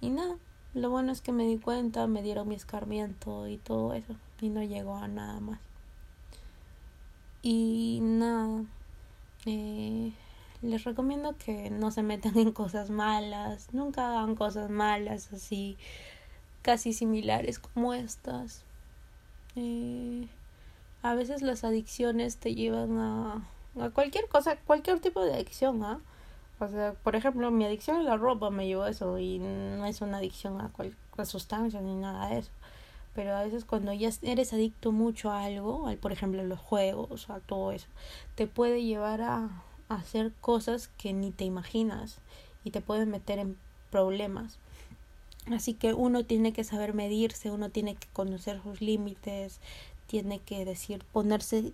Y 0.02 0.10
nada, 0.10 0.36
lo 0.74 0.90
bueno 0.90 1.14
es 1.14 1.22
que 1.22 1.32
me 1.32 1.48
di 1.48 1.58
cuenta, 1.58 2.06
me 2.06 2.22
dieron 2.22 2.50
mi 2.50 2.56
escarmiento 2.56 3.48
y 3.48 3.58
todo 3.58 3.94
eso, 3.94 4.14
y 4.42 4.50
no 4.50 4.62
llegó 4.62 4.98
a 4.98 5.08
nada 5.08 5.40
más. 5.40 5.60
Y 7.42 8.00
nada, 8.02 8.66
eh, 9.46 10.12
les 10.62 10.84
recomiendo 10.84 11.38
que 11.38 11.70
no 11.70 11.92
se 11.92 12.04
metan 12.04 12.38
en 12.38 12.52
cosas 12.52 12.90
malas, 12.90 13.70
nunca 13.72 14.10
hagan 14.10 14.36
cosas 14.36 14.70
malas 14.70 15.32
así, 15.32 15.78
casi 16.62 16.92
similares 16.92 17.60
como 17.60 17.94
estas. 17.94 18.66
Eh, 19.56 20.28
a 21.04 21.16
veces 21.16 21.42
las 21.42 21.64
adicciones 21.64 22.36
te 22.36 22.54
llevan 22.54 22.98
a, 22.98 23.48
a 23.80 23.90
cualquier 23.90 24.28
cosa, 24.28 24.58
cualquier 24.58 25.00
tipo 25.00 25.24
de 25.24 25.34
adicción, 25.34 25.84
¿ah? 25.84 26.00
O 26.60 26.68
sea, 26.68 26.94
por 26.94 27.16
ejemplo, 27.16 27.52
mi 27.52 27.66
adicción 27.66 27.98
a 27.98 28.04
la 28.04 28.18
ropa 28.18 28.50
me 28.50 28.68
llevó 28.68 28.84
a 28.84 28.90
eso 28.90 29.18
y 29.20 29.40
no 29.40 29.86
es 29.86 30.02
una 30.02 30.18
adicción 30.18 30.62
a 30.62 30.70
cualquier 30.70 31.26
sustancia 31.26 31.82
ni 31.82 31.96
nada 31.96 32.30
de 32.30 32.40
eso. 32.40 32.52
Pero 33.16 33.36
a 33.36 33.44
veces 33.44 33.66
cuando 33.66 33.94
ya 33.94 34.10
eres 34.22 34.54
adicto 34.54 34.92
mucho 34.92 35.32
a 35.32 35.44
algo, 35.44 35.88
al, 35.88 35.98
por 35.98 36.12
ejemplo, 36.12 36.42
a 36.42 36.46
los 36.46 36.60
juegos, 36.60 37.30
a 37.30 37.40
todo 37.40 37.72
eso, 37.72 37.88
te 38.36 38.48
puede 38.48 38.84
llevar 38.84 39.22
a, 39.22 39.64
hacer 39.90 40.32
cosas 40.42 40.88
que 40.88 41.14
ni 41.14 41.30
te 41.30 41.44
imaginas 41.44 42.18
y 42.64 42.72
te 42.72 42.82
pueden 42.82 43.12
meter 43.12 43.38
en 43.38 43.58
problemas. 43.92 44.58
Así 45.52 45.74
que 45.74 45.94
uno 45.94 46.24
tiene 46.24 46.54
que 46.54 46.64
saber 46.64 46.94
medirse, 46.94 47.52
uno 47.52 47.70
tiene 47.70 47.96
que 47.96 48.08
conocer 48.14 48.62
sus 48.64 48.82
límites, 48.82 49.60
tiene 50.08 50.40
que 50.40 50.66
decir, 50.66 51.04
ponerse, 51.12 51.74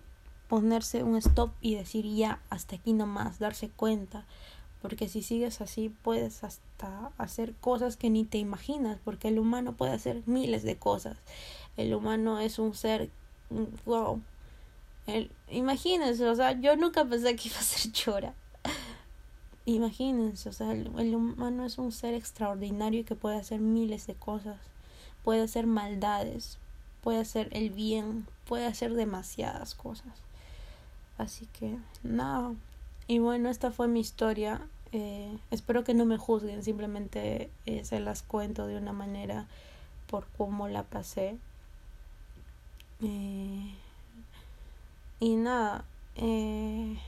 ponerse 0.50 1.04
un 1.04 1.14
stop 1.14 1.52
y 1.60 1.76
decir 1.76 2.04
ya, 2.04 2.40
hasta 2.50 2.74
aquí 2.74 2.92
nomás, 2.92 3.38
darse 3.38 3.68
cuenta. 3.70 4.26
Porque 4.82 5.08
si 5.08 5.22
sigues 5.22 5.60
así 5.60 5.94
puedes 6.02 6.42
hasta 6.42 7.12
hacer 7.18 7.54
cosas 7.54 7.96
que 7.96 8.10
ni 8.10 8.24
te 8.24 8.38
imaginas, 8.38 8.98
porque 9.04 9.28
el 9.28 9.38
humano 9.38 9.74
puede 9.76 9.92
hacer 9.92 10.22
miles 10.26 10.64
de 10.64 10.76
cosas. 10.76 11.18
El 11.76 11.94
humano 11.94 12.40
es 12.40 12.58
un 12.58 12.74
ser, 12.74 13.10
wow, 13.86 14.20
imagínense, 15.50 16.26
o 16.26 16.34
sea, 16.34 16.60
yo 16.60 16.74
nunca 16.74 17.04
pensé 17.04 17.36
que 17.36 17.48
iba 17.48 17.58
a 17.58 17.62
ser 17.62 17.92
chora. 17.92 18.34
Imagínense, 19.66 20.48
o 20.48 20.52
sea, 20.52 20.72
el, 20.72 21.14
humano 21.14 21.64
es 21.64 21.78
un 21.78 21.92
ser 21.92 22.14
extraordinario 22.14 23.04
que 23.04 23.14
puede 23.14 23.36
hacer 23.36 23.60
miles 23.60 24.08
de 24.08 24.14
cosas. 24.14 24.58
Puede 25.22 25.42
hacer 25.42 25.68
maldades, 25.68 26.58
puede 27.02 27.20
hacer 27.20 27.50
el 27.52 27.70
bien, 27.70 28.26
puede 28.46 28.66
hacer 28.66 28.94
demasiadas 28.94 29.76
cosas. 29.76 30.29
Así 31.20 31.46
que, 31.52 31.76
nada. 32.02 32.54
Y 33.06 33.18
bueno, 33.18 33.50
esta 33.50 33.70
fue 33.70 33.88
mi 33.88 34.00
historia. 34.00 34.62
Eh, 34.92 35.36
espero 35.50 35.84
que 35.84 35.92
no 35.92 36.06
me 36.06 36.16
juzguen, 36.16 36.62
simplemente 36.62 37.50
eh, 37.66 37.84
se 37.84 38.00
las 38.00 38.22
cuento 38.22 38.66
de 38.66 38.78
una 38.78 38.94
manera 38.94 39.46
por 40.06 40.26
cómo 40.38 40.66
la 40.66 40.82
pasé. 40.82 41.36
Eh, 43.02 43.74
y 45.20 45.36
nada, 45.36 45.84
eh, 46.16 46.98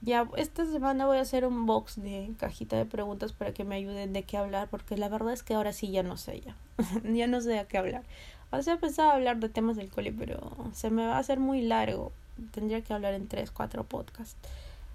ya 0.00 0.26
esta 0.38 0.64
semana 0.64 1.04
voy 1.04 1.18
a 1.18 1.20
hacer 1.20 1.44
un 1.44 1.66
box 1.66 2.00
de 2.00 2.32
cajita 2.38 2.76
de 2.76 2.86
preguntas 2.86 3.34
para 3.34 3.52
que 3.52 3.64
me 3.64 3.76
ayuden 3.76 4.14
de 4.14 4.22
qué 4.22 4.38
hablar, 4.38 4.68
porque 4.70 4.96
la 4.96 5.10
verdad 5.10 5.34
es 5.34 5.42
que 5.42 5.52
ahora 5.52 5.74
sí 5.74 5.90
ya 5.90 6.02
no 6.02 6.16
sé 6.16 6.40
ya, 6.40 6.56
ya 7.04 7.26
no 7.26 7.42
sé 7.42 7.58
a 7.58 7.68
qué 7.68 7.76
hablar. 7.76 8.04
O 8.50 8.62
sea, 8.62 8.78
pensaba 8.78 9.12
hablar 9.12 9.40
de 9.40 9.50
temas 9.50 9.76
del 9.76 9.90
cole, 9.90 10.10
pero 10.10 10.70
se 10.72 10.88
me 10.88 11.06
va 11.06 11.16
a 11.16 11.18
hacer 11.18 11.38
muy 11.38 11.60
largo. 11.60 12.12
Tendría 12.52 12.82
que 12.82 12.92
hablar 12.92 13.14
en 13.14 13.28
tres, 13.28 13.50
cuatro 13.50 13.84
podcasts. 13.84 14.36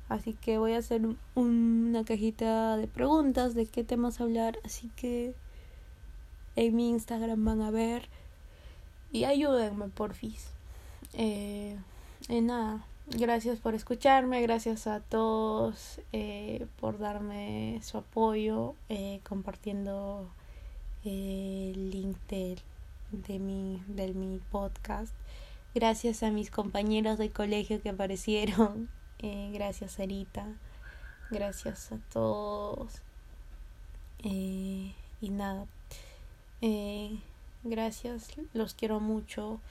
Así 0.10 0.34
que 0.34 0.58
voy 0.58 0.74
a 0.74 0.80
hacer 0.80 1.02
una 1.36 2.04
cajita 2.04 2.76
de 2.78 2.88
preguntas 2.88 3.56
de 3.56 3.66
qué 3.66 3.84
temas 3.84 4.20
hablar. 4.20 4.60
Así 4.66 4.90
que 4.96 5.34
en 6.56 6.76
mi 6.76 6.90
Instagram 6.90 7.44
van 7.46 7.62
a 7.62 7.72
ver. 7.72 8.10
Y 9.12 9.24
ayúdenme, 9.24 9.88
porfis. 9.88 10.48
Eh, 11.14 11.78
nada, 12.30 12.86
gracias 13.08 13.60
por 13.60 13.76
escucharme, 13.76 14.42
gracias 14.42 14.88
a 14.88 15.00
todos 15.02 16.00
eh, 16.14 16.66
por 16.80 16.98
darme 16.98 17.80
su 17.84 17.98
apoyo, 17.98 18.76
eh, 18.90 19.20
compartiendo 19.28 20.30
eh, 21.04 21.72
el 21.76 21.92
link 21.92 22.18
de, 22.30 22.58
de, 23.12 23.40
mi, 23.40 23.82
de 23.88 24.14
mi 24.14 24.40
podcast. 24.52 25.14
Gracias 25.74 26.24
a 26.24 26.32
mis 26.32 26.52
compañeros 26.52 27.18
de 27.18 27.32
colegio 27.32 27.82
que 27.82 27.90
aparecieron. 27.90 28.90
Eh, 29.24 29.52
gracias, 29.54 29.92
Sarita. 29.92 30.48
Gracias 31.30 31.92
a 31.92 32.00
todos. 32.12 33.04
y 34.24 34.96
nada. 35.22 35.68
gracias, 37.64 38.30
los 38.56 38.74
quiero 38.74 39.00
mucho. 39.00 39.62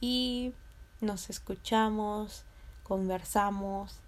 Y 0.00 0.54
nos 1.00 1.30
escuchamos, 1.30 2.44
conversamos 2.82 4.00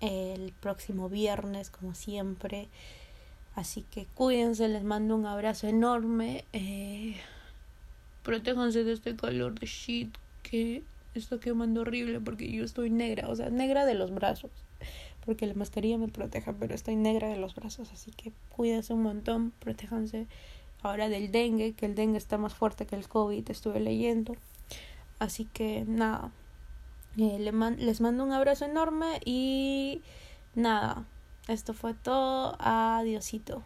el 0.00 0.52
próximo 0.60 1.08
viernes, 1.08 1.70
como 1.70 1.94
siempre. 1.94 2.68
Así 3.54 3.82
que 3.82 4.06
cuídense, 4.06 4.68
les 4.68 4.84
mando 4.84 5.16
un 5.16 5.26
abrazo 5.26 5.66
enorme. 5.66 6.44
Eh, 6.52 7.16
protéjanse 8.22 8.84
de 8.84 8.92
este 8.92 9.16
calor 9.16 9.58
de 9.58 9.66
shit 9.66 10.16
que 10.50 10.82
está 11.14 11.38
quemando 11.38 11.82
horrible 11.82 12.20
porque 12.20 12.50
yo 12.50 12.64
estoy 12.64 12.90
negra, 12.90 13.28
o 13.28 13.36
sea, 13.36 13.50
negra 13.50 13.84
de 13.84 13.94
los 13.94 14.12
brazos. 14.12 14.50
Porque 15.24 15.46
la 15.46 15.54
mascarilla 15.54 15.98
me 15.98 16.08
proteja, 16.08 16.54
pero 16.58 16.74
estoy 16.74 16.96
negra 16.96 17.28
de 17.28 17.36
los 17.36 17.54
brazos. 17.54 17.90
Así 17.92 18.10
que 18.12 18.32
cuídense 18.48 18.94
un 18.94 19.02
montón, 19.02 19.52
protéjanse 19.58 20.26
ahora 20.82 21.08
del 21.08 21.30
dengue, 21.30 21.74
que 21.74 21.86
el 21.86 21.94
dengue 21.94 22.18
está 22.18 22.38
más 22.38 22.54
fuerte 22.54 22.86
que 22.86 22.96
el 22.96 23.08
COVID, 23.08 23.50
estuve 23.50 23.80
leyendo. 23.80 24.36
Así 25.18 25.44
que 25.44 25.84
nada, 25.86 26.30
eh, 27.18 27.38
les 27.38 28.00
mando 28.00 28.24
un 28.24 28.32
abrazo 28.32 28.64
enorme 28.64 29.20
y 29.24 30.02
nada, 30.54 31.04
esto 31.48 31.74
fue 31.74 31.94
todo. 31.94 32.56
Adiosito. 32.60 33.62